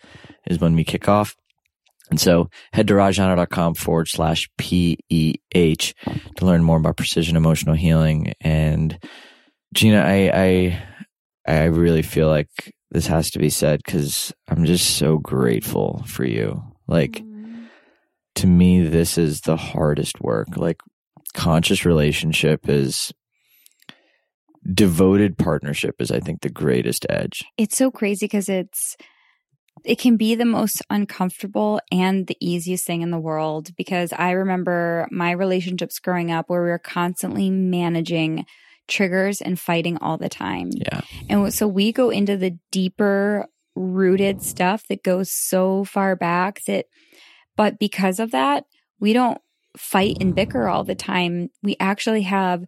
is 0.47 0.59
when 0.59 0.75
we 0.75 0.83
kick 0.83 1.07
off. 1.07 1.35
And 2.09 2.19
so 2.19 2.49
head 2.73 2.87
to 2.87 2.93
rajana.com 2.93 3.75
forward 3.75 4.07
slash 4.07 4.49
PEH 4.59 5.93
to 6.35 6.45
learn 6.45 6.63
more 6.63 6.77
about 6.77 6.97
precision 6.97 7.35
emotional 7.35 7.75
healing. 7.75 8.33
And 8.41 8.97
Gina, 9.73 10.01
I, 10.01 10.31
I, 10.33 10.83
I 11.47 11.63
really 11.65 12.03
feel 12.03 12.27
like 12.27 12.49
this 12.91 13.07
has 13.07 13.31
to 13.31 13.39
be 13.39 13.49
said 13.49 13.81
because 13.83 14.33
I'm 14.47 14.65
just 14.65 14.97
so 14.97 15.17
grateful 15.17 16.03
for 16.07 16.25
you. 16.25 16.61
Like 16.87 17.13
mm-hmm. 17.13 17.65
to 18.35 18.47
me, 18.47 18.87
this 18.87 19.17
is 19.17 19.41
the 19.41 19.57
hardest 19.57 20.21
work. 20.21 20.55
Like 20.55 20.79
conscious 21.33 21.85
relationship 21.85 22.69
is 22.69 23.11
devoted 24.73 25.37
partnership 25.37 25.95
is, 25.99 26.11
I 26.11 26.19
think, 26.19 26.41
the 26.41 26.49
greatest 26.49 27.05
edge. 27.09 27.43
it's 27.57 27.77
so 27.77 27.91
crazy 27.91 28.25
because 28.25 28.49
it's 28.49 28.95
it 29.85 29.99
can 29.99 30.17
be 30.17 30.35
the 30.35 30.45
most 30.45 30.81
uncomfortable 30.89 31.79
and 31.91 32.27
the 32.27 32.37
easiest 32.39 32.85
thing 32.85 33.01
in 33.01 33.11
the 33.11 33.19
world 33.19 33.75
because 33.75 34.11
I 34.11 34.31
remember 34.31 35.07
my 35.11 35.31
relationships 35.31 35.99
growing 35.99 36.31
up 36.31 36.49
where 36.49 36.63
we 36.63 36.69
were 36.69 36.79
constantly 36.79 37.49
managing 37.49 38.45
triggers 38.87 39.41
and 39.41 39.59
fighting 39.59 39.97
all 39.97 40.17
the 40.17 40.29
time. 40.29 40.69
Yeah. 40.73 41.01
And 41.29 41.53
so 41.53 41.67
we 41.67 41.91
go 41.91 42.09
into 42.09 42.37
the 42.37 42.57
deeper 42.71 43.47
rooted 43.75 44.41
stuff 44.41 44.87
that 44.87 45.03
goes 45.03 45.31
so 45.31 45.83
far 45.83 46.15
back 46.15 46.63
that, 46.65 46.85
but 47.55 47.79
because 47.79 48.19
of 48.19 48.31
that, 48.31 48.65
we 48.99 49.13
don't 49.13 49.39
fight 49.77 50.17
and 50.21 50.35
bicker 50.35 50.67
all 50.67 50.83
the 50.83 50.95
time. 50.95 51.49
We 51.61 51.75
actually 51.79 52.23
have 52.23 52.63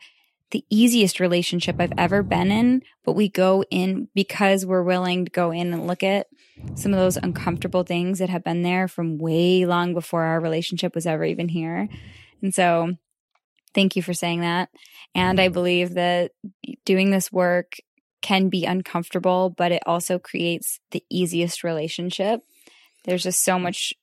the 0.51 0.63
easiest 0.69 1.19
relationship 1.19 1.75
I've 1.79 1.93
ever 1.97 2.23
been 2.23 2.51
in, 2.51 2.83
but 3.03 3.13
we 3.13 3.29
go 3.29 3.63
in 3.69 4.07
because 4.15 4.65
we're 4.65 4.83
willing 4.83 5.25
to 5.25 5.31
go 5.31 5.51
in 5.51 5.73
and 5.73 5.87
look 5.87 6.03
at 6.03 6.27
some 6.75 6.93
of 6.93 6.99
those 6.99 7.17
uncomfortable 7.17 7.83
things 7.83 8.19
that 8.19 8.29
have 8.29 8.43
been 8.43 8.63
there 8.63 8.87
from 8.87 9.17
way 9.17 9.65
long 9.65 9.93
before 9.93 10.23
our 10.23 10.39
relationship 10.39 10.95
was 10.95 11.05
ever 11.05 11.25
even 11.25 11.49
here. 11.49 11.89
And 12.41 12.53
so 12.53 12.95
thank 13.73 13.95
you 13.95 14.01
for 14.01 14.13
saying 14.13 14.41
that. 14.41 14.69
And 15.13 15.39
I 15.39 15.49
believe 15.49 15.95
that 15.95 16.31
doing 16.85 17.11
this 17.11 17.31
work 17.31 17.77
can 18.21 18.49
be 18.49 18.65
uncomfortable, 18.65 19.49
but 19.49 19.71
it 19.71 19.83
also 19.85 20.17
creates 20.17 20.79
the 20.91 21.03
easiest 21.09 21.63
relationship. 21.63 22.41
There's 23.05 23.23
just 23.23 23.43
so 23.43 23.59
much 23.59 23.93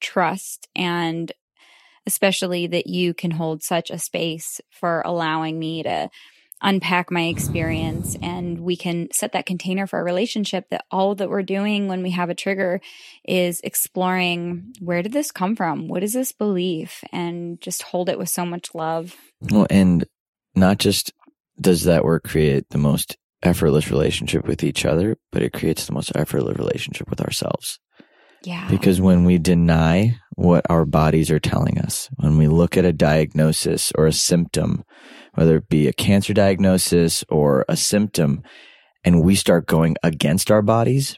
trust 0.00 0.68
and 0.74 1.30
especially 2.08 2.66
that 2.66 2.86
you 2.86 3.12
can 3.12 3.30
hold 3.30 3.62
such 3.62 3.90
a 3.90 3.98
space 3.98 4.62
for 4.70 5.02
allowing 5.04 5.58
me 5.58 5.82
to 5.82 6.08
unpack 6.62 7.10
my 7.10 7.24
experience 7.24 8.16
and 8.22 8.60
we 8.60 8.76
can 8.76 9.08
set 9.12 9.32
that 9.32 9.44
container 9.44 9.86
for 9.86 10.00
a 10.00 10.04
relationship 10.04 10.64
that 10.70 10.86
all 10.90 11.14
that 11.14 11.28
we're 11.28 11.42
doing 11.42 11.86
when 11.86 12.02
we 12.02 12.10
have 12.10 12.30
a 12.30 12.34
trigger 12.34 12.80
is 13.24 13.60
exploring 13.60 14.72
where 14.80 15.02
did 15.02 15.12
this 15.12 15.30
come 15.30 15.54
from? 15.54 15.86
What 15.86 16.02
is 16.02 16.14
this 16.14 16.32
belief? 16.32 17.04
And 17.12 17.60
just 17.60 17.82
hold 17.82 18.08
it 18.08 18.18
with 18.18 18.30
so 18.30 18.46
much 18.46 18.74
love. 18.74 19.14
Well, 19.52 19.66
and 19.68 20.06
not 20.54 20.78
just 20.78 21.12
does 21.60 21.84
that 21.84 22.04
work 22.04 22.24
create 22.24 22.70
the 22.70 22.78
most 22.78 23.18
effortless 23.42 23.90
relationship 23.90 24.48
with 24.48 24.64
each 24.64 24.86
other, 24.86 25.18
but 25.30 25.42
it 25.42 25.52
creates 25.52 25.86
the 25.86 25.92
most 25.92 26.10
effortless 26.16 26.56
relationship 26.56 27.10
with 27.10 27.20
ourselves. 27.20 27.78
Yeah. 28.42 28.66
Because 28.70 29.00
when 29.00 29.24
we 29.24 29.38
deny 29.38 30.16
what 30.38 30.64
our 30.70 30.84
bodies 30.84 31.32
are 31.32 31.40
telling 31.40 31.78
us, 31.80 32.08
when 32.18 32.38
we 32.38 32.46
look 32.46 32.76
at 32.76 32.84
a 32.84 32.92
diagnosis 32.92 33.90
or 33.98 34.06
a 34.06 34.12
symptom, 34.12 34.84
whether 35.34 35.56
it 35.56 35.68
be 35.68 35.88
a 35.88 35.92
cancer 35.92 36.32
diagnosis 36.32 37.24
or 37.28 37.64
a 37.68 37.76
symptom, 37.76 38.40
and 39.02 39.20
we 39.24 39.34
start 39.34 39.66
going 39.66 39.96
against 40.04 40.48
our 40.48 40.62
bodies 40.62 41.16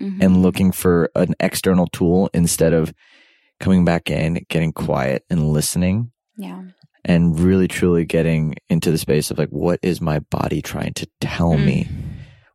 Mhm. 0.00 0.22
and 0.22 0.42
looking 0.42 0.70
for 0.70 1.10
an 1.16 1.34
external 1.40 1.88
tool 1.88 2.30
instead 2.32 2.72
of 2.72 2.94
coming 3.58 3.84
back 3.84 4.08
in, 4.10 4.44
getting 4.48 4.72
quiet 4.72 5.24
and 5.28 5.52
listening 5.52 6.12
yeah. 6.36 6.62
and 7.04 7.38
really 7.40 7.66
truly 7.66 8.04
getting 8.04 8.54
into 8.70 8.92
the 8.92 8.98
space 8.98 9.30
of 9.32 9.38
like, 9.38 9.48
what 9.50 9.80
is 9.82 10.00
my 10.00 10.20
body 10.30 10.62
trying 10.62 10.92
to 10.94 11.06
tell 11.20 11.54
Mm. 11.54 11.64
me? 11.66 11.88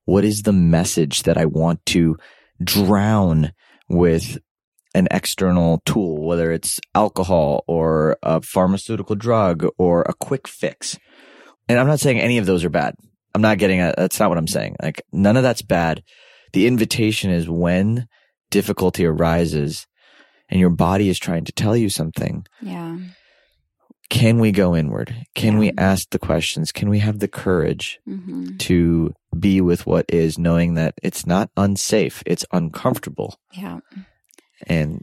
What 0.06 0.24
is 0.24 0.44
the 0.44 0.54
message 0.54 1.24
that 1.24 1.38
I 1.38 1.46
want 1.46 1.86
to 1.88 2.16
drown 2.64 3.52
with 3.90 4.38
an 4.94 5.08
external 5.12 5.82
tool, 5.86 6.26
whether 6.26 6.52
it's 6.52 6.80
alcohol 6.96 7.64
or 7.68 8.18
a 8.24 8.42
pharmaceutical 8.42 9.16
drug 9.16 9.66
or 9.78 10.02
a 10.04 10.14
quick 10.14 10.48
fix? 10.48 10.98
And 11.70 11.80
I'm 11.80 11.88
not 11.88 12.00
saying 12.00 12.20
any 12.20 12.38
of 12.38 12.46
those 12.46 12.64
are 12.64 12.70
bad. 12.70 12.96
I'm 13.36 13.42
not 13.42 13.58
getting 13.58 13.80
at, 13.80 13.96
that's 13.98 14.20
not 14.20 14.30
what 14.30 14.38
I'm 14.38 14.48
saying. 14.48 14.76
Like 14.82 15.02
none 15.12 15.38
of 15.38 15.44
that's 15.44 15.62
bad. 15.62 16.04
The 16.54 16.66
invitation 16.68 17.30
is 17.30 17.50
when 17.50 18.08
difficulty 18.50 19.06
arises 19.06 19.86
and 20.50 20.60
your 20.60 20.70
body 20.70 21.10
is 21.10 21.20
trying 21.20 21.44
to 21.46 21.52
tell 21.52 21.76
you 21.76 21.90
something 21.90 22.46
Yeah. 22.62 22.98
can 24.10 24.40
we 24.40 24.52
go 24.54 24.76
inward? 24.76 25.14
Can 25.36 25.58
we 25.58 25.74
ask 25.78 26.10
the 26.10 26.20
questions? 26.20 26.72
Can 26.72 26.90
we 26.90 27.00
have 27.00 27.20
the 27.20 27.28
courage 27.28 28.00
hmm 28.06 28.56
to 28.60 29.14
be 29.38 29.62
with 29.62 29.86
what 29.86 30.06
is, 30.10 30.40
knowing 30.40 30.74
that 30.74 30.96
it's 31.04 31.28
not 31.28 31.52
unsafe, 31.56 32.24
it's 32.26 32.46
uncomfortable. 32.52 33.38
Yeah. 33.52 33.80
And 34.66 35.02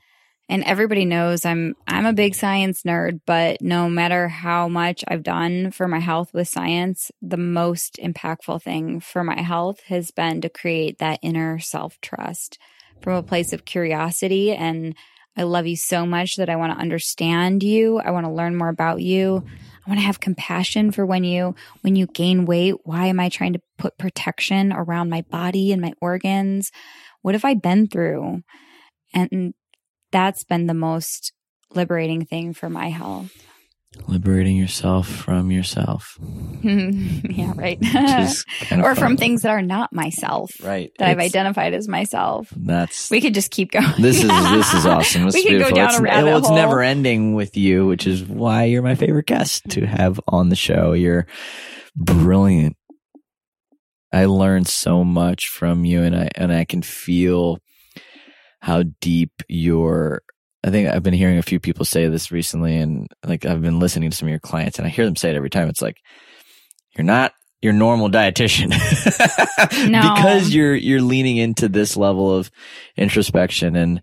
and 0.49 0.63
everybody 0.65 1.05
knows 1.05 1.45
I'm 1.45 1.75
I'm 1.87 2.07
a 2.07 2.13
big 2.13 2.35
science 2.35 2.83
nerd, 2.83 3.21
but 3.27 3.63
no 3.63 3.89
matter 3.89 4.29
how 4.29 4.69
much 4.69 5.05
I've 5.09 5.23
done 5.23 5.71
for 5.71 5.89
my 5.89 6.01
health 6.01 6.35
with 6.35 6.49
science, 6.49 7.11
the 7.23 7.39
most 7.39 7.99
impactful 8.03 8.63
thing 8.63 9.01
for 9.01 9.25
my 9.25 9.41
health 9.41 9.81
has 9.87 10.11
been 10.11 10.41
to 10.43 10.49
create 10.49 10.99
that 10.99 11.21
inner 11.23 11.59
self-trust 11.59 12.59
from 13.01 13.15
a 13.15 13.23
place 13.23 13.53
of 13.53 13.65
curiosity 13.65 14.53
and 14.53 14.95
I 15.37 15.43
love 15.43 15.67
you 15.67 15.77
so 15.77 16.07
much 16.07 16.37
that 16.37 16.49
I 16.49 16.57
want 16.57 16.73
to 16.73 16.79
understand 16.79 17.65
you. 17.65 17.99
I 17.99 18.13
want 18.13 18.25
to 18.25 18.33
learn 18.33 18.55
more 18.55 18.69
about 18.69 19.03
you. 19.03 19.45
I 19.85 19.91
want 19.91 19.99
to 19.99 20.07
have 20.07 20.21
compassion 20.21 20.93
for 20.93 21.05
when 21.05 21.25
you 21.25 21.55
when 21.83 21.97
you 21.97 22.07
gain 22.07 22.47
weight, 22.47 22.75
why 22.85 23.07
am 23.07 23.21
I 23.21 23.29
trying 23.29 23.55
to 23.55 23.61
put 23.77 23.99
protection 23.99 24.73
around 24.73 25.11
my 25.11 25.23
body 25.23 25.73
and 25.73 25.83
my 25.83 25.93
organs? 26.01 26.71
What 27.23 27.35
have 27.35 27.45
I 27.45 27.55
been 27.55 27.89
through? 27.89 28.43
And 29.15 29.55
that's 30.13 30.45
been 30.45 30.67
the 30.67 30.75
most 30.75 31.33
liberating 31.75 32.27
thing 32.27 32.53
for 32.53 32.69
my 32.69 32.89
health. 32.91 33.33
liberating 34.09 34.57
yourself 34.57 35.09
from 35.09 35.51
yourself. 35.51 36.19
yeah, 36.63 37.53
right. 37.57 37.79
Or 38.73 38.95
from 38.97 39.17
things 39.17 39.43
that 39.43 39.51
are 39.51 39.63
not 39.63 39.93
myself 39.93 40.51
right 40.63 40.91
that 40.99 41.09
I've 41.09 41.19
identified 41.21 41.75
as 41.75 41.87
myself. 41.89 42.49
That's 42.57 43.09
We 43.11 43.21
could 43.21 43.35
just 43.35 43.51
keep 43.53 43.71
going. 43.73 43.87
this 44.01 44.17
is 44.23 44.29
this 44.29 44.75
is 44.75 44.87
awesome. 44.95 45.25
This 45.27 45.35
we 45.35 45.41
is 45.43 45.47
could 45.47 45.71
go 45.71 45.77
down 45.77 45.91
it's, 45.91 45.99
a 45.99 46.03
rabbit 46.03 46.25
well, 46.27 46.39
it's 46.39 46.49
hole. 46.49 46.57
never 46.57 46.83
ending 46.83 47.35
with 47.35 47.57
you, 47.57 47.87
which 47.87 48.07
is 48.07 48.25
why 48.25 48.65
you're 48.65 48.83
my 48.83 48.95
favorite 48.97 49.27
guest 49.27 49.63
to 49.71 49.87
have 49.87 50.19
on 50.27 50.49
the 50.49 50.57
show. 50.57 50.93
You're 50.93 51.27
brilliant. 51.95 52.77
I 54.13 54.27
learned 54.27 54.67
so 54.69 55.05
much 55.05 55.49
from 55.49 55.85
you, 55.85 56.03
and 56.03 56.15
I 56.17 56.29
and 56.37 56.53
I 56.53 56.65
can 56.65 56.83
feel 56.83 57.59
how 58.65 58.83
deep 59.01 59.31
your. 59.49 60.23
I 60.67 60.71
think 60.71 60.89
I've 60.89 61.03
been 61.03 61.13
hearing 61.13 61.37
a 61.37 61.43
few 61.43 61.61
people 61.61 61.85
say 61.85 62.09
this 62.09 62.33
recently, 62.33 62.77
and 62.79 63.07
like 63.27 63.45
I've 63.45 63.61
been 63.61 63.79
listening 63.79 64.11
to 64.11 64.17
some 64.17 64.29
of 64.29 64.31
your 64.31 64.39
clients, 64.41 64.79
and 64.79 64.87
I 64.87 64.91
hear 64.91 65.05
them 65.05 65.17
say 65.17 65.29
it 65.31 65.37
every 65.37 65.51
time. 65.51 65.69
It's 65.69 65.83
like 65.83 65.99
you're 66.97 67.05
not 67.05 67.33
your 67.61 67.73
normal 67.75 68.09
dietitian 68.11 68.71
No. 69.91 70.15
because 70.15 70.55
you're 70.55 70.75
you're 70.75 71.03
leaning 71.03 71.37
into 71.37 71.69
this 71.69 71.97
level 71.97 72.35
of 72.35 72.51
introspection 72.97 73.77
and 73.77 74.01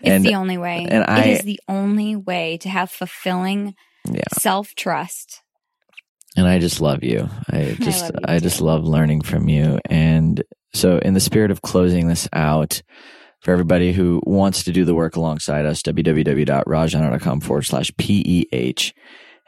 It's 0.00 0.10
and 0.10 0.24
the 0.24 0.34
only 0.34 0.58
way. 0.58 0.86
and 0.90 1.04
I- 1.04 1.24
it 1.24 1.30
is 1.38 1.42
the 1.42 1.60
only 1.68 2.16
way 2.16 2.58
to 2.58 2.68
have 2.68 2.90
fulfilling 2.90 3.74
yeah 4.10 4.22
self 4.38 4.74
trust. 4.74 5.40
and 6.36 6.46
I 6.46 6.58
just 6.58 6.80
love 6.80 7.02
you. 7.02 7.28
I 7.50 7.76
just 7.80 8.04
you 8.12 8.20
I, 8.24 8.38
just 8.40 8.60
love 8.60 8.84
learning 8.84 9.22
from 9.22 9.48
you. 9.48 9.78
And 9.88 10.42
so 10.74 10.98
in 10.98 11.14
the 11.14 11.20
spirit 11.20 11.50
of 11.50 11.62
closing 11.62 12.08
this 12.08 12.28
out, 12.32 12.82
for 13.44 13.52
everybody 13.52 13.92
who 13.92 14.20
wants 14.24 14.64
to 14.64 14.72
do 14.72 14.84
the 14.84 14.94
work 14.94 15.16
alongside 15.16 15.66
us, 15.66 15.82
www.rajana.com 15.82 17.40
forward 17.40 17.62
slash 17.62 17.90
PEH. 17.92 18.92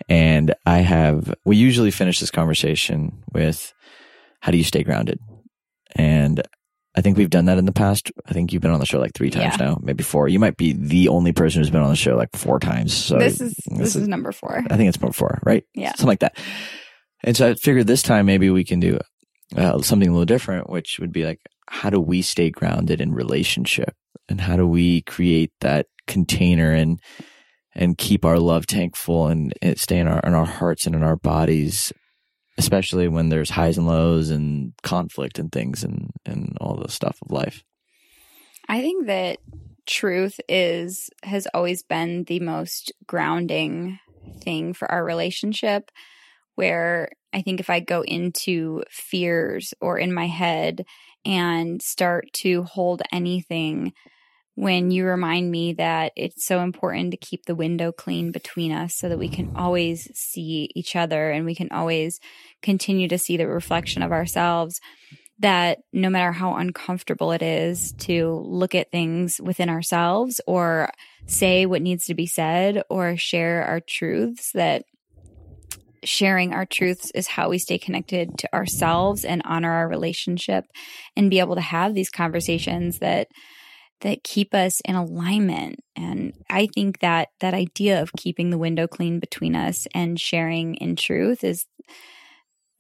And 0.09 0.55
I 0.67 0.79
have, 0.81 1.35
we 1.47 1.57
usually 1.57 1.91
finish 1.91 2.21
this 2.21 2.31
conversation 2.31 3.23
with 3.33 3.73
how 4.41 4.53
do 4.53 4.59
you 4.59 4.65
stay 4.65 4.83
grounded? 4.83 5.19
And 5.95 6.43
I 6.95 7.01
think 7.01 7.17
we've 7.17 7.31
done 7.31 7.47
that 7.47 7.57
in 7.57 7.65
the 7.65 7.73
past. 7.73 8.13
I 8.27 8.33
think 8.35 8.53
you've 8.53 8.61
been 8.61 8.71
on 8.71 8.81
the 8.81 8.87
show 8.87 8.99
like 8.99 9.15
three 9.15 9.31
times 9.31 9.57
Yeah. 9.59 9.67
now, 9.67 9.79
maybe 9.83 10.03
four. 10.05 10.29
You 10.29 10.39
might 10.39 10.59
be 10.59 10.73
the 10.75 11.09
only 11.09 11.33
person 11.33 11.61
who's 11.61 11.71
been 11.71 11.81
on 11.81 11.91
the 11.91 11.97
show 11.97 12.17
like 12.17 12.31
four 12.35 12.59
times. 12.61 12.93
So 12.95 13.19
this 13.19 13.41
is 13.41 13.55
this, 13.67 13.97
is, 13.97 14.07
number 14.07 14.33
four. 14.33 14.63
I 14.71 14.77
think 14.77 14.89
it's 14.89 15.01
number 15.01 15.15
four, 15.15 15.41
right? 15.45 15.65
Yeah. 15.75 15.91
Something 15.91 16.07
like 16.09 16.21
that. 16.21 16.39
And 17.25 17.35
so 17.35 17.49
I 17.49 17.55
figured 17.55 17.87
this 17.87 18.03
time 18.03 18.27
maybe 18.27 18.51
we 18.51 18.65
can 18.65 18.79
do 18.81 18.99
uh, 19.55 19.81
something 19.83 20.09
a 20.09 20.13
little 20.13 20.25
different, 20.25 20.71
which 20.71 20.99
would 20.99 21.13
be 21.13 21.25
like, 21.25 21.41
how 21.69 21.91
do 21.91 22.01
we 22.01 22.23
stay 22.23 22.51
grounded 22.51 23.01
in 23.01 23.13
relationship? 23.13 23.95
And 24.29 24.41
how 24.41 24.57
do 24.57 24.67
we 24.67 25.03
create 25.03 25.53
that 25.61 25.87
container 26.07 26.73
and, 26.73 27.01
and 27.75 27.99
keep 27.99 28.25
our 28.25 28.39
love 28.39 28.67
tank 28.67 28.97
full 28.97 29.29
and 29.29 29.53
it 29.63 29.79
stay 29.79 29.99
in 29.99 30.09
our, 30.09 30.21
in 30.21 30.35
our 30.35 30.47
hearts 30.47 30.87
and 30.87 30.95
in 30.95 31.03
our 31.03 31.17
bodies, 31.17 31.93
especially 32.59 33.09
when 33.09 33.29
there's 33.29 33.51
highs 33.51 33.79
and 33.79 33.87
lows 33.87 34.31
and 34.31 34.73
conflict 34.83 35.39
and 35.39 35.53
things 35.53 35.85
and, 35.85 36.11
and 36.25 36.57
all 36.61 36.77
the 36.77 36.91
stuff 36.91 37.19
of 37.23 37.31
life. 37.31 37.63
I 38.69 38.81
think 38.81 39.07
that 39.07 39.39
truth 39.87 40.41
is 40.49 41.09
has 41.23 41.47
always 41.55 41.85
been 41.85 42.25
the 42.25 42.41
most 42.41 42.93
grounding 43.07 44.01
thing 44.41 44.73
for 44.73 44.91
our 44.91 45.05
relationship 45.05 45.91
where 46.57 47.11
I 47.37 47.43
think 47.43 47.61
if 47.61 47.69
I 47.69 47.81
go 47.81 48.01
into 48.01 48.83
fears 48.91 49.75
or 49.81 49.99
in 49.99 50.13
my 50.13 50.27
head 50.27 50.87
and 51.27 51.83
start 51.83 52.33
to 52.35 52.63
hold 52.63 53.03
anything 53.13 53.93
when 54.55 54.91
you 54.91 55.05
remind 55.05 55.51
me 55.51 55.75
that 55.75 56.13
it's 56.17 56.47
so 56.47 56.61
important 56.61 57.11
to 57.11 57.19
keep 57.19 57.45
the 57.45 57.55
window 57.55 57.93
clean 57.93 58.33
between 58.33 58.73
us 58.73 58.95
so 58.95 59.11
that 59.11 59.19
we 59.19 59.29
can 59.29 59.53
always 59.55 60.11
see 60.19 60.71
each 60.75 60.97
other 60.97 61.31
and 61.31 61.45
we 61.45 61.55
can 61.55 61.69
always 61.73 62.21
continue 62.63 63.07
to 63.07 63.19
see 63.19 63.37
the 63.37 63.47
reflection 63.47 64.03
of 64.03 64.13
ourselves 64.13 64.81
that 65.39 65.81
no 65.93 66.09
matter 66.09 66.33
how 66.33 66.55
uncomfortable 66.55 67.33
it 67.33 67.43
is 67.43 67.93
to 67.99 68.43
look 68.47 68.75
at 68.75 68.91
things 68.91 69.39
within 69.43 69.69
ourselves 69.69 70.41
or 70.47 70.91
say 71.27 71.67
what 71.67 71.83
needs 71.83 72.07
to 72.07 72.15
be 72.15 72.27
said 72.27 72.83
or 72.89 73.19
share 73.19 73.63
our 73.63 73.81
truths, 73.81 74.53
that 74.53 74.85
sharing 76.07 76.53
our 76.53 76.67
truths 76.67 77.11
is 77.15 77.27
how 77.27 77.49
we 77.49 77.59
stay 77.59 77.79
connected 77.79 78.39
to 78.39 78.55
ourselves 78.55 79.25
and 79.25 79.43
honor 79.45 79.73
our 79.73 79.89
relationship 79.89 80.65
and 81.17 81.31
be 81.31 81.41
able 81.41 81.55
to 81.55 81.61
have 81.61 81.95
these 81.95 82.11
conversations 82.11 82.99
that 82.99 83.29
that 84.03 84.23
keep 84.23 84.55
us 84.55 84.81
in 84.85 84.95
alignment 84.95 85.81
and 85.97 86.35
i 86.51 86.69
think 86.75 87.01
that 87.01 87.29
that 87.41 87.55
idea 87.55 88.03
of 88.03 88.13
keeping 88.13 88.51
the 88.51 88.59
window 88.59 88.87
clean 88.87 89.19
between 89.19 89.57
us 89.57 89.87
and 89.95 90.21
sharing 90.21 90.75
in 90.77 90.97
truth 90.97 91.43
is 91.43 91.67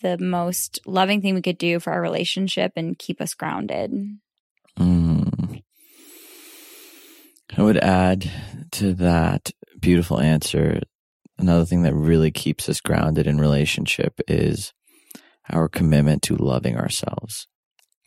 the 0.01 0.19
most 0.19 0.79
loving 0.87 1.21
thing 1.21 1.35
we 1.35 1.43
could 1.43 1.59
do 1.59 1.81
for 1.81 1.93
our 1.93 2.01
relationship 2.01 2.73
and 2.77 2.99
keep 2.99 3.21
us 3.21 3.35
grounded. 3.35 3.93
Mm. 4.79 5.63
I 7.57 7.63
would 7.63 7.79
add 7.79 8.31
to 8.73 8.93
that 8.95 9.51
beautiful 9.81 10.21
answer 10.21 10.81
another 11.39 11.65
thing 11.65 11.83
that 11.83 11.95
really 11.95 12.31
keeps 12.31 12.69
us 12.69 12.81
grounded 12.81 13.27
in 13.27 13.39
relationship 13.39 14.21
is 14.29 14.73
our 15.51 15.69
commitment 15.69 16.23
to 16.23 16.37
loving 16.37 16.77
ourselves. 16.77 17.47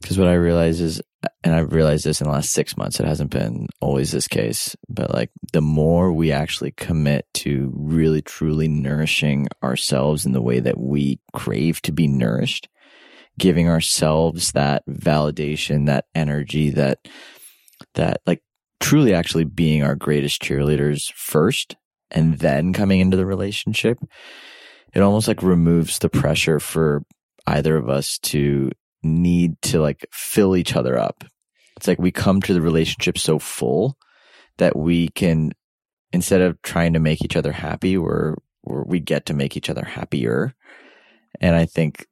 Because 0.01 0.17
what 0.17 0.29
I 0.29 0.35
realize 0.35 0.79
is, 0.79 1.01
and 1.43 1.53
I've 1.53 1.73
realized 1.73 2.05
this 2.05 2.21
in 2.21 2.27
the 2.27 2.33
last 2.33 2.51
six 2.51 2.77
months, 2.77 2.99
it 2.99 3.05
hasn't 3.05 3.31
been 3.31 3.67
always 3.81 4.11
this 4.11 4.29
case, 4.29 4.75
but 4.87 5.13
like 5.13 5.29
the 5.51 5.61
more 5.61 6.13
we 6.13 6.31
actually 6.31 6.71
commit 6.71 7.25
to 7.35 7.71
really 7.75 8.21
truly 8.21 8.69
nourishing 8.69 9.47
ourselves 9.61 10.25
in 10.25 10.31
the 10.31 10.41
way 10.41 10.61
that 10.61 10.79
we 10.79 11.19
crave 11.33 11.81
to 11.81 11.91
be 11.91 12.07
nourished, 12.07 12.69
giving 13.37 13.67
ourselves 13.67 14.53
that 14.53 14.83
validation, 14.87 15.87
that 15.87 16.05
energy, 16.15 16.69
that, 16.71 16.99
that 17.95 18.21
like 18.25 18.41
truly 18.79 19.13
actually 19.13 19.43
being 19.43 19.83
our 19.83 19.95
greatest 19.95 20.41
cheerleaders 20.41 21.11
first 21.13 21.75
and 22.11 22.39
then 22.39 22.73
coming 22.73 22.99
into 22.99 23.17
the 23.17 23.25
relationship, 23.25 23.99
it 24.93 25.01
almost 25.01 25.27
like 25.27 25.43
removes 25.43 25.99
the 25.99 26.09
pressure 26.09 26.59
for 26.59 27.03
either 27.47 27.77
of 27.77 27.89
us 27.89 28.17
to 28.19 28.71
need 29.03 29.61
to 29.61 29.79
like 29.79 30.05
fill 30.11 30.55
each 30.55 30.75
other 30.75 30.97
up. 30.97 31.23
It's 31.77 31.87
like 31.87 31.99
we 31.99 32.11
come 32.11 32.41
to 32.41 32.53
the 32.53 32.61
relationship 32.61 33.17
so 33.17 33.39
full 33.39 33.97
that 34.57 34.75
we 34.75 35.09
can, 35.09 35.51
instead 36.11 36.41
of 36.41 36.61
trying 36.61 36.93
to 36.93 36.99
make 36.99 37.23
each 37.23 37.35
other 37.35 37.51
happy, 37.51 37.97
we're, 37.97 38.35
we're 38.63 38.83
we 38.83 38.99
get 38.99 39.25
to 39.27 39.33
make 39.33 39.55
each 39.55 39.69
other 39.69 39.85
happier. 39.85 40.53
And 41.39 41.55
I 41.55 41.65
think 41.65 42.05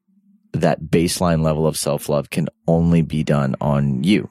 that 0.54 0.82
baseline 0.82 1.44
level 1.44 1.68
of 1.68 1.78
self 1.78 2.08
love 2.10 2.30
can 2.30 2.48
only 2.68 3.02
be 3.02 3.24
done 3.24 3.56
on 3.60 4.04
you. 4.04 4.30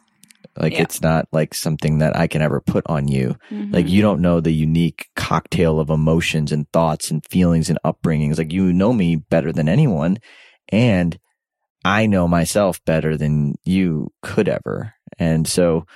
Like 0.56 0.74
yeah. 0.74 0.82
it's 0.82 1.02
not 1.02 1.28
like 1.32 1.54
something 1.54 1.98
that 1.98 2.16
I 2.16 2.26
can 2.26 2.42
ever 2.42 2.60
put 2.60 2.84
on 2.86 3.08
you. 3.08 3.36
Mm-hmm. 3.50 3.72
Like 3.72 3.88
you 3.88 4.02
don't 4.02 4.20
know 4.20 4.40
the 4.40 4.52
unique 4.52 5.08
cocktail 5.16 5.78
of 5.78 5.90
emotions 5.90 6.52
and 6.52 6.70
thoughts 6.72 7.10
and 7.10 7.24
feelings 7.26 7.68
and 7.68 7.78
upbringings. 7.84 8.38
Like 8.38 8.52
you 8.52 8.72
know 8.72 8.92
me 8.92 9.16
better 9.16 9.52
than 9.52 9.68
anyone. 9.68 10.18
And 10.70 11.18
I 11.84 12.06
know 12.06 12.26
myself 12.26 12.84
better 12.84 13.16
than 13.16 13.54
you 13.64 14.12
could 14.22 14.48
ever. 14.48 14.94
And 15.18 15.46
so 15.46 15.86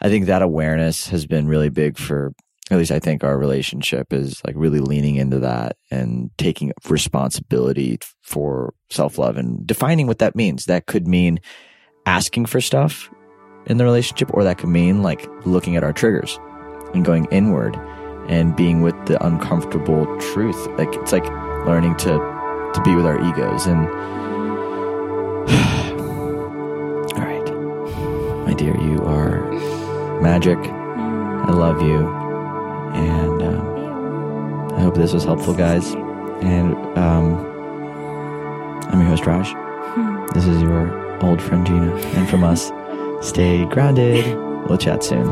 I 0.00 0.08
think 0.08 0.26
that 0.26 0.42
awareness 0.42 1.08
has 1.08 1.26
been 1.26 1.46
really 1.46 1.68
big 1.68 1.98
for 1.98 2.32
at 2.70 2.78
least 2.78 2.90
I 2.90 2.98
think 2.98 3.22
our 3.22 3.36
relationship 3.38 4.12
is 4.12 4.40
like 4.46 4.54
really 4.56 4.80
leaning 4.80 5.16
into 5.16 5.38
that 5.40 5.76
and 5.90 6.30
taking 6.38 6.72
responsibility 6.88 7.98
for 8.22 8.72
self 8.90 9.18
love 9.18 9.36
and 9.36 9.66
defining 9.66 10.06
what 10.06 10.18
that 10.20 10.34
means. 10.34 10.64
That 10.64 10.86
could 10.86 11.06
mean 11.06 11.40
asking 12.06 12.46
for 12.46 12.60
stuff 12.60 13.10
in 13.66 13.78
the 13.78 13.84
relationship, 13.84 14.32
or 14.34 14.44
that 14.44 14.58
could 14.58 14.68
mean 14.68 15.02
like 15.02 15.28
looking 15.44 15.76
at 15.76 15.84
our 15.84 15.92
triggers 15.92 16.38
and 16.94 17.04
going 17.04 17.26
inward 17.30 17.76
and 18.28 18.56
being 18.56 18.82
with 18.82 18.94
the 19.06 19.24
uncomfortable 19.24 20.06
truth. 20.18 20.66
Like 20.78 20.94
it's 20.94 21.12
like 21.12 21.26
learning 21.66 21.96
to 21.96 22.18
to 22.74 22.82
be 22.84 22.94
with 22.94 23.06
our 23.06 23.18
egos 23.24 23.66
and 23.66 23.78
all 27.14 27.20
right, 27.24 28.46
my 28.46 28.54
dear, 28.54 28.76
you 28.80 29.02
are 29.04 29.50
magic. 30.20 30.58
I 30.58 31.50
love 31.50 31.82
you, 31.82 32.08
and 32.94 33.42
um, 33.42 34.72
I 34.72 34.80
hope 34.80 34.94
this 34.94 35.12
was 35.12 35.24
helpful, 35.24 35.52
guys. 35.52 35.92
And 36.40 36.74
um, 36.98 37.34
I'm 38.88 39.00
your 39.00 39.10
host, 39.10 39.26
Raj. 39.26 39.52
This 40.32 40.46
is 40.46 40.62
your 40.62 41.22
old 41.22 41.42
friend 41.42 41.66
Gina, 41.66 41.94
and 41.94 42.28
from 42.28 42.42
us. 42.44 42.70
Stay 43.20 43.64
grounded. 43.66 44.36
We'll 44.68 44.78
chat 44.78 45.02
soon. 45.04 45.30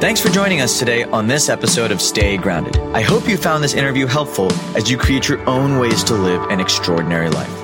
Thanks 0.00 0.20
for 0.20 0.28
joining 0.28 0.60
us 0.60 0.78
today 0.78 1.04
on 1.04 1.26
this 1.26 1.48
episode 1.48 1.90
of 1.90 2.02
Stay 2.02 2.36
Grounded. 2.36 2.76
I 2.92 3.00
hope 3.00 3.26
you 3.26 3.36
found 3.36 3.64
this 3.64 3.74
interview 3.74 4.06
helpful 4.06 4.52
as 4.76 4.90
you 4.90 4.98
create 4.98 5.28
your 5.28 5.48
own 5.48 5.78
ways 5.78 6.04
to 6.04 6.14
live 6.14 6.42
an 6.50 6.60
extraordinary 6.60 7.30
life. 7.30 7.63